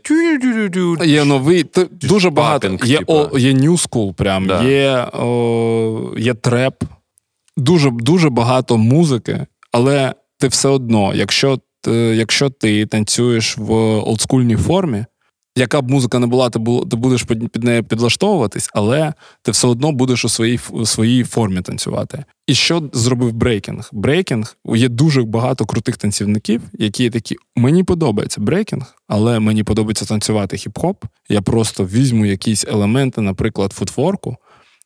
[1.05, 2.59] Є новий, дуже багато.
[2.59, 2.99] popping, Є,
[3.39, 4.63] є New School, прям, Да.
[4.63, 6.83] є, о, є треп,
[7.59, 11.59] дуже, дуже багато музики, але ти все одно, якщо,
[12.13, 15.05] якщо ти танцюєш в олдскульній формі,
[15.55, 16.59] яка б музика не була, ти,
[16.89, 21.61] ти будеш під нею підлаштовуватись, але ти все одно будеш у своїй, у своїй формі
[21.61, 22.23] танцювати.
[22.47, 23.89] І що зробив брейкінг?
[23.93, 30.55] Брейкінг є дуже багато крутих танцівників, які такі: мені подобається брейкінг, але мені подобається танцювати
[30.55, 30.95] хіп-хоп.
[31.29, 34.37] Я просто візьму якісь елементи, наприклад, footwork у,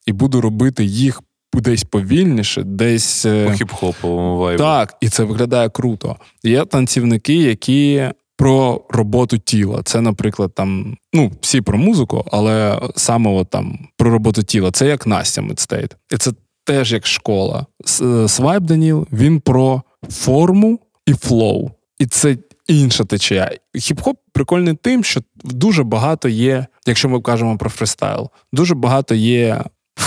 [0.05, 1.21] і буду робити їх
[1.61, 3.25] десь повільніше, десь.
[3.25, 4.63] е, По хіп-хоповому вайбу.
[4.63, 6.15] так, і це виглядає круто.
[6.43, 9.81] Є танцівники, які про роботу тіла.
[9.83, 14.71] Це, наприклад, там, ну, всі про музику, але саме от там про роботу тіла.
[14.71, 15.95] Це як Настя Мидстейт.
[16.11, 16.31] І це
[16.65, 17.65] теж як школа.
[17.85, 21.69] С- Свайп Даніл, він про форму і flow.
[21.99, 23.51] І це інша течія.
[23.75, 29.61] Хіп-хоп прикольний тим, що дуже багато є, якщо ми кажемо про фристайл, дуже багато є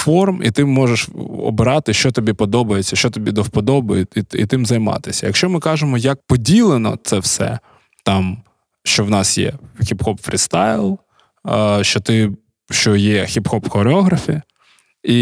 [0.06, 1.08] форм, і ти можеш
[1.38, 5.26] обирати, що тобі подобається, що тобі до вподоби, і, і тим займатися.
[5.26, 7.58] Якщо ми кажемо, як поділено це все,
[8.04, 8.38] там
[8.84, 10.98] що в нас є хіп-хоп фрістайл,
[11.48, 12.32] е, що ти
[12.70, 14.40] що є хіп-хоп choreography,
[15.02, 15.18] і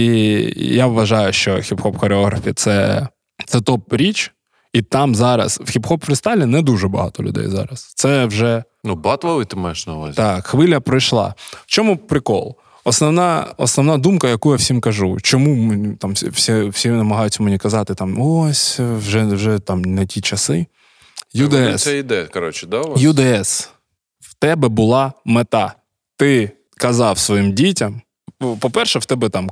[0.57, 3.09] я вважаю, що хіп-хоп choreography це,
[3.47, 4.33] це топ річ.
[4.73, 7.93] І там зараз в хіп-хоп фристайлі не дуже багато людей зараз.
[7.97, 10.17] Це вже Ну, батловий ти маєш на увазі.
[10.17, 11.35] так, хвиля пройшла.
[11.51, 12.57] В чому прикол?
[12.85, 18.21] Основна, основна думка, яку я всім кажу, чому там всі- всі, намагаються мені казати, там
[18.21, 20.67] ось вже, вже там не ті часи.
[21.35, 21.79] UDS.
[21.79, 22.81] Це йде, коротше, да?
[22.81, 23.01] у вас?
[23.01, 23.69] UDS.
[24.21, 25.75] В тебе була мета.
[26.17, 28.01] Ти казав своїм дітям.
[28.61, 29.51] По-перше, в тебе там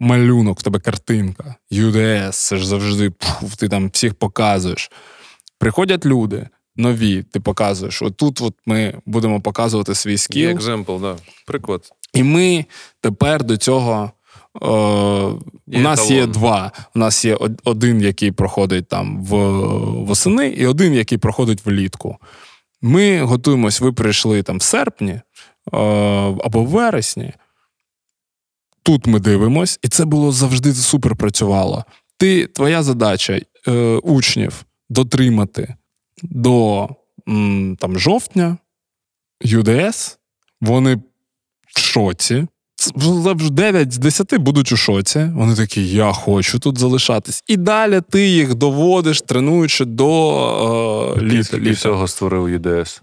[0.00, 1.54] малюнок, в тебе картинка.
[1.72, 4.90] UDS, це ж завжди пф, ти там всіх показуєш.
[5.58, 8.02] Приходять люди нові, ти показуєш.
[8.02, 10.48] Отут от ми будемо показувати свій Є скіл.
[10.50, 11.16] екземпл, да.
[11.46, 11.82] Приклад.
[12.14, 12.64] І ми
[13.00, 14.12] тепер до цього.
[14.62, 16.72] Е, у нас є два.
[16.94, 19.36] У нас є один, який проходить там в
[20.04, 22.16] восени, і один, який проходить влітку.
[22.82, 25.20] Ми готуємось, ви прийшли там в серпні е,
[26.44, 27.32] або в вересні.
[28.82, 31.84] Тут ми дивимось, і це було завжди супер працювало.
[32.16, 35.74] Ти, твоя задача е, учнів дотримати
[36.22, 36.88] до
[37.28, 38.56] м, там, жовтня,
[39.44, 40.16] UDS,
[40.60, 41.02] вони
[41.74, 42.46] в шоці.
[43.50, 45.30] 9 з 10 будуть у шоці.
[45.34, 47.44] Вони такі, я хочу тут залишатись.
[47.46, 51.58] І далі ти їх доводиш, тренуючи до е, літа.
[51.58, 51.70] Літа.
[51.70, 53.00] всього створив UDS.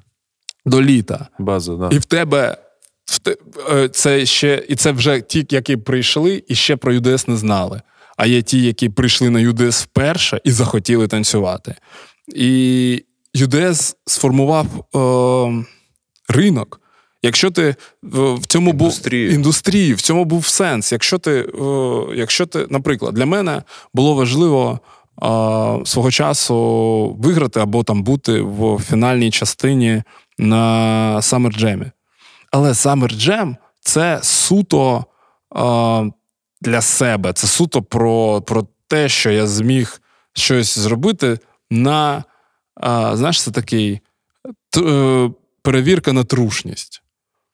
[0.66, 1.28] До літа.
[1.40, 1.90] База, да.
[1.92, 2.58] І в тебе
[3.06, 3.36] в те,
[3.72, 7.82] е, це ще, і це вже ті, які прийшли і ще про UDS не знали.
[8.18, 11.76] А є ті, які прийшли на UDS вперше і захотіли танцювати.
[12.36, 13.04] І
[13.36, 15.66] UDS сформував е,
[16.30, 16.81] ринок.
[17.24, 20.92] Якщо ти в, цьому був індустрію, в цьому був сенс.
[20.92, 21.50] Якщо ти,
[22.16, 24.80] якщо ти, наприклад, для мене було важливо
[25.86, 30.04] свого часу виграти або там бути в фінальній частині
[30.38, 31.92] на Summer Jam.
[32.52, 35.06] Але Summer Jam– це суто
[36.62, 40.02] для себе, це суто про, про те, що я зміг
[40.34, 41.40] щось зробити
[41.70, 42.24] на,
[43.14, 44.00] знаєш, це такий
[44.78, 45.32] е,
[45.62, 47.01] перевірка на трушність.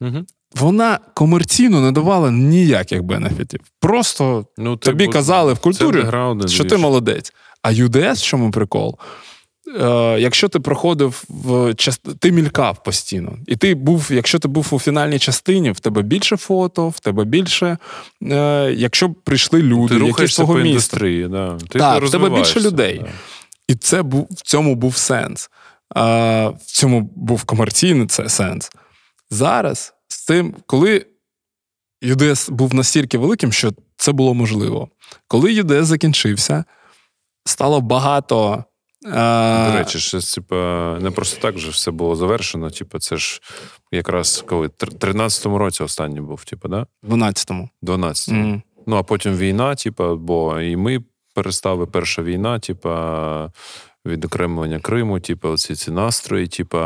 [0.02, 0.26] Угу.
[0.56, 3.60] Вона комерційно не давала ніяких бенефітів.
[3.80, 6.06] Просто Ну, тобі типу, казали в культурі,
[6.48, 7.34] що ти молодець.
[7.62, 8.98] А UDS, чому прикол?
[9.80, 12.20] е, якщо ти проходив в част...
[12.20, 16.38] ти мількав постійно, і ти був, якщо ти був у фінальній частині, в тебе більше
[16.38, 17.78] фото, в тебе більше.
[18.32, 20.98] Е, Якщо прийшли люди, ти які з по міста.
[21.30, 21.58] да.
[21.70, 23.00] ти Так, в тебе більше людей.
[23.04, 23.10] Да.
[23.68, 25.50] І це був в цьому був сенс.
[25.96, 28.72] А, В цьому був комерційний це сенс.
[29.30, 31.06] Зараз з тим, коли
[32.04, 34.90] UDS був настільки великим, що це було можливо.
[35.28, 36.64] Коли UDS закінчився,
[37.46, 38.64] стало багато.
[39.02, 42.70] До речі, що типа, не просто так же все було завершено.
[42.70, 43.42] Типу, це ж
[43.92, 46.88] якраз коли в 13-му році останній був, типу, да?
[47.04, 47.70] 12-му.
[47.84, 48.44] 12-му.
[48.44, 48.62] Mm.
[48.88, 53.52] Ну, а потім війна, типу, бо і ми перестали перша війна, типа.
[54.06, 56.78] Відокремлення Криму, типу, оці ці настрої, типу,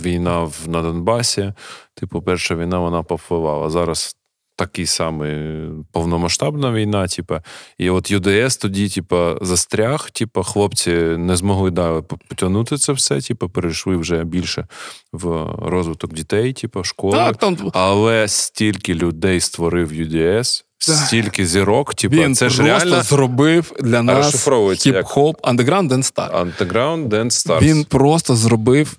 [0.00, 1.52] війна в, на Донбасі.
[1.94, 3.70] Типу, перша війна вона повпливала.
[3.70, 4.16] Зараз
[4.58, 7.34] такий самий повномасштабна війна, типу,
[7.78, 13.48] і от ЮДС тоді, типу, застряг, типу, хлопці не змогли далі потягнути це все, типу,
[13.48, 14.66] перейшли вже більше
[15.12, 17.12] в розвиток дітей, типу, школи.
[17.12, 17.56] Так, там...
[17.72, 20.64] Але стільки людей створив ЮДС.
[20.78, 26.46] Стільки зірок, типу, Він це ж реально зробив для нас хіп-хоп Underground Dance Star.
[26.46, 27.60] Underground Dance Stars.
[27.60, 28.96] Він просто зробив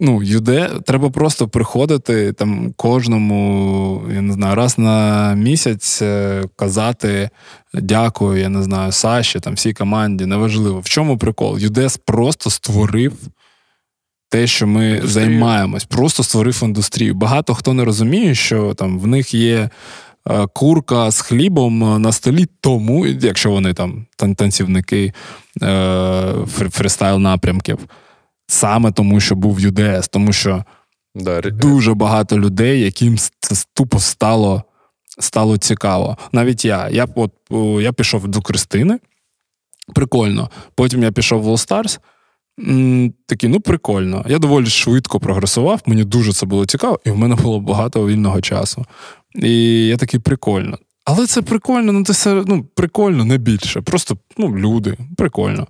[0.00, 7.30] ну, юде, треба просто приходити там кожному, я не знаю, раз на місяць е, казати
[7.74, 10.26] дякую, я не знаю, Саші, там всій команді.
[10.26, 10.80] Неважливо.
[10.80, 11.58] В чому прикол?
[11.58, 13.12] Юдес просто створив.
[14.28, 15.12] Те, що ми індустрію.
[15.12, 17.14] займаємось, просто створив індустрію.
[17.14, 19.70] Багато хто не розуміє, що там в них є
[20.30, 25.12] е, курка з хлібом на столі, тому, якщо вони там танцівники
[25.62, 26.32] е,
[26.70, 27.78] фрістайл напрямків
[28.46, 30.64] саме тому, що був UDS, тому що
[31.14, 34.62] да, дуже багато людей, яким це тупо стало
[35.18, 36.16] стало цікаво.
[36.32, 36.88] Навіть я.
[36.88, 37.32] Я от,
[37.80, 38.98] я пішов до Кристини.
[39.94, 40.50] Прикольно.
[40.74, 41.98] Потім я пішов в All Stars.
[43.26, 44.24] Такий, ну прикольно.
[44.28, 48.40] Я доволі швидко прогресував, мені дуже це було цікаво, і в мене було багато вільного
[48.40, 48.84] часу.
[49.34, 50.78] І я такий прикольно.
[51.04, 53.80] Але це прикольно, ну це ну, прикольно, не більше.
[53.80, 55.66] Просто ну, люди, прикольно.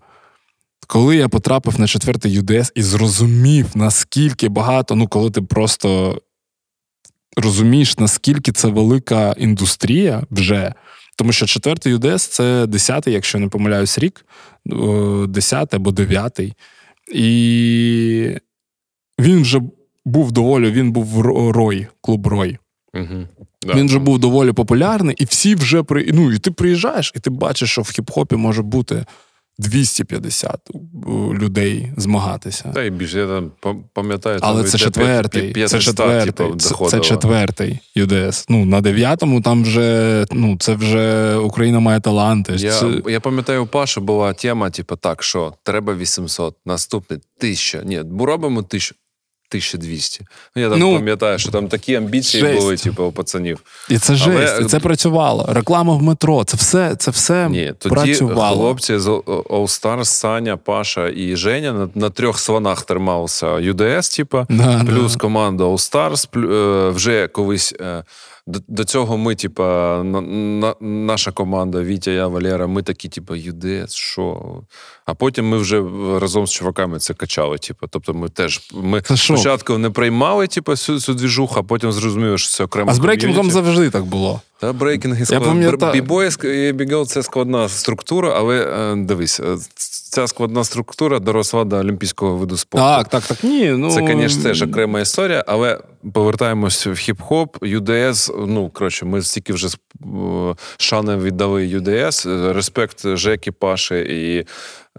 [0.86, 6.20] Коли я потрапив на четвертий UDS і зрозумів, наскільки багато, ну коли ти просто
[7.36, 10.74] розумієш, наскільки це велика індустрія вже.
[11.18, 14.26] Тому що четвертий UDS– це десятий, якщо не помиляюсь, рік,
[15.28, 16.54] десятий або дев'ятий.
[17.14, 18.30] І
[19.20, 19.60] він вже
[20.04, 22.58] був доволі, він був Рой, клуб Рой.
[22.94, 23.28] Угу.
[23.66, 23.74] Да.
[23.74, 26.10] Він вже був доволі популярний, і всі вже при.
[26.12, 29.04] Ну, і ти приїжджаєш, і ти бачиш, що в хіп-хопі може бути
[29.58, 30.70] 250
[31.32, 32.72] людей змагатися.
[32.74, 35.52] Та й більше я там пам'ятаю, але це четвертий.
[35.52, 36.32] 500, це четвертий.
[36.32, 38.46] Типу, це четвертий ЮДС.
[38.48, 42.52] Ну на дев'ятому там вже ну це вже Україна має таланти.
[42.56, 43.02] Я це...
[43.06, 47.82] я пам'ятаю, у Паші була тема, типу, так, що треба 800, наступний 1000.
[47.84, 48.94] Ні, робимо 1000.
[49.51, 50.27] 1200.
[50.56, 52.60] Ну, Я там ну, пам'ятаю, що там такі амбіції жесть.
[52.60, 53.60] були, типу, у пацанів.
[53.89, 54.62] І це жесть, Але...
[54.62, 55.47] і це працювало.
[55.48, 58.56] Реклама в метро, це все це все Ні, тоді працювало.
[58.56, 64.47] Хлопці з All Stars, Саня, Паша і Женя на, на трьох слонах тримався UDS, типу,
[64.48, 65.18] да, плюс да.
[65.18, 67.74] команда All Stars, е, вже колись.
[68.48, 69.64] До, до цього ми, типа,
[70.05, 74.43] на, на, наша команда Вітя, я, Валера, ми такі, типа, ЮДЕС, що.
[75.05, 75.82] А потім ми вже
[76.20, 77.59] разом з чуваками це качали.
[77.59, 77.86] Типу.
[77.90, 82.51] Тобто ми теж ми спочатку не приймали типу, цю, цю двіжуху, а потім зрозуміли, що
[82.51, 82.90] це окремо.
[82.90, 84.40] А з брейкінгом завжди так було.
[84.59, 85.93] Та брейкінг і склад...
[85.93, 89.56] b-boy і b-girl це складна структура, але е, дивись, е,
[90.08, 92.86] ця складна структура доросла до олімпійського виду спорту.
[92.86, 93.44] Так, так, так.
[93.44, 93.90] Ні, ну...
[93.90, 95.80] Це, звісно, теж окрема історія, але
[96.12, 98.32] повертаємось в хіп-хоп, UDS.
[98.46, 99.68] Ну, коротше, ми стільки вже
[100.76, 102.26] шани віддали ЮДС.
[102.26, 104.46] Респект Жекі, Паші і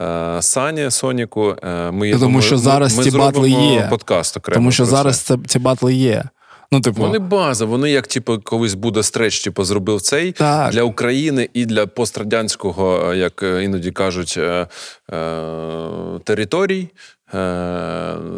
[0.03, 1.55] е, Сані Соніку.
[1.91, 3.87] Ми Тому що зараз ми ці батли є.
[3.89, 4.55] подкаст окремо.
[4.55, 5.37] Тому що зараз це.
[5.47, 6.23] ці батли є.
[6.71, 10.71] Ну, типу, Вони база, вони як типу, колись буде стреч, типу, зробив цей так.
[10.71, 14.67] для України і для пострадянського, як е, іноді кажуть, е,
[15.13, 16.87] е, територій.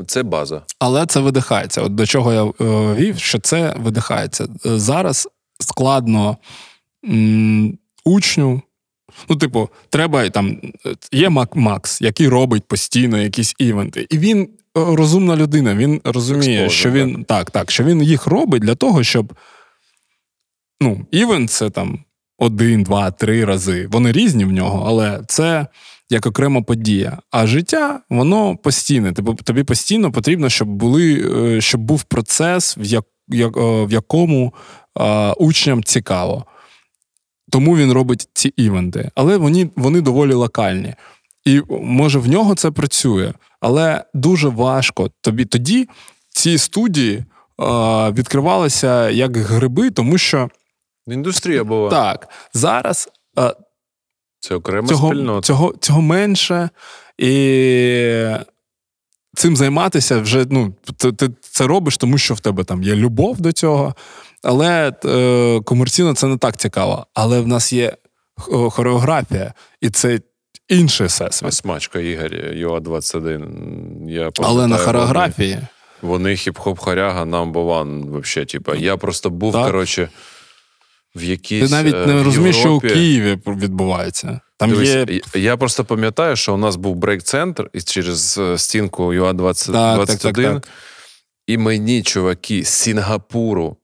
[0.07, 0.61] Це база.
[0.79, 1.81] Але це видихається.
[1.81, 2.43] От до чого я
[2.93, 4.47] вів, що це видихається.
[4.63, 5.29] Зараз
[5.59, 6.37] складно
[7.05, 8.61] м, учню.
[9.29, 10.61] Ну, типу, треба там
[11.11, 15.75] є Макс, який робить постійно якісь івенти, і він розумна людина.
[15.75, 17.25] Він розуміє, Exposure, що він так.
[17.25, 19.33] так, так, що він їх робить для того, щоб
[20.81, 21.99] ну, івент це там
[22.37, 23.87] один, два, три рази.
[23.91, 25.67] Вони різні в нього, але це
[26.09, 27.17] як окрема подія.
[27.31, 29.13] А життя, воно постійне.
[29.13, 34.53] Тобі, тобі постійно потрібно, щоб були, е, щоб був процес, в як, як, в якому
[34.95, 36.45] а, учням цікаво.
[37.51, 39.11] Тому він робить ці івенти.
[39.15, 40.93] Але вони, вони доволі локальні.
[41.45, 45.09] І може в нього це працює, але дуже важко.
[45.21, 45.89] Тобі тоді
[46.29, 47.25] ці студії е,
[48.11, 50.49] відкривалися як гриби, тому що
[51.07, 53.09] індустрія була так зараз
[53.39, 53.53] е,
[54.39, 55.41] це окрема цього, спільнота.
[55.41, 56.69] Цього, цього менше
[57.17, 58.35] і.
[59.35, 63.41] Цим займатися вже ну, ти, ти це робиш, тому що в тебе там є любов
[63.41, 63.95] до цього.
[64.43, 67.05] Але е, комерційно це не так цікаво.
[67.13, 67.97] Але в нас є
[68.69, 70.19] хореографія, і це
[70.69, 71.53] інший всесвіт.
[71.53, 74.05] Смачка Ігор, ЮА 21.
[74.09, 75.53] Я Але на хореографії.
[75.53, 75.67] Вони,
[76.01, 78.75] вони хіп-хоп хоряга number one, вообще, типа.
[78.75, 79.65] Я просто був, так.
[79.65, 80.09] коротше,
[81.15, 81.69] в якійсь.
[81.69, 84.39] Ти навіть е, не розумієш, що у Києві відбувається.
[84.57, 85.21] Там Дивись, є...
[85.35, 90.17] Я просто пам'ятаю, що у нас був брейк-центр і через е, стінку ЮА 21, так,
[90.17, 90.67] так, так,
[91.47, 93.77] і мені чуваки з Сінгапуру.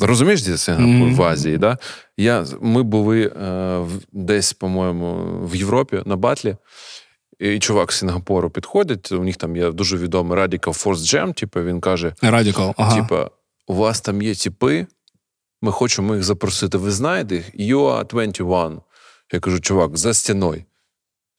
[0.00, 1.14] Розумієш, де Сінгапур mm-hmm.
[1.14, 1.58] в Азії?
[1.58, 1.78] да?
[2.16, 6.56] Я, Ми були е, десь, по-моєму, в Європі на батлі.
[7.38, 9.12] І чувак з Сінгапуру підходить.
[9.12, 12.96] У них там є дуже відомий Radical Force Jam, типу, він каже: Radical, ага.
[12.96, 13.30] Типа,
[13.66, 14.86] у вас там є типи,
[15.62, 16.78] ми хочемо їх запросити.
[16.78, 17.54] Ви знаєте їх?
[17.54, 18.80] UA 21.
[19.32, 20.64] Я кажу, чувак, за стіною.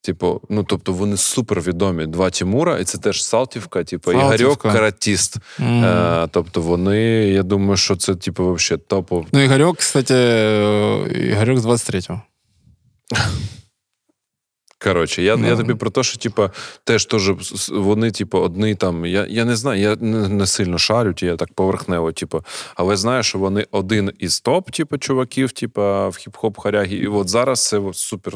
[0.03, 2.06] Типу, ну тобто вони супер відомі.
[2.06, 5.38] Два Тімура, і це теж Салтівка, типу, Ігорьок каратіст.
[5.60, 6.23] Mm.
[6.23, 6.99] Е, тобто вони,
[7.30, 9.26] я думаю, що це, типу, взагалі топо.
[9.32, 10.14] Ну, Ігорьок, кстати,
[11.32, 12.22] Ігорьок з 23-го.
[14.83, 15.47] Коротше, я no.
[15.47, 16.49] я тобі про те, що типу,
[16.83, 17.31] теж теж
[17.71, 19.05] вони, типу, одні там.
[19.05, 22.43] Я я не знаю, я не, не сильно шарю, я так поверхнево, типу,
[22.75, 26.95] але знаю, що вони один із топ, типу, чуваків, типу, в хіп-хоп харягі.
[26.95, 28.33] І от зараз це супер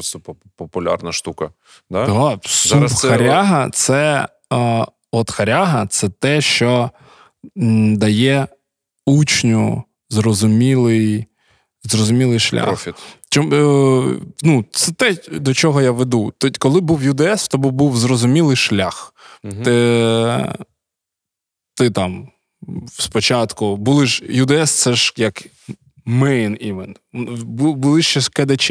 [0.56, 1.50] популярна штука.
[1.90, 2.06] Да?
[2.06, 3.08] Да, зараз це...
[3.08, 6.90] Харяга це е, от харяга це те, що
[7.58, 8.46] м, дає
[9.06, 11.26] учню зрозумілий,
[11.84, 12.66] зрозумілий шлях.
[12.66, 12.94] Профіт.
[13.40, 16.32] Е, ну, Це те, до чого я веду.
[16.38, 19.14] Тобто, коли був UDS, в тебе був зрозумілий шлях.
[19.44, 19.62] Угу.
[19.64, 20.52] Ти
[21.74, 22.28] ти там
[22.88, 25.46] спочатку були ж UDS, це ж як
[26.04, 27.00] main event.
[27.12, 28.70] Були ще КДЧ.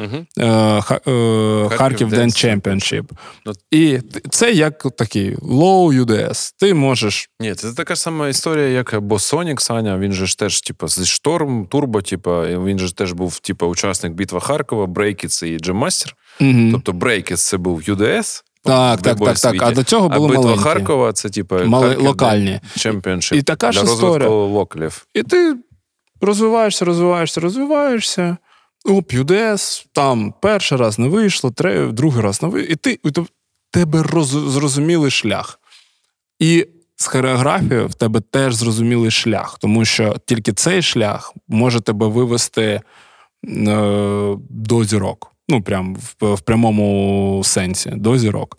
[0.00, 1.68] Uh-huh.
[1.68, 3.04] Харків Ден Championship.
[3.46, 3.52] No.
[3.70, 3.98] І
[4.30, 6.54] це як такий low UDS.
[6.58, 7.30] Ти можеш.
[7.40, 9.98] Ні, це така сама історія, як бо Сонік Саня.
[9.98, 14.12] Він же ж теж, типу, зі шторм, турбо, типу, він же теж був, типу, учасник
[14.12, 16.16] битва Харкова, Брейкіц і Джеммастер.
[16.40, 16.72] Uh-huh.
[16.72, 18.42] Тобто Брейкіц це був UDS.
[18.64, 19.62] Так, так, так, так.
[19.62, 20.56] А до цього було а битва.
[20.56, 21.96] Харкова це, типу, Мали...
[21.96, 22.60] локальні.
[22.76, 23.38] Чемпіоншип.
[23.38, 24.28] І така ж історія.
[24.28, 25.06] локалів.
[25.14, 25.56] І ти
[26.20, 28.36] розвиваєшся, розвиваєшся, розвиваєшся.
[28.84, 32.72] Оп, UDS, там перший раз не вийшло, третій, другий раз не вийшло.
[32.72, 33.10] І ти і
[33.70, 35.60] тебе роз, зрозумілий шлях.
[36.38, 36.66] І
[36.96, 42.62] з хореографією в тебе теж зрозумілий шлях, тому що тільки цей шлях може тебе вивести
[42.62, 42.80] е,
[44.50, 45.32] до зірок.
[45.48, 48.58] Ну, прям в, в прямому сенсі, до зірок.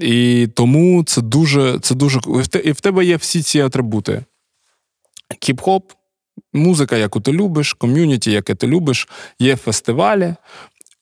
[0.00, 1.78] І тому це дуже.
[1.78, 2.20] це дуже
[2.64, 4.24] І в тебе є всі ці атрибути:
[5.40, 5.82] хіп-хоп,
[6.56, 9.08] музика, яку ти любиш, ком'юніті, яке ти любиш,
[9.38, 10.34] є фестивалі,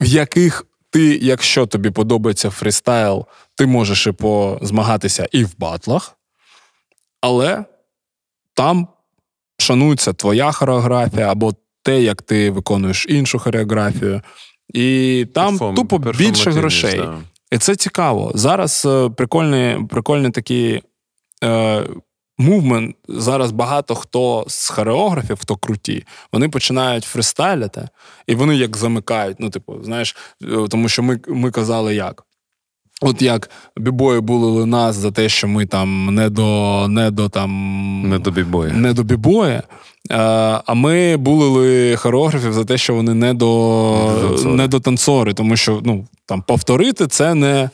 [0.00, 6.16] в яких ти, якщо тобі подобається фрістайл, ти можеш і позмагатися і в батлах,
[7.20, 7.64] але
[8.54, 8.88] там
[9.58, 14.22] шанується твоя хореографія або те, як ти виконуєш іншу хореографію.
[14.74, 16.98] І там Перформ, тупо більше грошей.
[16.98, 17.18] Да.
[17.50, 18.32] І це цікаво.
[18.34, 20.82] Зараз е, прикольні прикольні такі
[21.44, 21.82] е,
[22.38, 27.88] мувмент зараз багато хто з хореографів, хто круті, вони починають фристайлити,
[28.26, 29.36] і вони як замикають.
[29.40, 32.24] Ну, типу, знаєш, е, тому що ми ми казали як.
[33.00, 38.08] От як бібої булили нас за те, що ми там не до не до там
[38.08, 38.72] не до бібої.
[38.72, 39.62] Не до бібої.
[40.10, 45.80] А ми булили хореографів за те, що вони не до не до танцори, тому що
[45.84, 47.70] ну, там повторити це не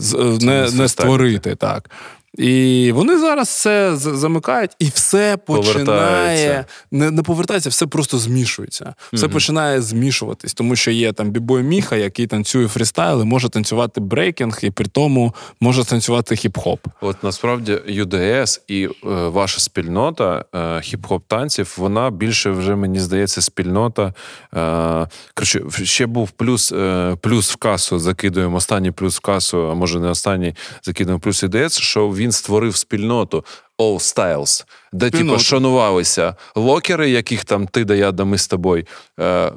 [0.00, 1.54] це не, не створити.
[1.54, 1.90] так.
[2.38, 8.94] І вони зараз це замикають, і все починає не не повертається, все просто змішується.
[9.12, 9.32] Все mm-hmm.
[9.32, 14.58] починає змішуватись, тому що є там b-boy Міха, який танцює фрістайл, і може танцювати брейкінг,
[14.62, 16.78] і при тому може танцювати хіп-хоп.
[17.00, 18.90] От насправді UDS і е,
[19.28, 24.14] ваша спільнота е, хіп-хоп танців, вона більше вже мені здається, спільнота.
[24.54, 27.98] Е, коротше, ще був плюс е, плюс в касу.
[27.98, 32.32] Закидуємо останній плюс в касу, а може не останній закидуємо плюс UDS, що він він
[32.32, 33.44] створив спільноту
[33.78, 38.84] All Styles, де типу, шанувалися локери, яких там ти да я, да ми з тобою.
[39.20, 39.52] Е,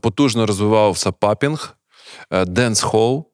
[0.00, 1.76] потужно розвивався popping,
[2.46, 3.24] dancehall.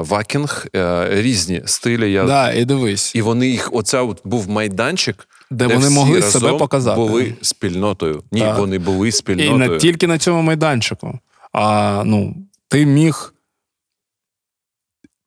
[0.00, 2.12] Waacking, е, різні стилі.
[2.12, 2.24] Я...
[2.24, 3.14] Да, І дивись.
[3.14, 7.00] І вони їх, оце от був майданчик, де, де вони могли себе показати.
[7.00, 8.22] були спільнотою.
[8.32, 8.58] Ні, так.
[8.58, 9.64] вони були спільнотою.
[9.64, 11.18] І не тільки на цьому майданчику.
[11.52, 12.34] А ну,
[12.68, 13.34] ти міг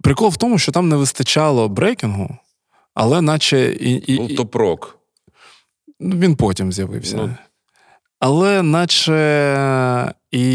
[0.03, 2.37] прикол в тому, що там не вистачало брейкінгу,
[2.93, 4.13] але наче і.
[4.13, 4.97] і, Ну, топ-рок.
[5.99, 7.17] Ну, Він потім з'явився.
[7.17, 7.35] Ну.
[8.19, 10.47] Але наче і,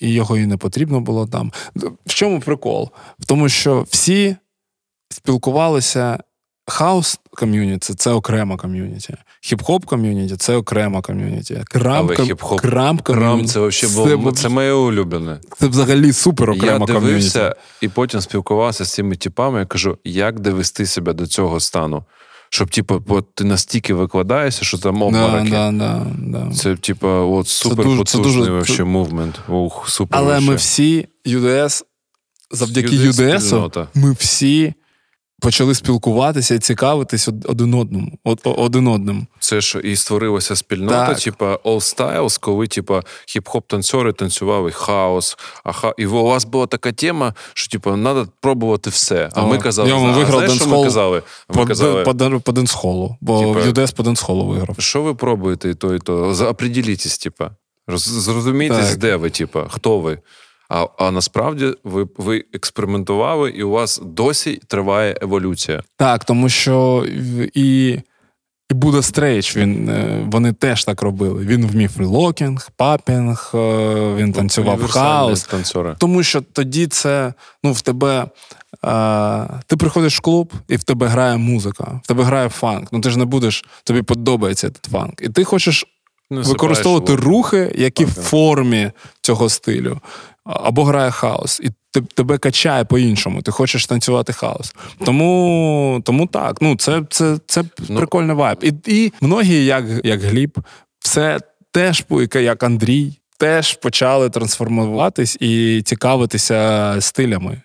[0.00, 1.52] і його і не потрібно було там.
[2.06, 2.90] В чому прикол?
[3.18, 4.36] В тому, що всі
[5.08, 6.18] спілкувалися.
[6.70, 9.14] House community це окрема community.
[9.50, 11.62] Хіп-хоп community це окрема community.
[11.64, 14.32] Krump, Але ком- хіп-хоп- крам, Krump це взагалі було.
[14.32, 15.38] Це моє улюблене.
[15.58, 17.40] це взагалі супер окрема Я ком'юніті.
[17.80, 19.58] і потім спілкувався з цими типами.
[19.58, 22.04] Я кажу, як довести себе до цього стану?
[22.52, 25.50] Щоб, типу, от ти настільки викладаєшся, що там обмороки.
[25.50, 26.52] да, да, да.
[26.54, 29.40] Це, типу, от супер дуже- це потужний дуже- вообще це- movement.
[29.48, 30.18] Ух, супер.
[30.18, 30.50] Але вообще.
[30.50, 31.84] ми всі UDS,
[32.50, 34.74] завдяки UDS UDS, ми всі
[35.40, 38.18] почали спілкуватися і цікавитись один одному.
[38.44, 39.26] Один одним.
[39.38, 41.18] Це ж і створилася спільнота, Так.
[41.20, 45.38] типа All Styles, коли типа хіп-хоп танцори танцювали хаос.
[45.64, 45.94] А ха...
[45.98, 49.30] І у вас була така тема, що типа треба пробувати все.
[49.34, 51.22] А О, ми казали, я вам «Зна- а виграв знаєш, що ми казали?
[51.48, 54.76] Ми По, казали, по, по, по денсхолу, бо Типа- UDS по денсхолу виграв.
[54.78, 56.14] що ви пробуєте і то, і то.
[56.48, 57.50] Определітесь, типа.
[57.88, 60.18] Роз- Зрозумійтесь, де ви, типа, хто ви.
[60.70, 65.82] А, а насправді ви, ви експериментували, і у вас досі триває еволюція.
[65.96, 67.06] Так, тому що
[67.54, 68.02] і,
[68.68, 71.44] і Буда Стрейч, він, е, вони теж так робили.
[71.44, 75.42] Він вмів locking, popping, е, він танцював house.
[75.42, 75.94] танцори.
[75.98, 77.34] Тому що тоді це
[77.64, 78.26] ну, в тебе.
[78.82, 82.88] А, ти приходиш в клуб, і в тебе грає музика, в тебе грає фанк.
[82.92, 85.22] Ну ти ж не будеш, тобі подобається цей фанк.
[85.22, 85.86] І ти хочеш
[86.32, 88.90] Ну, використовувати рухи, які в формі
[89.20, 90.00] цього стилю.
[90.44, 93.42] Або грає хаос, і те- тебе качає по-іншому.
[93.42, 94.74] Ти хочеш танцювати хаос.
[95.04, 97.96] Тому, тому так, ну це, це, це Ну.
[97.96, 98.58] прикольний вайб.
[98.62, 100.58] І, і многі, як, як Гліб,
[101.00, 101.40] все
[101.72, 102.04] теж
[102.34, 107.62] як Андрій, теж почали трансформуватись і цікавитися стилями.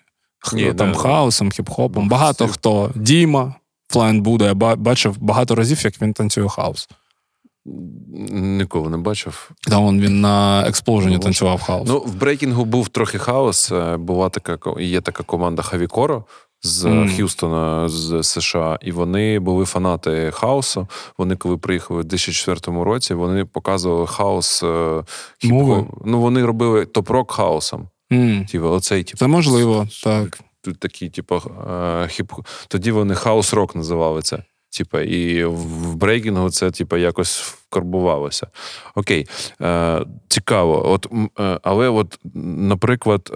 [0.52, 0.98] Ні, там да.
[0.98, 2.08] хаосом, хіп-хопом.
[2.08, 2.92] Багато хто.
[2.94, 3.54] Діма,
[3.88, 6.88] Флайн Буда, я бачив багато разів, як він танцює хаос.
[8.32, 9.50] Ніколи не бачив.
[9.68, 11.88] Та он він на експложені Ну, танцював хаос.
[11.88, 13.72] Ну, в брейкінгу був трохи хаос.
[13.72, 16.24] Е, Була така є така команда Хавікоро
[16.62, 17.08] з Мгм.
[17.16, 20.88] Х'юстона з США, і вони були фанати хаосу.
[21.18, 24.66] Вони, коли приїхали в 2004 році, вони показували хаос е,
[25.44, 25.86] хіп-хоп.
[26.04, 27.88] Ну, вони робили топ-рок хаосом.
[28.12, 30.40] М, Типу, оцей типу, Це можливо, так.
[30.64, 32.32] тут такі, типу, е, хіп
[32.68, 34.42] тоді вони house-рок називали це.
[34.70, 38.46] Типа, і в брейкінгу це типа якось вкарбувалося.
[38.94, 39.26] Окей,
[39.60, 40.90] е, цікаво.
[40.90, 41.06] От,
[41.40, 43.34] е, але, от, наприклад, е,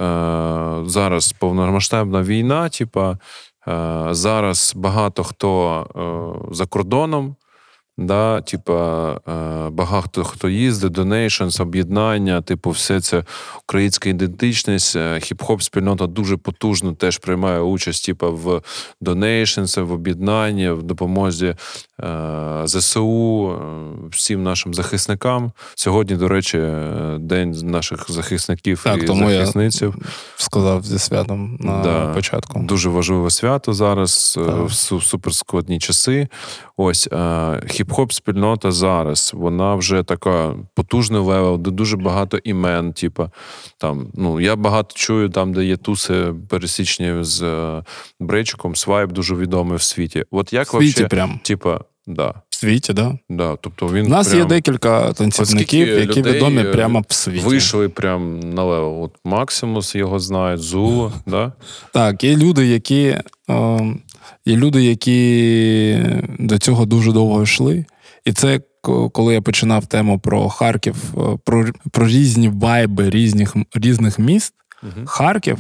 [0.87, 3.19] зараз повномасштабна війна, типа, е,
[4.11, 5.81] зараз багато хто
[6.51, 7.37] е, за кордоном.
[8.01, 13.25] Да, типа, е, багато хто їздить, donations, об'єднання, типу, все це
[13.63, 14.97] українська ідентичність.
[14.97, 18.63] е, Хіп-хоп спільнота дуже потужно теж приймає участь, типа, в
[19.01, 21.55] donations, в об'єднанні, в допомозі
[22.65, 23.57] ЗСУ, е,
[24.11, 25.53] всім нашим захисникам.
[25.75, 29.95] Сьогодні, до речі, е, день наших захисників Так, і тому я- захисниців.
[30.37, 32.07] Сказав зі святом на Да.
[32.15, 32.61] початку.
[32.61, 34.65] Дуже важливе свято зараз е, Так.
[34.69, 34.73] в
[35.03, 36.29] суперскладні часи.
[36.77, 37.17] Ось е,
[37.67, 39.31] хіп-хоп спільнота зараз.
[39.35, 42.93] Вона вже така потужний level, де дуже багато імен.
[42.93, 43.31] Типа
[43.79, 47.83] там, ну я багато чую там, де є туси пересічні з е,
[48.21, 48.77] Брейчиком.
[48.77, 50.25] Свайп дуже відомий в світі.
[50.31, 51.41] От як В світі вообще, прям.
[51.43, 51.81] типа,
[52.15, 53.19] да, В світі, да.
[53.29, 53.57] да.
[53.61, 57.45] Тобто він У нас прям є декілька танцівників, Оскільки які відомі е, прямо в світі.
[57.47, 59.03] вийшли прям на левел.
[59.03, 61.53] От Максимус його знають, Зулу, да?
[61.93, 63.17] Так, є люди, які,
[63.51, 63.97] е,
[64.47, 65.99] є люди, які
[66.39, 67.85] до цього дуже довго йшли.
[68.25, 68.61] І це
[69.13, 74.55] коли я починав тему про Харків, е, про, про різні vibeи різних, різних міст.
[74.83, 75.07] Мгм.
[75.07, 75.59] Харків,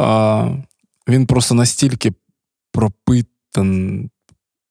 [0.00, 0.64] е,
[1.08, 2.12] він просто настільки
[2.72, 4.10] пропитан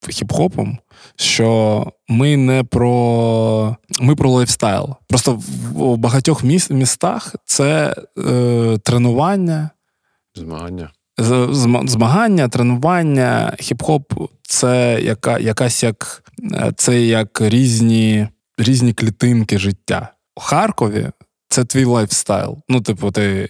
[0.08, 0.78] хіп-хопом,
[1.16, 4.96] що ми не про ми про lifestyle.
[5.08, 5.34] Просто
[5.74, 9.70] в, багатьох міс, містах це е, тренування,
[10.36, 10.92] Змагання.
[11.88, 16.24] змагання, тренування, хіп-хоп це яка, якась як
[16.54, 18.28] е, це як різні,
[18.58, 20.14] різні клітинки життя.
[20.36, 21.10] У Харкові
[21.50, 22.58] це твій lifestyle.
[22.70, 23.50] Ну, типу, ти,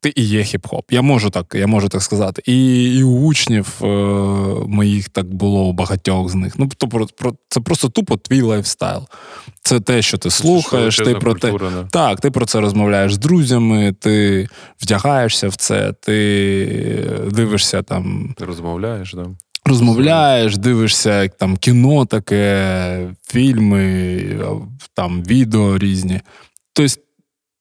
[0.00, 0.82] ти і є хіп-хоп.
[0.90, 2.42] Я можу так, я можу так сказати.
[2.46, 3.86] І, і у учнів е,
[4.66, 6.58] моїх так було у багатьох з них.
[6.58, 9.02] Ну, то, про, про, це просто тупо твій lifestyle.
[9.62, 11.50] Це те, що ти слухаєш, ти про те.
[11.50, 11.84] Культура, да.
[11.84, 14.48] Так, ти про це розмовляєш з друзями, ти
[14.82, 19.26] вдягаєшся в це, ти дивишся там, Ти розмовляєш, да?
[19.64, 24.22] розмовляєш, дивишся там кіно таке, фільми,
[24.94, 26.20] там відео різні.
[26.72, 26.94] Тобто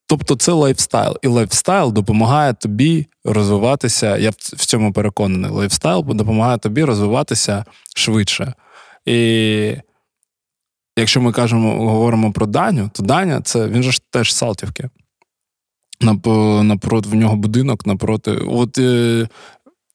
[0.10, 1.18] Тобто це lifestyle.
[1.22, 4.18] І lifestyle допомагає тобі розвиватися.
[4.18, 5.52] Я в цьому переконаний.
[5.52, 7.66] Lifestyle допомагає тобі розвиватися
[7.96, 8.54] швидше.
[9.06, 9.76] І
[10.98, 14.90] якщо ми кажемо, говоримо про Даню, то Даня це він же ж теж з Салтівки.
[16.02, 18.32] Напроти в нього будинок напроти.
[18.32, 19.28] От е,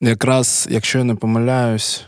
[0.00, 2.04] якраз, якщо я не помиляюсь,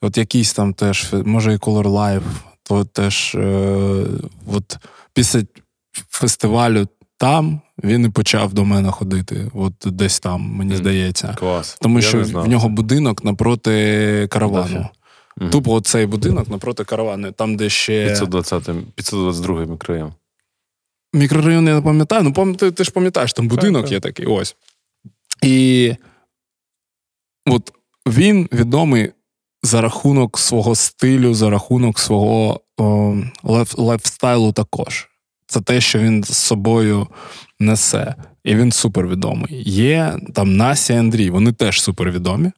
[0.00, 2.22] от якийсь там теж, може, і Color Life,
[2.62, 4.06] то теж е,
[4.46, 4.76] от
[5.14, 5.42] після
[5.92, 6.86] фестивалю
[7.20, 9.50] там він і почав до мене ходити.
[9.54, 11.36] От десь там, мені здається.
[11.38, 11.78] Клас.
[11.80, 14.88] Тому я що в нього будинок напроти каравану.
[15.36, 15.50] Mm-hmm.
[15.50, 18.04] Тупо оцей будинок напроти каравану, там, де ще.
[18.04, 18.64] 520
[18.94, 20.12] 522 мікрорайон.
[21.12, 22.54] Мікрорайон я не пам'ятаю, ну пам...
[22.54, 24.26] ти, ти ж пам'ятаєш, там будинок так, є такий.
[24.26, 24.56] ось.
[25.42, 25.94] І
[27.46, 27.72] от
[28.06, 29.12] він відомий
[29.62, 35.09] за рахунок свого стилю, за рахунок свого о, life, lifestyle у також.
[35.50, 37.06] Це те, що він з собою
[37.58, 38.14] несе.
[38.44, 39.62] І він супервідомий.
[39.70, 42.52] Є там Настя і Андрій, вони теж супервідомі,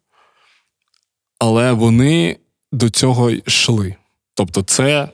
[1.38, 2.36] але вони
[2.72, 3.94] до цього йшли.
[4.34, 5.08] Тобто, це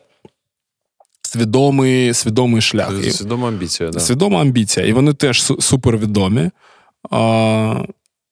[1.23, 3.03] свідомий свідомий шлях.
[3.03, 4.01] Це свідома амбіція, да.
[4.01, 4.87] Свідома амбіція.
[4.87, 6.51] І вони теж супервідомі.
[7.11, 7.85] А,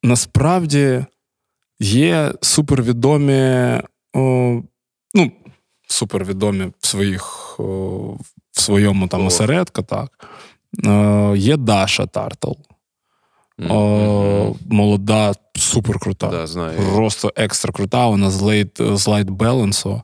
[0.02, 1.05] Насправді
[1.81, 3.81] є супервідомі,
[4.12, 4.62] о,
[5.14, 5.32] ну,
[5.86, 8.18] супервідомі в своїх, о,
[8.56, 10.28] в своєму там осередку, так.
[10.84, 12.52] О, є Даша Тартл.
[13.58, 14.56] Mm-hmm.
[14.70, 16.28] Молода, супер крута.
[16.28, 16.78] Да, знаю.
[16.94, 18.06] Просто екстра крута.
[18.06, 20.02] Вона з Light, з Light Balance.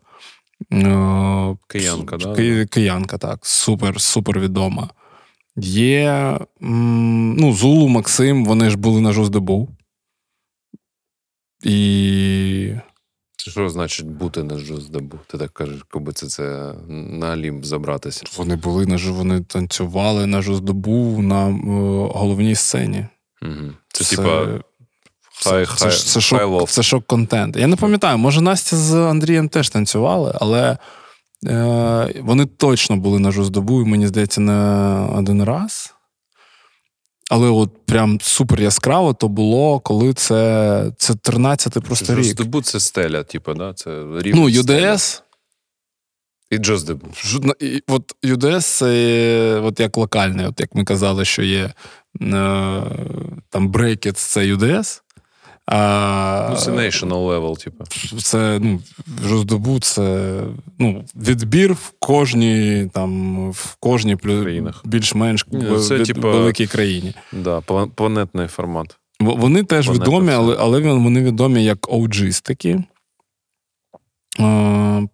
[1.66, 2.66] Киянка, да?
[2.66, 3.38] Киянка, так.
[3.42, 4.88] Супер, супер відома.
[5.56, 9.68] Є ну, Зулу, Максим, вони ж були на Жоздебу.
[11.62, 12.74] І.
[13.44, 15.19] Це що значить бути на Жоздебу?
[15.27, 18.24] Ти так кажеш, коби це це на Олімп забратися.
[18.36, 21.52] Вони були на вони танцювали на Жоздобу на е,
[22.14, 23.06] головній сцені.
[23.43, 23.73] Угу.
[23.93, 24.47] Це, це типа.
[25.44, 27.56] Хай, це, хай, це, шок, це шок контент.
[27.56, 30.78] Я не пам'ятаю, може Настя з Андрієм теж танцювали, але
[31.47, 34.52] е, вони точно були на Жоздобу, і мені здається, не
[35.19, 35.94] один раз.
[37.31, 42.24] Але от прям супер яскраво то було, коли це це 13-й просто рік.
[42.24, 43.74] Жоздобу це стеля, типу, да?
[43.74, 43.90] Це
[44.24, 45.23] Ну, UDS.
[46.51, 47.07] І Джоздебу.
[47.89, 51.73] От UDS це от як локальний, от як ми казали, що є е,
[53.49, 55.01] там Breakit, це UDS.
[55.66, 57.84] А, ну, Це national level, типу.
[58.22, 58.80] Це ну,
[59.24, 60.32] Жоздобу, це
[60.78, 64.82] ну, відбір в кожній там, в кожній країнах.
[64.84, 65.47] більш-менш
[65.89, 67.14] це, від, типу, великій країні.
[67.32, 67.60] Да,
[67.94, 68.97] Планетний формат.
[69.20, 72.82] Вони теж Планета відомі, але але вони відомі як OG-стики.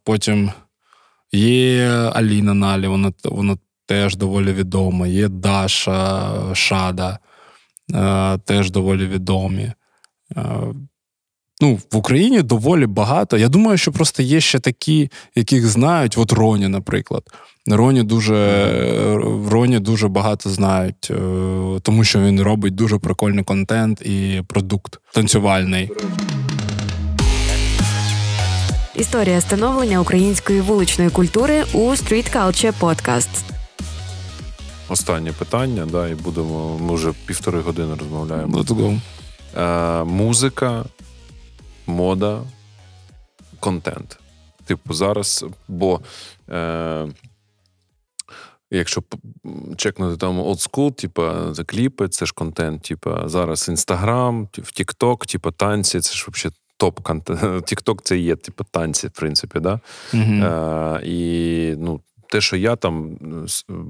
[0.05, 0.51] Потім
[1.33, 3.57] є Аліна Налі, вона вона
[3.87, 5.07] теж доволі відома.
[5.07, 7.19] Є Даша Шада,
[8.45, 9.73] теж доволі відомі.
[11.61, 13.39] Ну, В Україні доволі багато.
[13.39, 16.19] Я думаю, що просто є ще такі, яких знають.
[16.19, 17.23] От Роні, наприклад.
[17.67, 18.71] Роні дуже
[19.49, 21.15] Роні дуже багато знають, е,
[21.83, 25.91] тому що він робить дуже прикольний контент і продукт танцювальний.
[28.95, 33.29] Історія становлення української вуличної культури у Street Culture Podcast.
[34.89, 36.79] Останнє питання, да, і будемо.
[36.79, 38.59] Ми вже півтори години розмовляємо.
[38.59, 39.01] Let's go
[39.59, 40.85] е, музика,
[41.87, 42.43] мода,
[43.61, 44.19] контент.
[44.65, 46.01] Типу, зараз, бо.
[46.51, 47.09] Е,
[48.71, 49.03] Якщо
[49.77, 55.27] чекнути там old school, типа за кліпи, це ж контент, типа зараз Інстаграм, в Тікток,
[55.27, 57.65] типа танці, це ж взагалі топ контент.
[57.67, 59.81] Тікток це є, типу, танці, в принципі, да?
[60.13, 60.97] Mm-hmm.
[60.97, 63.19] Е, І ну, те, що я там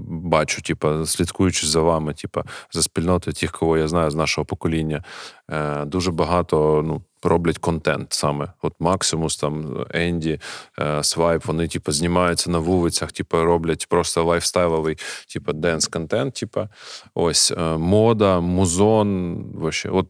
[0.08, 2.42] бачу, типу, слідкуючи за вами, типу,
[2.72, 5.04] за спільнотою тих, кого я знаю з нашого покоління,
[5.50, 8.52] е, дуже багато ну, роблять контент саме.
[8.62, 10.40] От Максимус, там, Енді,
[10.80, 14.98] е, Свайп, вони типу, знімаються на вулицях, типу, роблять просто лайфстайловий,
[15.32, 16.68] типу, денс-контент, типу,
[17.14, 19.36] ось е, мода, музон.
[19.54, 20.06] Вообще, от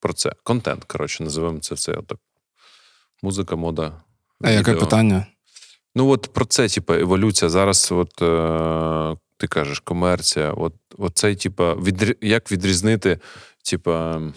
[0.00, 0.32] про це.
[0.42, 1.92] Контент, коротше, називаємо це все.
[1.92, 2.18] Отак.
[3.22, 3.92] Музика, мода.
[4.40, 5.26] А яке питання?
[5.96, 7.48] Ну, от про це, типу, еволюція.
[7.48, 10.52] Зараз, от е, ти кажеш, комерція.
[10.52, 12.16] От, от цей, типу, відрі...
[12.20, 13.18] як відрізнити,
[13.70, 13.90] типу.
[13.92, 14.32] Е,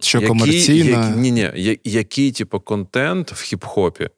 [0.00, 1.06] що який, комерційна?
[1.06, 4.08] Як, ні, ні, який, типу, контент в хіп-хопі,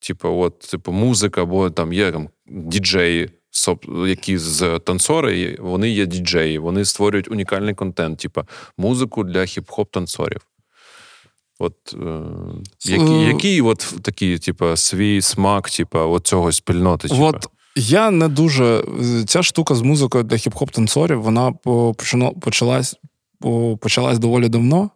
[0.00, 3.30] типу, от, типу, музика, або там є там діджеї,
[4.06, 8.42] які з танцори, вони є діджеї, вони створюють унікальний контент, типу,
[8.78, 10.40] музику для хіп-хоп танцорів.
[11.58, 12.20] От е,
[12.84, 17.08] який, який от такий, типу, свій смак, типу, от цього спільноти?
[17.08, 17.22] Типу?
[17.24, 17.46] От
[17.76, 18.84] Я не дуже.
[19.26, 21.52] Ця штука з музикою для хіп-хоп танцорів, вона
[22.40, 22.96] почалась
[23.80, 24.90] почалась доволі давно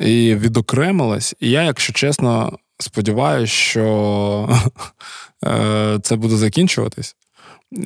[0.00, 1.34] і відокремилась.
[1.40, 4.58] І я, якщо чесно, сподіваюся, що
[5.44, 7.16] е, це буде закінчуватись.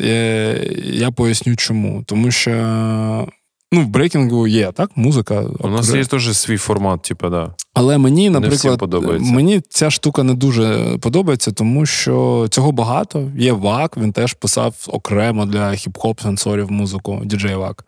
[0.00, 2.04] Е, я поясню чому.
[2.06, 3.28] Тому що
[3.74, 5.44] ну, в брейкінгу є так, музика.
[5.60, 7.54] У нас є теж свій формат, типу, да.
[7.74, 13.30] Але мені, наприклад, мені ця штука не дуже подобається, тому що цього багато.
[13.38, 17.84] Є ВАК, він теж писав окремо для хіп-хоп денсерів музику, діджей ВАК.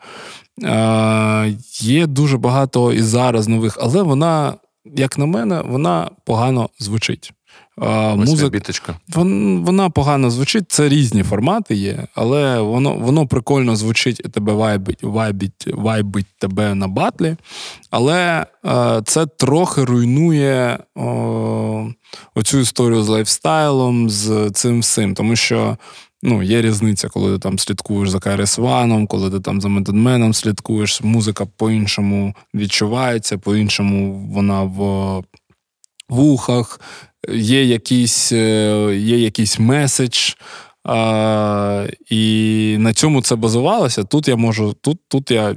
[0.62, 4.54] Е, Є дуже багато і зараз нових, але вона,
[4.96, 7.32] як на мене, вона погано звучить.
[8.16, 8.51] Музика,
[9.65, 14.77] вона погано звучить, це різні формати є, але воно воно прикольно звучить і тебе vibe
[14.77, 17.36] ить, vibe ить, vibe ить тебе на батлі.
[17.90, 21.90] Але е, це трохи руйнує о,
[22.35, 25.15] оцю історію з лайфстайлом, з цим всім.
[25.15, 25.77] Тому що
[26.23, 30.35] ну, є різниця, коли ти там слідкуєш за Кайрес Ваном, коли ти там за Методменом
[30.35, 35.23] слідкуєш, музика по-іншому відчувається, по-іншому вона в
[36.09, 36.81] вухах
[37.35, 40.32] є якийсь е, є якийсь меседж,
[40.85, 44.05] а, і на цьому це базувалося.
[44.05, 45.55] Тут я можу, тут, тут я.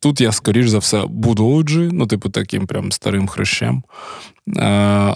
[0.00, 3.82] Тут я, скоріш за все, буду оджи, ну, типу, таким прям старим хрещем.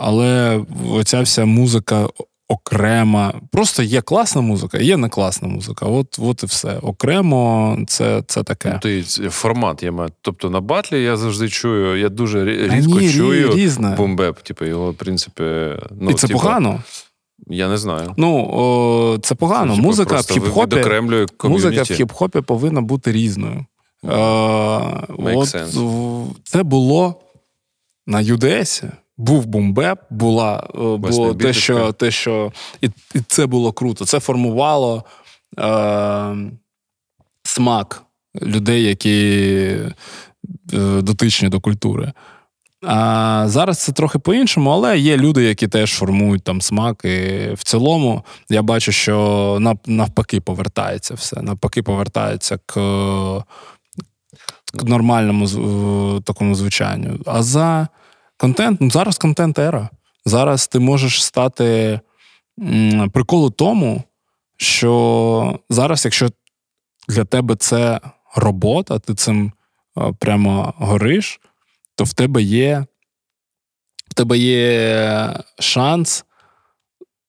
[0.01, 2.09] Але оця вся музика
[2.49, 3.35] окрема.
[3.53, 5.87] Просто є класна музика, є не класна музика.
[5.87, 6.79] От от і все.
[6.79, 8.71] Окремо, це це таке.
[8.73, 10.11] Ну, ти формат я маю.
[10.23, 13.95] Тобто на батлі я завжди чую, я дуже рідко ні, чую різне.
[13.97, 14.41] бомбеп.
[14.41, 15.43] Типу, його, в принципі,
[16.01, 16.83] ну, І це типу, погано.
[17.47, 18.15] Я не знаю.
[18.17, 19.77] Ну, о, це погано.
[19.77, 23.67] Це, музика в хіп-хопі музика в хіп-хопі повинна бути різною.
[24.05, 24.09] Е,
[25.09, 25.57] от,
[26.45, 27.15] Це було
[28.07, 33.73] на ЮДСі був бумбеп, була е, було те, що те, що і, і це було
[33.73, 34.05] круто.
[34.05, 35.05] Це формувало
[35.59, 36.37] е,
[37.43, 38.03] смак
[38.43, 39.37] людей, які
[40.73, 42.13] е, дотичні до культури.
[42.83, 47.05] А зараз це трохи по-іншому, але є люди, які теж формують там смак.
[47.05, 51.43] І в цілому я бачу, що навпаки повертається все.
[51.43, 52.75] Навпаки, повертається к,
[54.77, 57.21] к нормальному такому звучанню.
[57.27, 57.89] А за
[58.39, 59.89] Контент, ну зараз контент ера.
[60.25, 62.01] Зараз ти можеш стати
[63.13, 64.03] приколу тому,
[64.57, 66.29] що зараз, якщо
[67.09, 68.01] для тебе це
[68.37, 69.53] робота, ти цим
[70.19, 71.41] прямо гориш,
[71.95, 72.87] то в тебе є
[74.11, 76.25] в тебе є шанс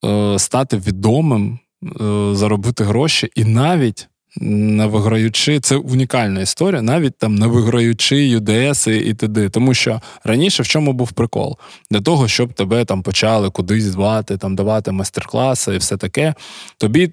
[0.06, 4.10] е, стати відомим, е, заробити гроші і навіть
[4.42, 9.50] не виграючи, це унікальна історія, навіть там не виграючи UDS і т.д.
[9.50, 11.58] Тому що раніше в чому був прикол?
[11.92, 16.34] Для того, щоб тебе там почали кудись звати, там давати майстер-класи і все таке,
[16.78, 17.12] тобі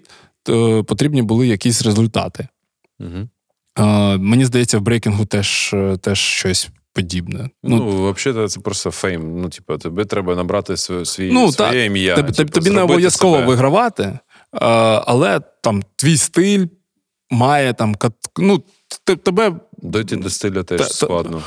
[0.49, 2.49] е, потрібні були якісь результати.
[3.01, 3.29] Угу.
[3.79, 6.69] Е, мені здається, в брейкінгу теж е, теж щось.
[6.93, 7.51] Подібне.
[7.63, 9.41] Ну, ну взагалі, це просто фейм.
[9.41, 12.17] Ну, типу, тобі треба набрати свій, ну, своє та, ім'я.
[12.17, 13.47] Тобі, типу, тобі не обов'язково себе.
[13.47, 14.19] вигравати,
[15.07, 16.67] але там твій стиль,
[17.31, 17.97] має там
[18.39, 18.63] ну,
[19.23, 19.53] тебе.
[19.79, 21.43] Дойти до стиля теж та, складно.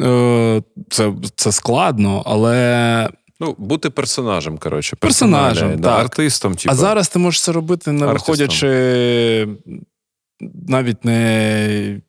[0.00, 3.08] Е, це це складно, але.
[3.40, 4.96] Ну, бути персонажем, коротше.
[4.96, 6.00] Персонажем, так.
[6.00, 6.54] Артистом.
[6.54, 6.72] Типу.
[6.72, 9.48] А зараз ти можеш це робити, не виходячи
[10.68, 12.00] навіть не.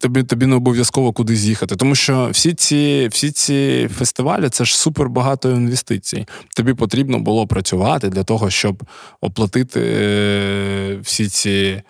[0.00, 1.76] Тобі тобі не обов'язково кудись їхати.
[1.76, 6.26] Тому що всі ці всі ці фестивалі це ж супер багато інвестицій.
[6.56, 8.82] Тобі потрібно було працювати для того, щоб
[9.20, 11.82] оплатити е, всі ці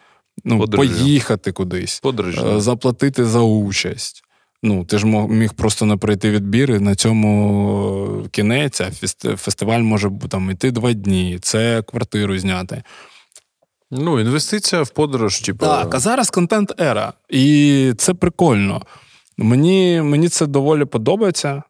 [0.45, 0.89] ну, Подорожі.
[0.91, 2.41] поїхати кудись, Подорожі.
[2.47, 4.25] Е, заплатити за участь.
[4.63, 8.91] Ну, ти ж міг просто не пройти відбір, і на цьому кінець, а
[9.37, 12.83] фестиваль може там іти два дні, це квартиру зняти.
[13.91, 15.67] Ну, інвестиція в подорож, типу.
[15.67, 17.13] Так, а зараз контент ера.
[17.31, 18.83] І це прикольно.
[19.37, 21.63] Мені мені це доволі подобається,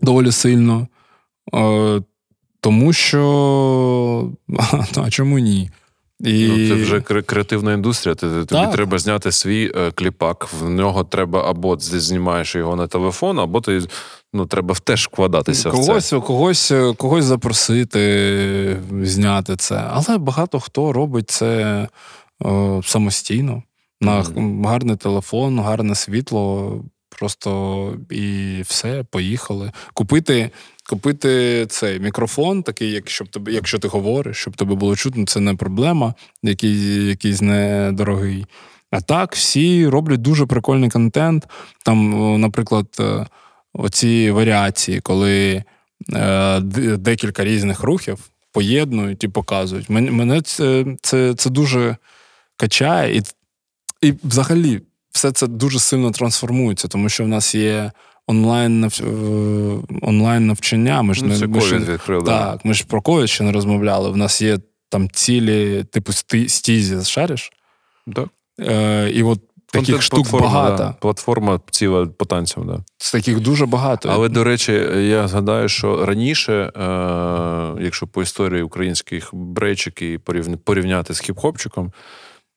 [0.00, 0.88] доволі сильно.
[1.54, 2.02] Е,
[2.60, 4.32] Тому що.
[4.96, 5.70] А чому ні?
[6.24, 6.48] І...
[6.48, 8.14] Ну, Це вже креативна індустрія.
[8.14, 8.72] Тобі так.
[8.72, 10.48] треба зняти свій е, кліпак.
[10.60, 13.82] В нього треба або ти знімаєш його на телефон, або ти
[14.32, 15.70] ну, треба теж вкладатися.
[15.70, 16.20] Когось, в це.
[16.20, 19.84] когось е, когось запросити, зняти це.
[19.90, 21.88] Але багато хто робить це
[22.44, 23.62] е, самостійно.
[24.00, 24.66] На mm.
[24.66, 26.72] гарний телефон, гарне світло.
[27.18, 29.72] Просто і все, поїхали.
[29.94, 30.50] Купити
[30.88, 35.40] Купити цей мікрофон, такий, як щоб тебе, якщо ти говориш, щоб тебе було чутно, це
[35.40, 38.46] не проблема, який, якийсь недорогий.
[38.90, 41.48] А так, всі роблять дуже прикольний контент.
[41.84, 43.26] Там, наприклад, е,
[43.72, 45.64] оці варіації, коли
[46.12, 46.60] е,
[46.98, 48.18] декілька різних рухів
[48.52, 49.90] поєднують і показують.
[49.90, 51.96] Мене це це, це дуже
[52.56, 53.22] качає, і,
[54.00, 54.80] і взагалі
[55.10, 57.92] все це дуже сильно трансформується, тому що в нас є.
[58.26, 59.00] Онлайн нав...
[59.00, 59.06] Е,
[60.02, 61.02] онлайн навчання.
[61.02, 64.10] Ми ж ну, не ми ще, відкрив, так, ми ж про ковід ще не розмовляли.
[64.10, 66.12] В нас є там цілі, типу,
[66.48, 67.52] стізі, шариш?
[68.14, 68.28] Так.
[68.60, 69.40] Е, І от
[69.72, 70.76] таких штук багато.
[70.76, 70.94] Да.
[71.00, 72.80] Платформа ціла по танцям, да.
[72.98, 74.08] З таких дуже багато.
[74.12, 76.70] Але, до речі, я згадаю, що раніше, е,
[77.80, 80.20] якщо по історії українських брейкерів
[80.64, 81.90] порівняти з хіп-хопчиком,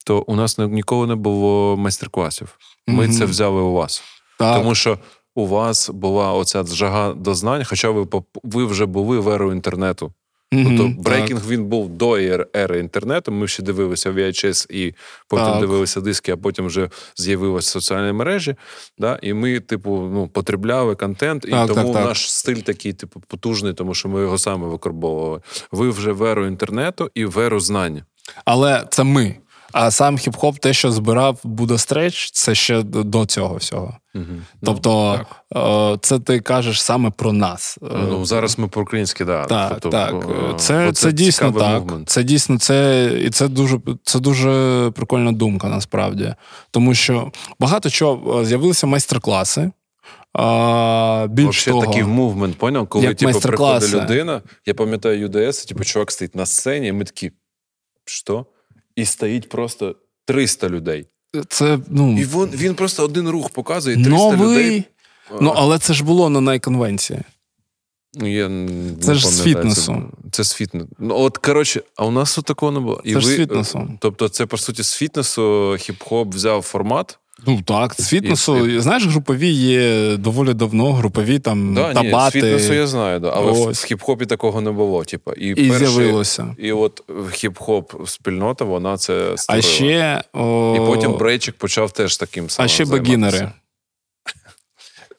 [0.06, 2.58] то у нас ніколи не було майстер-класів.
[2.88, 3.18] Ми mm-hmm.
[3.18, 4.04] це взяли у вас.
[4.40, 4.58] Так.
[4.58, 4.98] Тому що
[5.38, 8.08] у вас була оця жага до знань, хоча ви
[8.44, 10.12] ви вже були в еру інтернету.
[10.54, 11.50] Mm-hmm, тобто брейкінг так.
[11.50, 12.18] він був до
[12.56, 13.32] ери інтернету.
[13.32, 14.94] Ми ще дивилися VHS і
[15.28, 15.60] потім так.
[15.60, 18.56] дивилися диски, а потім вже з'явилися соціальні мережі.
[18.98, 19.20] Да?
[19.22, 23.94] І ми, типу, ну, потребляли контент, і так, тому наш стиль такий, типу, потужний, тому
[23.94, 25.42] що ми його саме викарбовували.
[25.72, 28.02] Ви вже в еру інтернету і в еру знань.
[28.46, 29.36] Але це ми.
[29.72, 33.98] А сам хіп-хоп, те, що збирав Буда Стреч, це ще до цього всього.
[34.16, 34.26] Угу.
[34.64, 35.22] Тобто,
[35.56, 37.78] ну, це ти кажеш саме про нас.
[37.82, 39.46] Ну зараз ми по українськи да.
[39.46, 40.60] Так, тобто, так.
[40.60, 41.84] Це це, дійсно так.
[41.84, 42.10] Мувмент.
[42.10, 46.34] Це дійсно це, і це дуже це дуже прикольна думка, насправді.
[46.72, 49.72] Тому що багато чого з'явилися майстер-класи.
[50.34, 52.88] А, більш Вообще того, такий мувмент, поняв?
[52.88, 57.32] Коли типу, приходить людина, я пам'ятаю UDS, типу, чувак стоїть на сцені, і ми такі,
[58.06, 58.46] що?
[58.98, 59.96] І стоїть просто
[60.26, 61.06] 300 людей.
[61.48, 62.20] Це, ну...
[62.20, 64.66] І він він просто один рух показує 300 Новий...
[64.66, 64.84] людей.
[65.42, 67.20] Ну, але це ж було на найконвенції.
[68.14, 68.52] Ну, я
[69.02, 70.12] Це ж з фітнесу.
[70.24, 70.88] Це, це з фітнесу.
[71.00, 73.02] Ну, от, коротше, а у нас такого не було.
[73.04, 73.90] І це ви, ж з фітнесу.
[74.00, 75.42] Тобто, це, по суті, з фітнесу
[75.72, 77.20] хіп-хоп взяв формат.
[77.46, 78.68] Ну так, з фітнесу.
[78.68, 78.80] І...
[78.80, 82.42] Знаєш, групові є доволі давно, групові там да, табати.
[82.42, 83.32] Ні, з фітнесу я знаю, да.
[83.36, 83.84] але Ось.
[83.84, 85.04] в хіп-хопі такого не було.
[85.04, 85.32] Типу.
[85.32, 86.56] І, і перші, з'явилося.
[86.58, 89.68] І от хіп-хоп спільнота, вона це створила.
[89.68, 90.76] А ще, о...
[90.78, 93.52] І потім Брейчик почав теж таким самим А ще бегінери.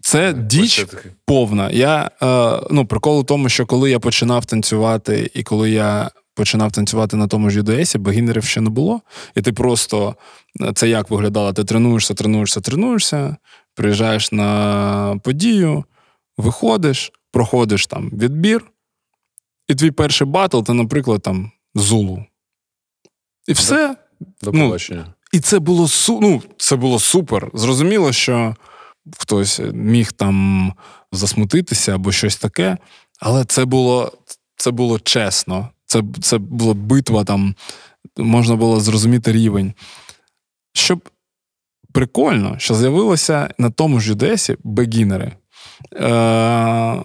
[0.01, 0.87] Це діч
[1.27, 1.71] повна.
[1.71, 6.73] Я, е, ну, Прикол у тому, що коли я починав танцювати, і коли я починав
[6.73, 9.01] танцювати на тому ж UDS, бегінерів ще не було.
[9.35, 10.17] І ти просто
[10.75, 11.53] це як виглядало?
[11.53, 13.37] Ти тренуєшся, тренуєшся, тренуєшся,
[13.75, 15.85] приїжджаєш на подію,
[16.37, 18.65] виходиш, проходиш там відбір,
[19.69, 22.25] і твій перший батл це, наприклад, там Зулу.
[23.47, 23.97] І все.
[24.43, 24.77] До ну,
[25.33, 27.51] І це було ну, це було супер.
[27.55, 28.57] Зрозуміло, що
[29.19, 30.73] хтось міг там
[31.13, 32.77] засмутитися або щось таке,
[33.21, 34.13] але це було
[34.57, 35.69] це було чесно.
[35.89, 37.55] Це це була битва, там
[38.19, 39.73] можна було зрозуміти рівень.
[40.73, 41.09] Щоб
[41.93, 45.33] прикольно, що з'явилося на тому ж Юдесі бегінери.
[45.95, 47.03] Е,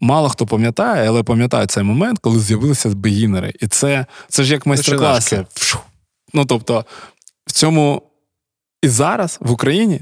[0.00, 3.52] Мало хто пам'ятає, але пам'ятає цей момент, коли з'явилися бегінери.
[3.60, 5.36] І це це ж як майстер-класи.
[6.34, 6.84] Ну, тобто,
[7.46, 8.02] в цьому
[8.82, 10.00] і зараз в Україні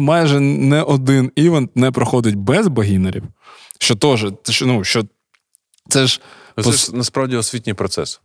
[0.00, 3.24] майже не один івент не проходить без бегінерів.
[3.78, 4.26] Що теж,
[4.62, 5.04] ну, що
[5.88, 6.20] це ж
[6.62, 8.20] це ж насправді освітній процес.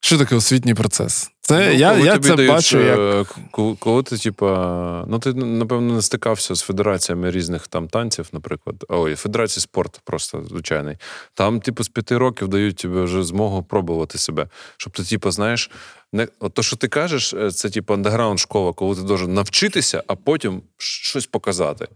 [0.00, 1.30] Що таке освітній процес?
[1.40, 2.80] Це ну, Я я це дають, бачу.
[2.80, 2.98] як...
[2.98, 8.28] Е, коли, коли ти, типа, ну ти, напевно, не стикався з федераціями різних там танців,
[8.32, 8.84] наприклад.
[8.88, 10.96] Ой, федерації спорту просто звичайний.
[11.34, 14.48] Там, типу, з п'яти років дають тобі вже змогу пробувати себе.
[14.76, 15.70] Щоб ти, типу, знаєш,
[16.12, 20.02] не от то, що ти кажеш, е, це типу андеграунд школа, коли ти должен навчитися,
[20.06, 21.88] а потім щось показати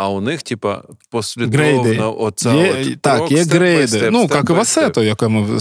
[0.00, 4.10] а у них, типа, послідовно оця є, от Так, крок, є грейди.
[4.10, 5.60] Ну, як і Васето, яке ми,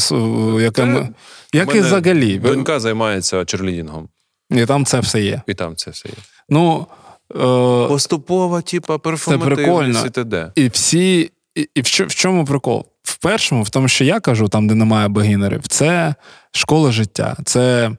[0.59, 1.09] яке ми,
[1.53, 2.37] як і взагалі.
[2.37, 4.09] Донька займається черлідінгом.
[4.49, 5.41] І там це все є.
[5.47, 6.15] І там це все є.
[6.49, 6.87] Ну,
[7.31, 10.51] е- Поступово, типа, перформативність і т.д.
[10.55, 11.31] І всі.
[11.55, 12.85] І, і в чому прикол?
[13.03, 16.15] В першому, в тому, що я кажу, там, де немає бегінерів, це
[16.51, 17.37] школа життя.
[17.45, 17.91] Це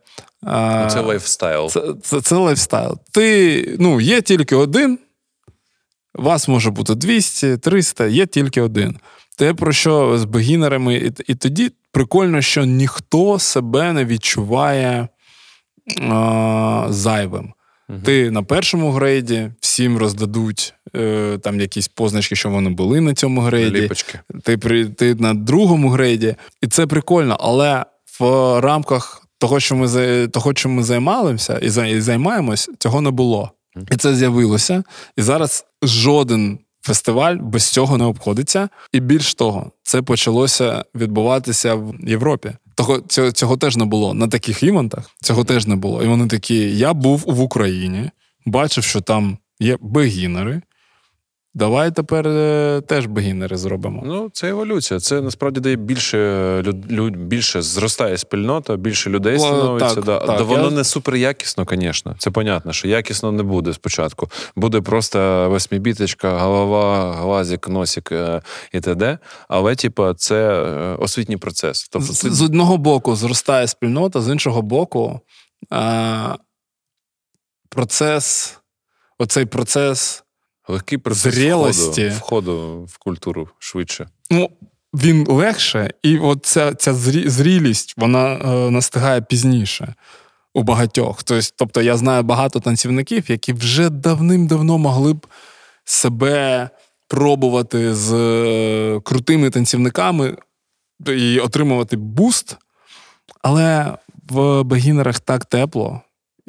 [0.91, 1.69] це лайфстайл.
[1.69, 2.99] Це, це, це лайфстайл.
[3.13, 4.99] Ти, ну, є тільки один.
[6.15, 8.99] Вас може бути 200, 300, є тільки один.
[9.39, 15.09] Те, про що з бегінерами, і, і тоді прикольно, що ніхто себе не відчуває
[16.03, 17.53] а, зайвим.
[17.89, 17.99] Угу.
[18.05, 23.41] Ти на першому грейді всім роздадуть е, там якісь позначки, що вони були на цьому
[23.41, 23.81] грейді.
[23.81, 24.21] Ліпочки.
[24.43, 24.57] Ти
[24.89, 27.85] ти на другому грейді, і це прикольно, але
[28.21, 28.25] в
[28.61, 33.51] рамках того, що ми того, чим ми займалися і займаємось, цього не було.
[33.91, 34.83] І це з'явилося.
[35.17, 38.69] І зараз жоден фестиваль без цього не обходиться.
[38.93, 42.53] І більш того, це почалося відбуватися в Європі.
[42.75, 45.11] Того цього, цього теж не було на таких івентах.
[45.23, 46.03] Цього теж не було.
[46.03, 48.11] І вони такі: я був в Україні,
[48.47, 50.63] бачив, що там є бегінери.
[51.55, 54.03] Давай тепер е, теж бегінери зробимо.
[54.05, 55.01] Ну, це еволюція.
[55.01, 59.95] Це насправді дає більше люд, більше зростає спільнота, більше людей О, становиться.
[59.95, 60.19] так, да.
[60.19, 62.15] так, да воно я- не супер якісно, звісно.
[62.19, 64.29] Це понятно, що якісно не буде спочатку.
[64.57, 69.19] Буде просто восьмібіточка, голова, глазик, носик е, і т.д.
[69.49, 71.89] Але, типа, це е, освітній процес.
[71.89, 75.21] Тобто, З, ти, з одного боку зростає спільнота, з іншого боку,
[75.71, 76.37] а,
[77.69, 78.59] процес,
[79.19, 80.25] оцей процес,
[80.71, 82.09] легкий процес зрілості.
[82.09, 84.09] входу, входу в культуру швидше.
[84.31, 84.51] ну,
[84.95, 86.95] він легше, і от ця, ця
[87.27, 89.95] зрілість вона е, настигає пізніше
[90.55, 91.23] у багатьох.
[91.23, 95.27] Тобто, тобто я знаю багато танцівників, які вже давним-давно могли б
[95.85, 96.71] себе
[97.09, 100.37] пробувати з е, крутими танцівниками
[101.07, 102.57] і отримувати буст,
[103.43, 103.97] але
[104.29, 106.01] в бегінерах так тепло.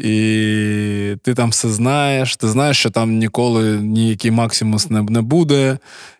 [0.03, 5.77] І ти там все знаєш, ти знаєш, що там ніколи ніякий максимус не, не буде.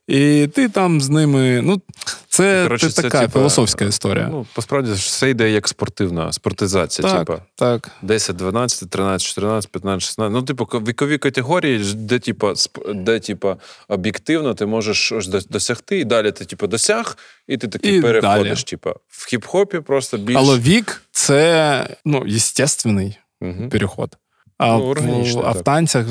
[0.07, 1.61] І ти там з ними.
[1.63, 1.81] Ну,
[2.27, 4.27] це, Коротше, це це, така типа, філософська історія.
[4.31, 7.07] Ну, посправді все йде як спортивна спортизація.
[7.07, 7.89] так, Типа, так.
[8.01, 10.33] 10, 12, 13, 14, 15, 16.
[10.33, 12.53] Ну, типу, вікові категорії, де, типу,
[12.95, 13.55] де, типу,
[13.87, 15.13] об'єктивно ти можеш
[15.49, 17.17] досягти, і далі ти, типу, досяг,
[17.47, 18.63] і ти такий І переходиш.
[18.63, 18.63] далі.
[18.63, 20.37] Типу, в хіп-хопі просто більш.
[20.37, 23.69] Але вік це ну, естественний Мгм.
[23.69, 24.18] переход.
[24.61, 24.93] А, Ну,
[25.23, 26.05] в, а в танцях,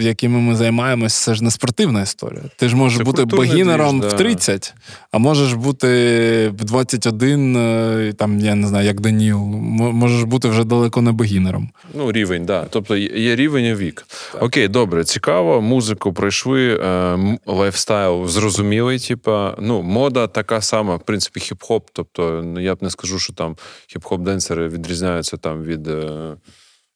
[0.00, 2.42] якими ми займаємось, це ж не спортивна історія.
[2.56, 4.74] Ти ж можеш Це бути бегінером двіж, в 30,
[5.12, 5.88] а можеш бути
[6.48, 9.38] в 21, е, там, я не знаю, як Даніл.
[9.38, 11.70] Можеш бути вже далеко не beginner ом.
[11.94, 12.66] Ну, рівень, да.
[12.70, 14.06] Тобто є рівень і вік.
[14.40, 15.60] Окей, добре, цікаво.
[15.60, 18.98] Музику пройшли, е, lifestyle зрозумілий.
[18.98, 21.82] Типа, ну, мода така сама, в принципі, хіп-хоп.
[21.92, 23.56] Тобто, ну, я б не скажу, що там
[23.96, 25.88] хіп-хоп-денсери відрізняються там від.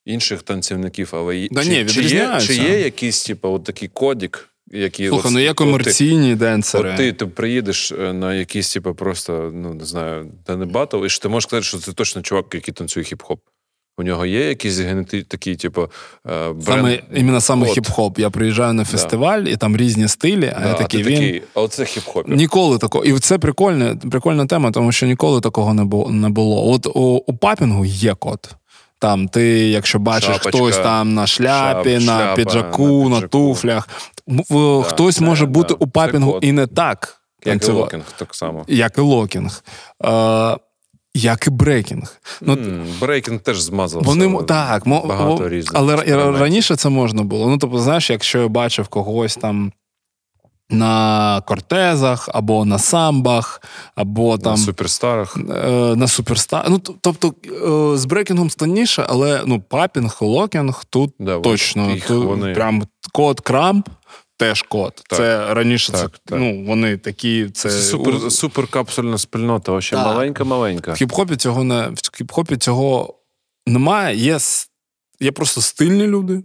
[0.09, 4.48] Інших танцівників, але Да чи, ні, чи, є, чи є якийсь, типу, от такий кодік,
[4.72, 6.90] який Слухай, от, ну є комерційні Ти, денсери.
[6.90, 11.05] от ти, ти приїдеш е, на якийсь, типу, просто, ну не знаю, та не батл,
[11.05, 13.39] і що ти можеш сказати, що це точно чувак, який танцює хіп-хоп.
[13.98, 15.22] У нього є якісь генети...
[15.22, 16.62] такі, типу, е, бренд...
[16.64, 18.20] Саме, іменно саме хіп-хоп.
[18.20, 21.18] Я приїжджаю на фестиваль, і там різні стилі, а Да, я а такий, ти він...
[21.18, 22.35] такий, а оце хіп-хоп.
[22.35, 23.05] Ніколи такого.
[23.05, 25.74] І це прикольна, прикольна тема, тому що ніколи такого.
[26.10, 26.72] Не було.
[26.72, 28.51] От у, у папінгу є код.
[28.98, 33.28] Там ти, якщо бачиш Шапочка, хтось там на шляпі, шап- на шляпа, піджаку, на на,
[33.28, 33.88] туфлях.
[34.26, 37.14] Да, хтось да, може да, бути у папінгу і не так.
[37.44, 38.64] Як і локінг, так само.
[38.68, 39.64] Як і локінг.
[40.04, 40.56] Е,
[41.14, 42.20] як і брейкінг.
[42.40, 44.02] Ну, М, Брейкінг теж змазав.
[44.02, 45.72] вони так, багато різних.
[45.76, 45.96] але
[46.38, 47.48] раніше це можна було.
[47.48, 49.72] Ну, тобто, знаєш, якщо я бачив когось там
[50.70, 53.62] на кортезах, або на самбах,
[53.95, 55.36] або там На суперстарах.
[55.36, 56.66] е, на суперстар.
[56.70, 57.35] Ну, тобто
[57.95, 61.90] е, з брекінгом складніше, але ну, папінг, локінг тут Да, точно.
[61.90, 62.82] їх Тут вони- Прям
[63.12, 63.89] код крамп.
[64.36, 64.93] Теж код.
[64.95, 65.16] Так.
[65.19, 66.39] Це раніше Так, це, так.
[66.40, 67.49] ну, вони такі.
[67.51, 70.93] Це, Це супер, суперкапсульна спільнота, вообще маленька-маленька.
[70.93, 73.15] в хіп-хопі цього не в хіп-хопі цього
[73.66, 74.16] немає.
[74.16, 74.39] Є,
[75.20, 76.43] є просто стильні люди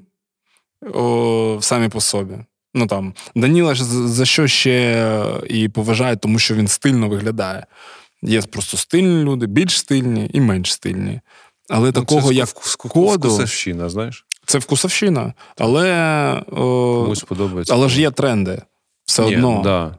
[0.93, 2.33] о, самі по собі.
[2.73, 7.65] Ну там Даніла ж за що ще і поважають, тому що він стильно виглядає.
[8.21, 11.19] Є просто стильні люди, більш стильні і менш стильні.
[11.69, 14.25] Але такого, Ну, це як вкус- коду, вкусовщина, знаєш?
[14.45, 15.33] це вкусовщина.
[15.57, 15.91] Але,
[16.51, 16.55] о,
[17.03, 17.73] Комусь подобається.
[17.73, 18.61] але ж є тренди.
[19.05, 19.61] Все Ні, одно.
[19.63, 19.97] Да.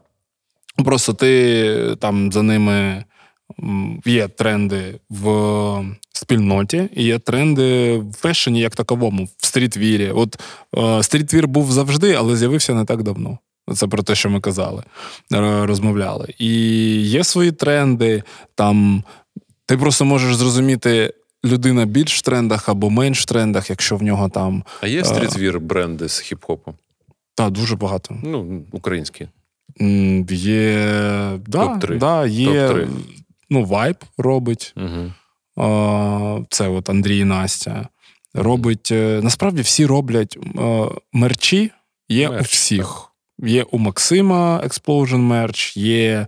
[0.84, 3.04] Просто ти там за ними
[4.04, 10.10] є тренди в спільноті, і є тренди в фешені як таковому, в стрітвірі.
[10.10, 10.40] От
[10.76, 13.38] е, стрітвір був завжди, але з'явився не так давно.
[13.74, 14.82] Це про те, що ми казали,
[15.32, 16.34] е, розмовляли.
[16.38, 16.50] І
[17.02, 18.22] є свої тренди.
[18.54, 19.04] Там
[19.66, 21.14] ти просто можеш зрозуміти.
[21.44, 25.60] Людина більш в трендах або менш в трендах, якщо в нього там А є стрітвір
[25.60, 26.74] бренди з хіп-хопу?
[27.34, 28.16] та дуже багато.
[28.22, 29.28] Ну, українські.
[30.30, 30.78] Є
[31.46, 31.98] да, Топ-три.
[31.98, 32.88] да, є Топ-три.
[33.50, 34.74] Ну, вайб робить.
[34.76, 35.12] Угу.
[36.50, 37.88] Це от Андрій і Настя.
[38.34, 38.88] Робить.
[38.92, 41.70] е, Насправді всі роблять е, мерчі,
[42.08, 43.10] є Мерч, у всіх.
[43.38, 46.26] Є у Максима Explosion мерч, є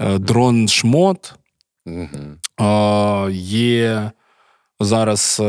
[0.00, 1.34] е, дрон Шмот,
[1.86, 3.30] Угу.
[3.30, 4.10] є
[4.80, 5.40] зараз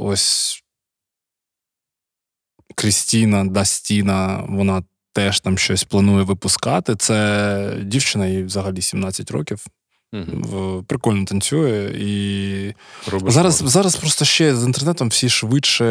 [0.00, 0.62] ось
[2.74, 4.82] Крістіна Дастіна, вона
[5.12, 6.96] теж там щось планує випускати.
[6.96, 9.64] Це дівчина, їй взагалі 17 років.
[10.12, 10.84] Угу.
[10.86, 12.74] Прикольно танцює і
[13.10, 15.84] Робиш зараз, зараз просто ще з інтернетом всі швидше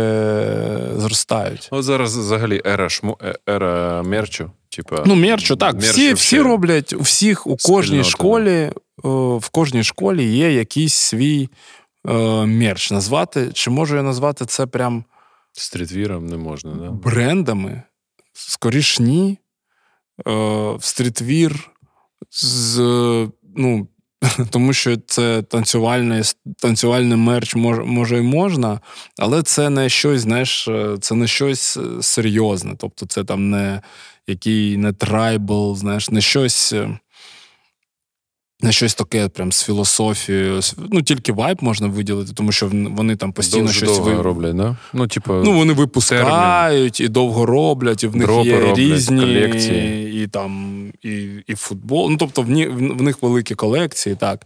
[0.95, 1.67] зростають.
[1.71, 3.17] От зараз взагалі ера шмо...
[3.23, 4.51] е- ера мерчу.
[4.69, 5.73] Типа, Ну, мерчу, так.
[5.75, 8.71] мерчу Всі, всі роблять у всіх, у кожній школі,
[9.03, 11.49] о, в кожній школі є якийсь свій
[12.07, 12.13] е,
[12.45, 12.91] мерч.
[12.91, 15.05] Назвати, чи можу я назвати це прям
[15.53, 16.91] Стрітвіром не можна, да?
[16.91, 17.83] брендами?
[18.33, 19.37] Скоріш ні.
[20.25, 21.71] в стрітвір
[22.31, 22.77] з
[23.55, 23.87] ну,
[24.49, 26.21] тому що це танцювальний
[26.57, 28.79] танцювальний мерч може, може і можна,
[29.17, 30.69] але це не щось, знаєш,
[31.01, 32.75] це не щось серйозне.
[32.77, 33.81] Тобто, це там не
[34.27, 36.73] який не трайбл, знаєш, не щось.
[38.61, 40.61] Не щось таке, прям з філософією.
[40.91, 44.21] Ну, тільки вайб можна виділити, тому що вони там постійно Довго, щось довго ви...
[44.21, 44.77] роблять, да?
[44.93, 47.11] Ну, типу, ну, вони випускають термін.
[47.11, 50.23] і довго роблять, і в них Дропи є роблять, різні колекції.
[50.23, 52.09] і там, і і футбол.
[52.11, 54.45] Ну, тобто, в, ні, в них великі колекції, так.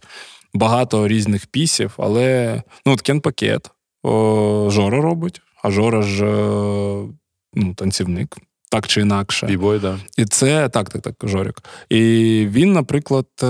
[0.54, 3.70] Багато різних пісів, але ну, от Кен Пакет
[4.02, 7.08] о, Жора робить, а Жора ж е,
[7.54, 8.36] ну, танцівник
[8.72, 9.46] так чи інакше.
[9.46, 9.98] Бібой, да.
[10.16, 11.62] І це так, так, так, Жорик.
[11.88, 12.00] І
[12.50, 13.46] він, наприклад, е,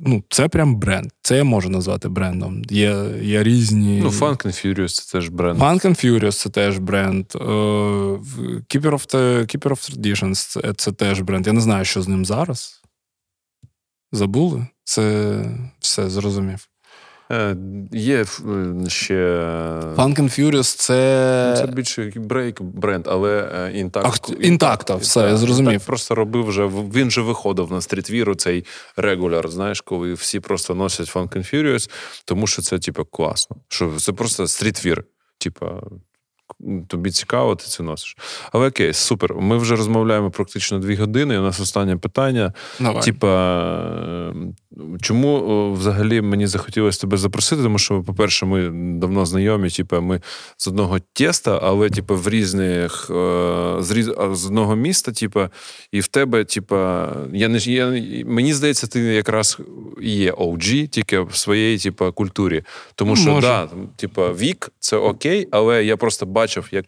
[0.00, 1.10] ну, це прям бренд.
[1.22, 2.62] Це я можу назвати брендом.
[2.70, 4.00] Є є різні.
[4.02, 5.60] Ну, Funk and Furious це теж бренд.
[5.60, 7.26] Funk and Furious це теж бренд.
[7.34, 9.14] Е, Keeper of
[9.46, 11.46] Keeper of Traditions це, це теж бренд.
[11.46, 12.82] Я не знаю, що з ним зараз.
[14.12, 14.66] Забули?
[14.84, 15.44] Це
[15.80, 16.68] все зрозумів.
[17.32, 17.56] Е,
[17.92, 18.24] є е,
[18.88, 19.40] ще.
[19.96, 21.54] Funk and Furious це.
[21.56, 24.32] Ну, це більше брейк бренд, але інтакт.
[24.40, 25.72] Інтакта, все, я зрозумів.
[25.72, 26.66] Так, просто робив вже.
[26.66, 28.64] Він же виходив на стрітвіру, цей
[28.96, 31.90] регуляр, знаєш, коли всі просто носять Funk and Furious,
[32.24, 33.56] тому що це, типу, класно.
[33.68, 35.04] Що Це просто стрітвір.
[35.38, 35.82] Типа,
[36.88, 38.16] тобі цікаво, ти це носиш.
[38.52, 39.34] Але окей, супер.
[39.34, 41.34] Ми вже розмовляємо практично дві години.
[41.34, 42.52] і У нас останнє питання.
[42.80, 43.02] Давай.
[43.02, 44.34] Типа,
[45.00, 47.62] чому взагалі мені захотілося тебе запросити?
[47.62, 50.20] Тому що, по-перше, ми давно знайомі, типа, ми
[50.56, 55.50] з одного теста, але типа, в різних е, з різ, з одного міста, типа,
[55.92, 57.86] і в тебе, типа, я не я,
[58.26, 59.58] мені здається, ти якраз
[60.02, 62.62] є OG, тільки в своїй типа, культурі.
[62.94, 63.46] Тому що, Може.
[63.46, 66.84] да, типа, вік це окей, але я просто бачив, як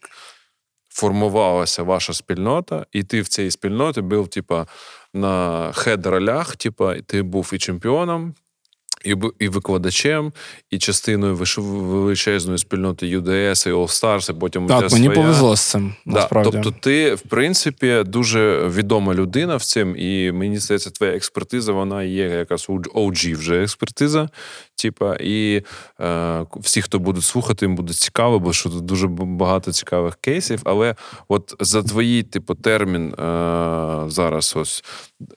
[0.88, 4.66] формувалася ваша спільнота, і ти в цій спільноті був, типа,
[5.14, 8.34] на хед-ролях, типа, ти був і чемпіоном,
[9.04, 10.32] і і викладачем,
[10.70, 15.20] і частиною величезної спільноти UDS і All Stars, і потім так, мені своя.
[15.20, 15.94] повезло з цим.
[16.06, 16.50] насправді.
[16.50, 16.62] Да.
[16.62, 22.02] Тобто, ти, в принципі, дуже відома людина в цим, і мені здається, твоя експертиза, вона
[22.02, 24.28] є якась OG вже експертиза.
[24.76, 25.62] Типа, і
[26.00, 30.60] е, всі, хто будуть слухати, їм буде цікаво, бо що тут дуже багато цікавих кейсів.
[30.64, 30.94] Але
[31.28, 33.14] от за твої, типу, термін е,
[34.08, 34.84] зараз, ось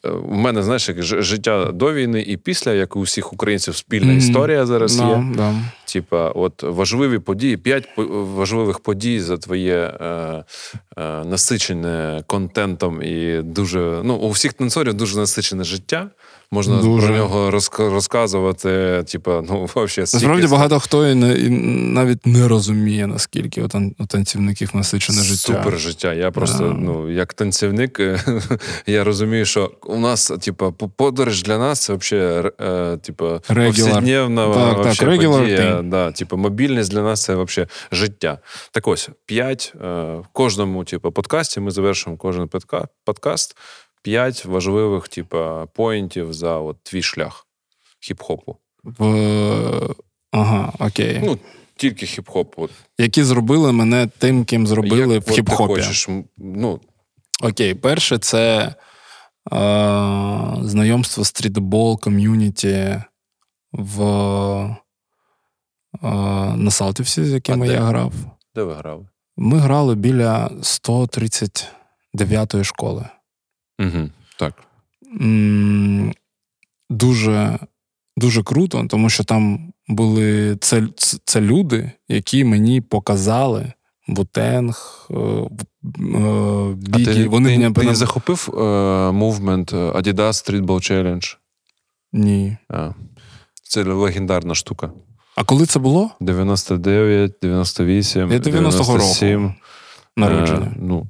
[0.04, 4.12] е, у мене знаєш, як життя до війни і після, як у всіх українців, спільна
[4.12, 4.16] mm-hmm.
[4.16, 5.42] історія зараз no, є.
[5.42, 5.60] No.
[5.92, 10.44] Типа, от важливі події, п'ять важливих подій за твоє е, е,
[11.24, 16.10] насичене контентом і дуже ну у всіх танцорів дуже насичене життя.
[16.50, 17.06] Можна Дуже.
[17.06, 19.04] про нього розказувати.
[19.08, 21.48] Типа, ну взагалі, Насправді багато хто і, не, і
[21.92, 25.62] навіть не розуміє, наскільки у, тан, у танцівників насичене життя.
[25.62, 26.14] Супер життя.
[26.14, 26.78] Я просто, yeah.
[26.78, 28.00] ну, як танцівник,
[28.86, 34.96] я розумію, що у нас, типа, подорож для нас це взагалі е, типа, повсякденна так,
[34.96, 35.82] так, подія.
[35.82, 38.38] Да, типа, мобільність для нас це взагалі життя.
[38.70, 42.48] Так ось, п'ять е, в кожному, типу, подкасті ми завершуємо кожен
[43.04, 43.56] подкаст
[44.08, 47.46] п'ять важливих, типа, поінтів за от твій шлях
[48.00, 48.56] хіп-хопу.
[48.84, 49.94] В...
[50.32, 51.20] Ага, окей.
[51.24, 51.38] Ну,
[51.76, 52.68] тільки хіп-хоп.
[52.98, 55.46] Які зробили мене тим, ким зробили Як, в хіп-хопі.
[55.46, 56.80] Ти хочеш, ну...
[57.42, 58.74] Окей, перше, це е,
[60.62, 63.02] знайомство стрітбол ком'юніті
[63.72, 64.76] в е,
[66.56, 68.12] на Салтівсі, з якими я грав.
[68.54, 69.06] Де ви грали?
[69.36, 73.08] Ми грали біля 139-ї школи.
[73.78, 74.54] Угу, Так.
[76.90, 77.58] Дуже
[78.16, 80.82] дуже круто, тому що там були це
[81.24, 83.72] це люди, які мені показали
[84.08, 85.14] Бутенг, е,
[86.76, 87.10] Бігі.
[87.10, 88.48] А ти, Вони ти, мене ти захопив
[89.14, 91.36] мувмент uh, Adidas Streetball Challenge?
[92.12, 92.56] Ні.
[92.68, 92.90] А,
[93.62, 94.90] Це легендарна штука.
[95.36, 96.10] А коли це було?
[96.20, 99.54] 99, 98, Я 90-го року
[100.16, 100.66] народження.
[100.66, 101.06] Е, ну,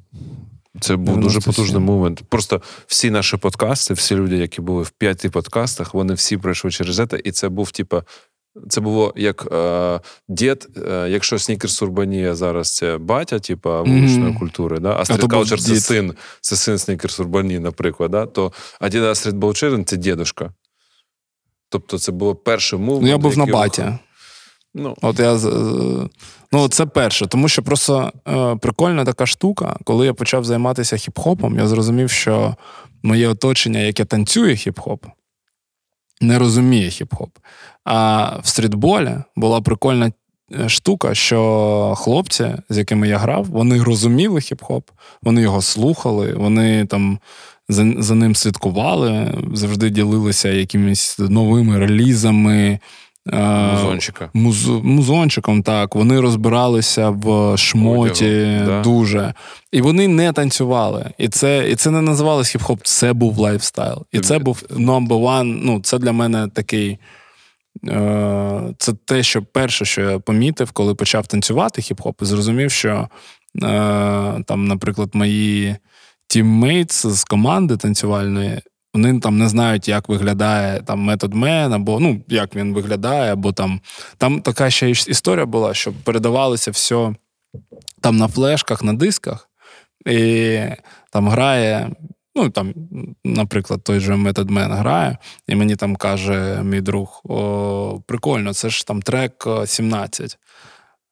[0.80, 1.22] це був 97.
[1.22, 2.22] дуже потужний момент.
[2.28, 6.96] Просто всі наші подкасти, всі люди, які були в п'яти подкастах, вони всі пройшли через
[6.96, 8.02] це, і це був, типа,
[8.68, 14.38] це було як е, дід, е, якщо Снікерс Урбанія зараз це батя, типа вуличної mm-hmm.
[14.38, 14.96] культури, да?
[14.98, 18.26] а стріткалчер це син, це син Снікерс Урбанії, наприклад, да?
[18.26, 20.52] то Adidas Street Ball це дідушка.
[21.68, 23.02] Тобто це було перше мов.
[23.02, 23.98] Ну, я був на батя.
[24.74, 25.38] Ну, От я
[26.52, 31.58] Ну, це перше, тому що просто е, прикольна така штука, коли я почав займатися хіп-хопом,
[31.58, 32.56] я зрозумів, що
[33.02, 34.98] моє оточення, яке танцює хіп-хоп,
[36.20, 37.28] не розуміє хіп-хоп.
[37.84, 40.12] А в стрітболі була прикольна
[40.60, 44.82] е, штука, що хлопці, з якими я грав, вони розуміли хіп-хоп,
[45.22, 47.18] вони його слухали, вони там
[47.68, 52.78] за за ним слідкували, завжди ділилися якимись новими релізами.
[53.32, 54.30] Музончика.
[54.34, 55.94] Муз, музончиком, так.
[55.94, 58.82] Вони розбиралися в шмоті Одягу, да.
[58.82, 59.34] дуже.
[59.72, 61.10] І вони не танцювали.
[61.18, 64.06] І це і це не називалось хіп-хоп, це був лайфстайл.
[64.12, 65.60] І це був number one.
[65.64, 66.98] Ну, це для мене такий.
[67.88, 72.90] Е, це те, що перше, що я помітив, коли почав танцювати хіп-хоп, і зрозумів, що
[72.90, 73.08] е,
[74.46, 75.76] там, наприклад, мої
[76.28, 78.60] тіммейтс з команди танцювальної,
[79.02, 83.52] вони там не знають, як виглядає там метод мен, або ну, як він виглядає, або
[83.52, 83.80] там
[84.18, 87.14] там така ще історія була, що передавалося все
[88.00, 89.48] там на флешках, на дисках,
[90.06, 90.60] і
[91.12, 91.90] там грає.
[92.34, 92.74] Ну, там,
[93.24, 95.18] наприклад, той же Method Man грає,
[95.48, 100.38] і мені там каже мій друг: о, прикольно, це ж там трек 17.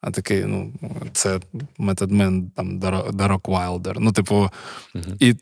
[0.01, 0.73] А такий, ну,
[1.13, 1.41] це
[1.79, 2.79] Method Man, там
[3.13, 4.01] Дарок Вайлдер.
[4.01, 5.17] Ну, типу, uh-huh.
[5.21, 5.35] і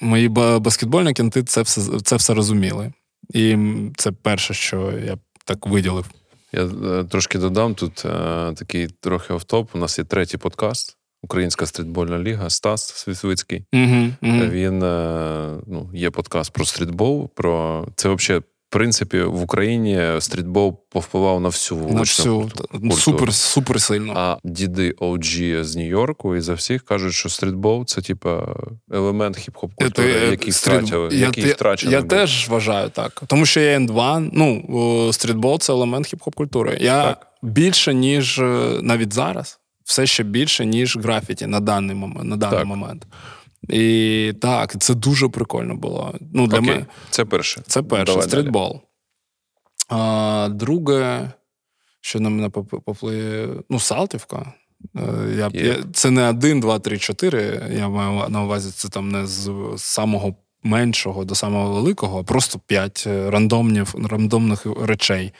[0.00, 2.92] мої баскетбольні кінти це все це все розуміли.
[3.34, 3.56] І
[3.96, 6.10] це перше, що я так виділив.
[6.52, 8.08] Я е, трошки додам тут е,
[8.52, 9.74] такий трохи офтоп.
[9.74, 10.96] У нас є третій подкаст.
[11.22, 13.64] Українська стрітбольна ліга Стас Світвицький.
[13.72, 14.50] Uh-huh, uh-huh.
[14.50, 17.30] Він е, ну, є подкаст про стрітбол.
[17.34, 18.42] Про це взагалі
[18.72, 22.92] принципі, в Україні стрітбол повпливав на всю на всю культуру.
[22.92, 24.12] супер супер сильно.
[24.16, 28.56] А діди OG з Нью-Йорку і за всіх кажуть, що стрітбол це типа
[28.92, 31.08] елемент хіп-хоп культури, який втратили.
[31.12, 33.22] Я, який я, я теж вважаю так.
[33.26, 36.78] Тому що є N2, ну стрітбол це елемент хіп-хоп культури.
[36.80, 37.26] Я так.
[37.42, 42.24] більше ніж е, навіть зараз, все ще більше ніж графіті на даний момент.
[42.24, 43.06] На даний момент.
[43.68, 46.14] І так, це дуже прикольно було.
[46.32, 46.86] Ну, для Окей, мене.
[47.10, 47.62] Це перше.
[47.66, 48.80] Це перше, Давай стрітбол.
[49.88, 51.32] А, Друге,
[52.00, 52.48] що на мене
[52.84, 54.52] поплиє, ну, Салтівка.
[54.96, 57.70] Е, я, я, Це не один, два, три, чотири.
[57.76, 62.58] Я маю на увазі, це там не з самого меншого до самого великого, а просто
[62.66, 65.32] п'ять рандомних, рандомних речей,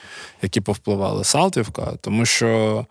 [0.43, 1.25] які повпливали.
[1.25, 2.87] Салтівка, тому що.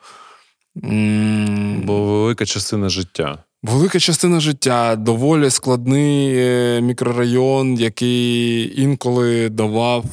[1.84, 3.44] Бо велика частина життя.
[3.64, 10.06] Велика частина життя, доволі складний е, мікрорайон, який інколи давав.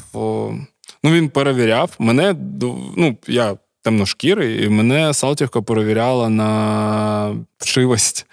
[1.03, 1.91] Ну, він перевіряв.
[1.99, 2.35] Мене
[2.97, 8.27] ну, я темношкірий, і мене Салтівка перевіряла на вшивость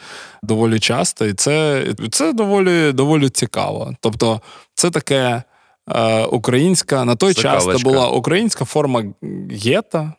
[0.44, 1.26] доволі часто.
[1.26, 3.96] І це це доволі доволі цікаво.
[4.00, 4.42] Тобто,
[4.74, 5.44] це таке
[5.90, 7.72] е, українська на той Закалочка.
[7.72, 9.04] час це була українська форма
[9.52, 10.14] гета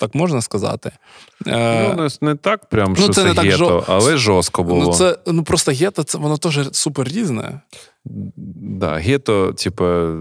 [0.00, 0.90] так можна сказати.
[1.46, 3.84] Е, ну, Не так, прям, ну, що це, це гето, жо...
[3.86, 4.84] але жорстко було.
[4.84, 7.60] Ну, це, ну Просто гето, це воно теж супер різне.
[8.56, 10.12] Да, гето, типа,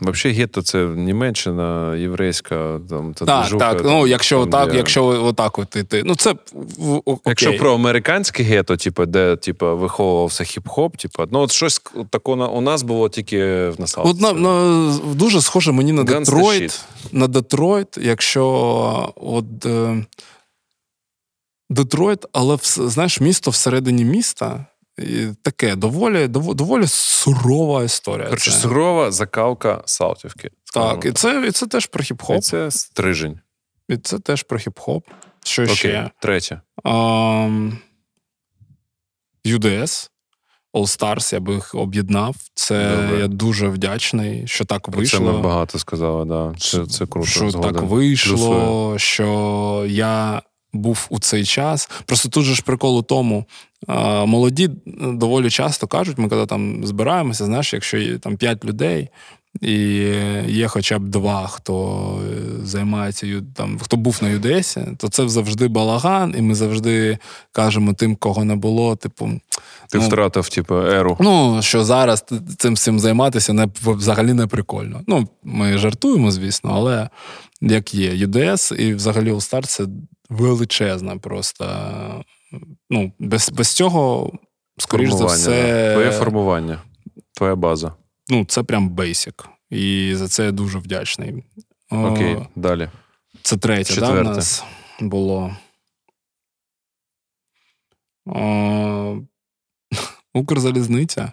[0.00, 3.80] взагалі гето це Німеччина, єврейська там та Так, так.
[3.84, 4.76] Ну, якщо там, отак, де...
[4.76, 6.02] якщо отак от іти.
[6.06, 6.34] Ну, це
[7.04, 7.22] окей.
[7.26, 12.60] Якщо про американське гето, типу, де типу, виховувався хіп-хоп, типу, ну от щось такого у
[12.60, 14.10] нас було тільки в насалці.
[14.10, 16.84] От на, на, дуже схоже мені на Детройт.
[17.12, 18.51] На Детройт, якщо
[19.16, 19.66] от.
[19.66, 20.04] Е,
[21.70, 24.66] Детройт, але знаєш, місто всередині міста.
[24.98, 28.26] І Таке доволі доволі, доволі сурова історія.
[28.26, 30.50] Короче, сурова закалка Салтівки.
[30.74, 32.36] Так, і це і це теж про хіп-хоп.
[32.36, 33.40] І це стрижень.
[33.88, 35.02] І це теж про хіп-хоп.
[35.44, 36.10] Що Окей, ще?
[36.20, 36.60] Третє.
[36.84, 37.76] Um,
[39.44, 40.10] UDS.
[40.74, 42.36] All Stars, я би їх об'єднав.
[42.54, 43.18] Це Добре.
[43.20, 45.18] я дуже вдячний, що так вийшло.
[45.18, 46.54] Це ми багато сказали, да.
[46.58, 47.28] Це це круто.
[47.28, 47.72] Що згоден.
[47.74, 48.98] так вийшло, Плюсує.
[48.98, 50.42] що я
[50.72, 51.90] був у цей час.
[52.06, 53.44] Просто тут же ж прикол у тому,
[54.26, 54.70] молоді
[55.02, 59.08] доволі часто кажуть, ми коли там збираємося, знаєш, якщо є там п'ять людей.
[59.60, 59.74] І
[60.46, 62.18] є хоча б два, хто
[62.62, 67.18] займається там, хто був на ЮДЕСі, то це завжди балаган, і ми завжди
[67.52, 68.96] кажемо тим, кого не було.
[68.96, 69.30] Типу,
[69.92, 71.16] ти ну, втратив, типу, еру.
[71.20, 72.24] Ну що зараз
[72.58, 75.00] цим всім займатися не взагалі не прикольно.
[75.06, 77.08] Ну, ми жартуємо, звісно, але
[77.60, 79.86] як є, ЮДС і взагалі All це
[80.30, 81.66] величезна просто.
[82.90, 84.32] Ну, без без цього,
[84.78, 85.92] скоріш за все.
[85.92, 86.82] Твоє формування,
[87.32, 87.92] твоя база.
[88.28, 89.48] Ну, це прям бейсик.
[89.70, 91.44] І за це я дуже вдячний.
[91.90, 92.88] Окей, О, далі.
[93.42, 94.64] Це третє, да, у нас
[95.00, 95.56] було.
[98.26, 99.16] О,
[100.34, 101.32] Укрзалізниця.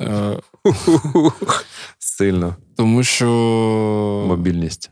[0.00, 0.36] Е,
[1.98, 2.56] Сильно.
[2.76, 3.26] Тому що
[4.28, 4.90] мобільність.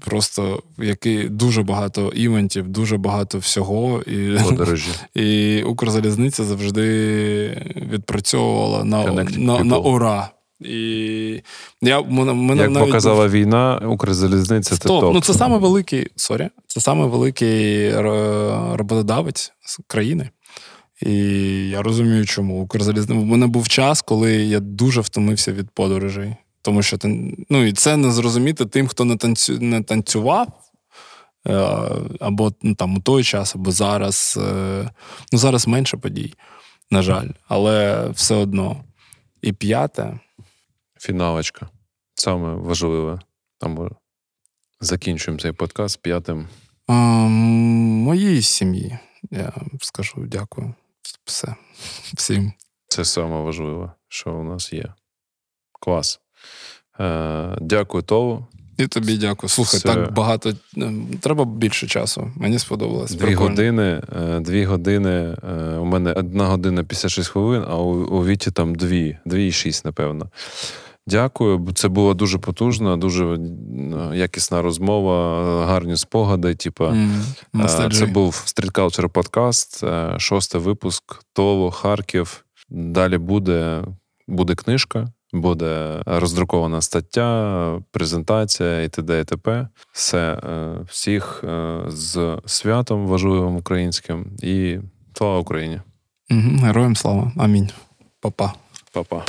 [0.00, 4.02] Просто який дуже багато івентів, дуже багато всього.
[4.02, 4.90] І Подорожі.
[5.14, 6.86] і Укрзалізниця завжди
[7.92, 10.30] відпрацьовувала на на, на ура.
[10.60, 11.42] І
[11.82, 13.32] я, мене, мене Як навіть показала був...
[13.32, 15.14] війна, Укрзалізниця це топ.
[15.14, 17.92] Ну, це саме великий, sorry, це саме великий
[18.76, 20.30] роботодавець з країни.
[21.02, 21.14] І
[21.68, 23.20] я розумію, чому Укрзалізниця.
[23.20, 26.36] У мене був час, коли я дуже втомився від подорожей.
[26.62, 26.98] Тому що
[27.48, 30.70] ну, і це не зрозуміти тим, хто не танцю, не танцював.
[31.46, 31.52] Е,
[32.20, 34.38] або ну, там у той час, або зараз.
[34.42, 34.90] Е,
[35.32, 36.34] ну, зараз менше подій,
[36.90, 38.84] на жаль, але все одно.
[39.42, 40.20] І п'яте.
[40.98, 41.68] Фіналочка.
[42.14, 43.20] Саме важливе.
[43.58, 43.90] Там
[44.80, 46.48] закінчуємо цей подкаст п'ятим.
[46.86, 48.98] А, Моїй сім'ї.
[49.30, 50.74] Я скажу дякую.
[51.30, 51.54] Все.
[52.14, 52.52] Всім.
[52.88, 54.94] Це саме важливе, що у нас є.
[55.80, 56.20] Клас.
[57.00, 58.46] Е, Дякую, Тову.
[58.78, 59.50] І тобі дякую.
[59.50, 59.88] Слухай, Все.
[59.88, 60.52] так багато.
[60.76, 62.32] Ем, треба більше часу.
[62.36, 63.10] Мені сподобалось.
[63.10, 63.50] Дві Прикольно.
[63.50, 64.02] години.
[64.20, 65.36] Е, дві години.
[65.42, 69.52] Е, у мене одна година 56 хвилин, а у, у Віті там дві, дві і
[69.52, 70.30] шість, напевно.
[71.10, 71.68] Дякую.
[71.74, 73.38] Це була дуже потужна, дуже
[74.14, 76.54] якісна розмова, гарні спогади.
[76.54, 76.90] Типа,
[77.54, 79.84] mm, Це був Street Culture подкаст,
[80.18, 82.44] шостий випуск, Толо, Харків.
[82.68, 83.84] Далі буде,
[84.28, 85.12] буде книжка.
[85.32, 89.20] Буде роздрукована стаття, презентація і т.д.
[89.20, 89.68] і т.п.
[89.92, 94.78] Все е, всіх е, з святом важливим українським і
[95.14, 95.80] слава Україні.
[96.62, 97.32] Героям слава.
[97.36, 97.70] Амінь.
[98.20, 98.52] Па-па.
[98.92, 99.24] Па-па.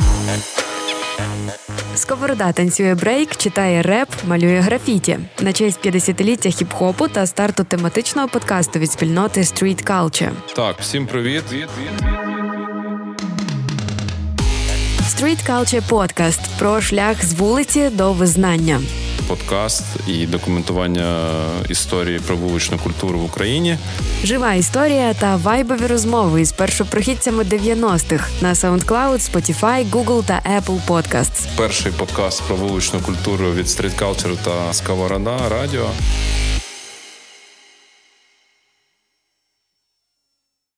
[1.96, 8.80] Сковорода танцює брейк, читає реп, малює графіті на честь 50-ліття хіп-хопу та старту тематичного подкасту
[8.80, 10.32] від спільноти Street Culture.
[10.56, 11.44] Так, всім привіт.
[15.22, 18.81] Street Culture Podcast про шлях з вулиці до визнання.
[19.27, 21.34] Подкаст і документування
[21.69, 23.77] історії про вуличну культуру в Україні.
[24.23, 31.48] Жива історія та вайбові розмови із першопрохідцями 90-х на SoundCloud, Spotify, Google та Apple Podcasts.
[31.57, 35.89] Перший подкаст про вуличну культуру від Street Culture та Сковорода Радіо.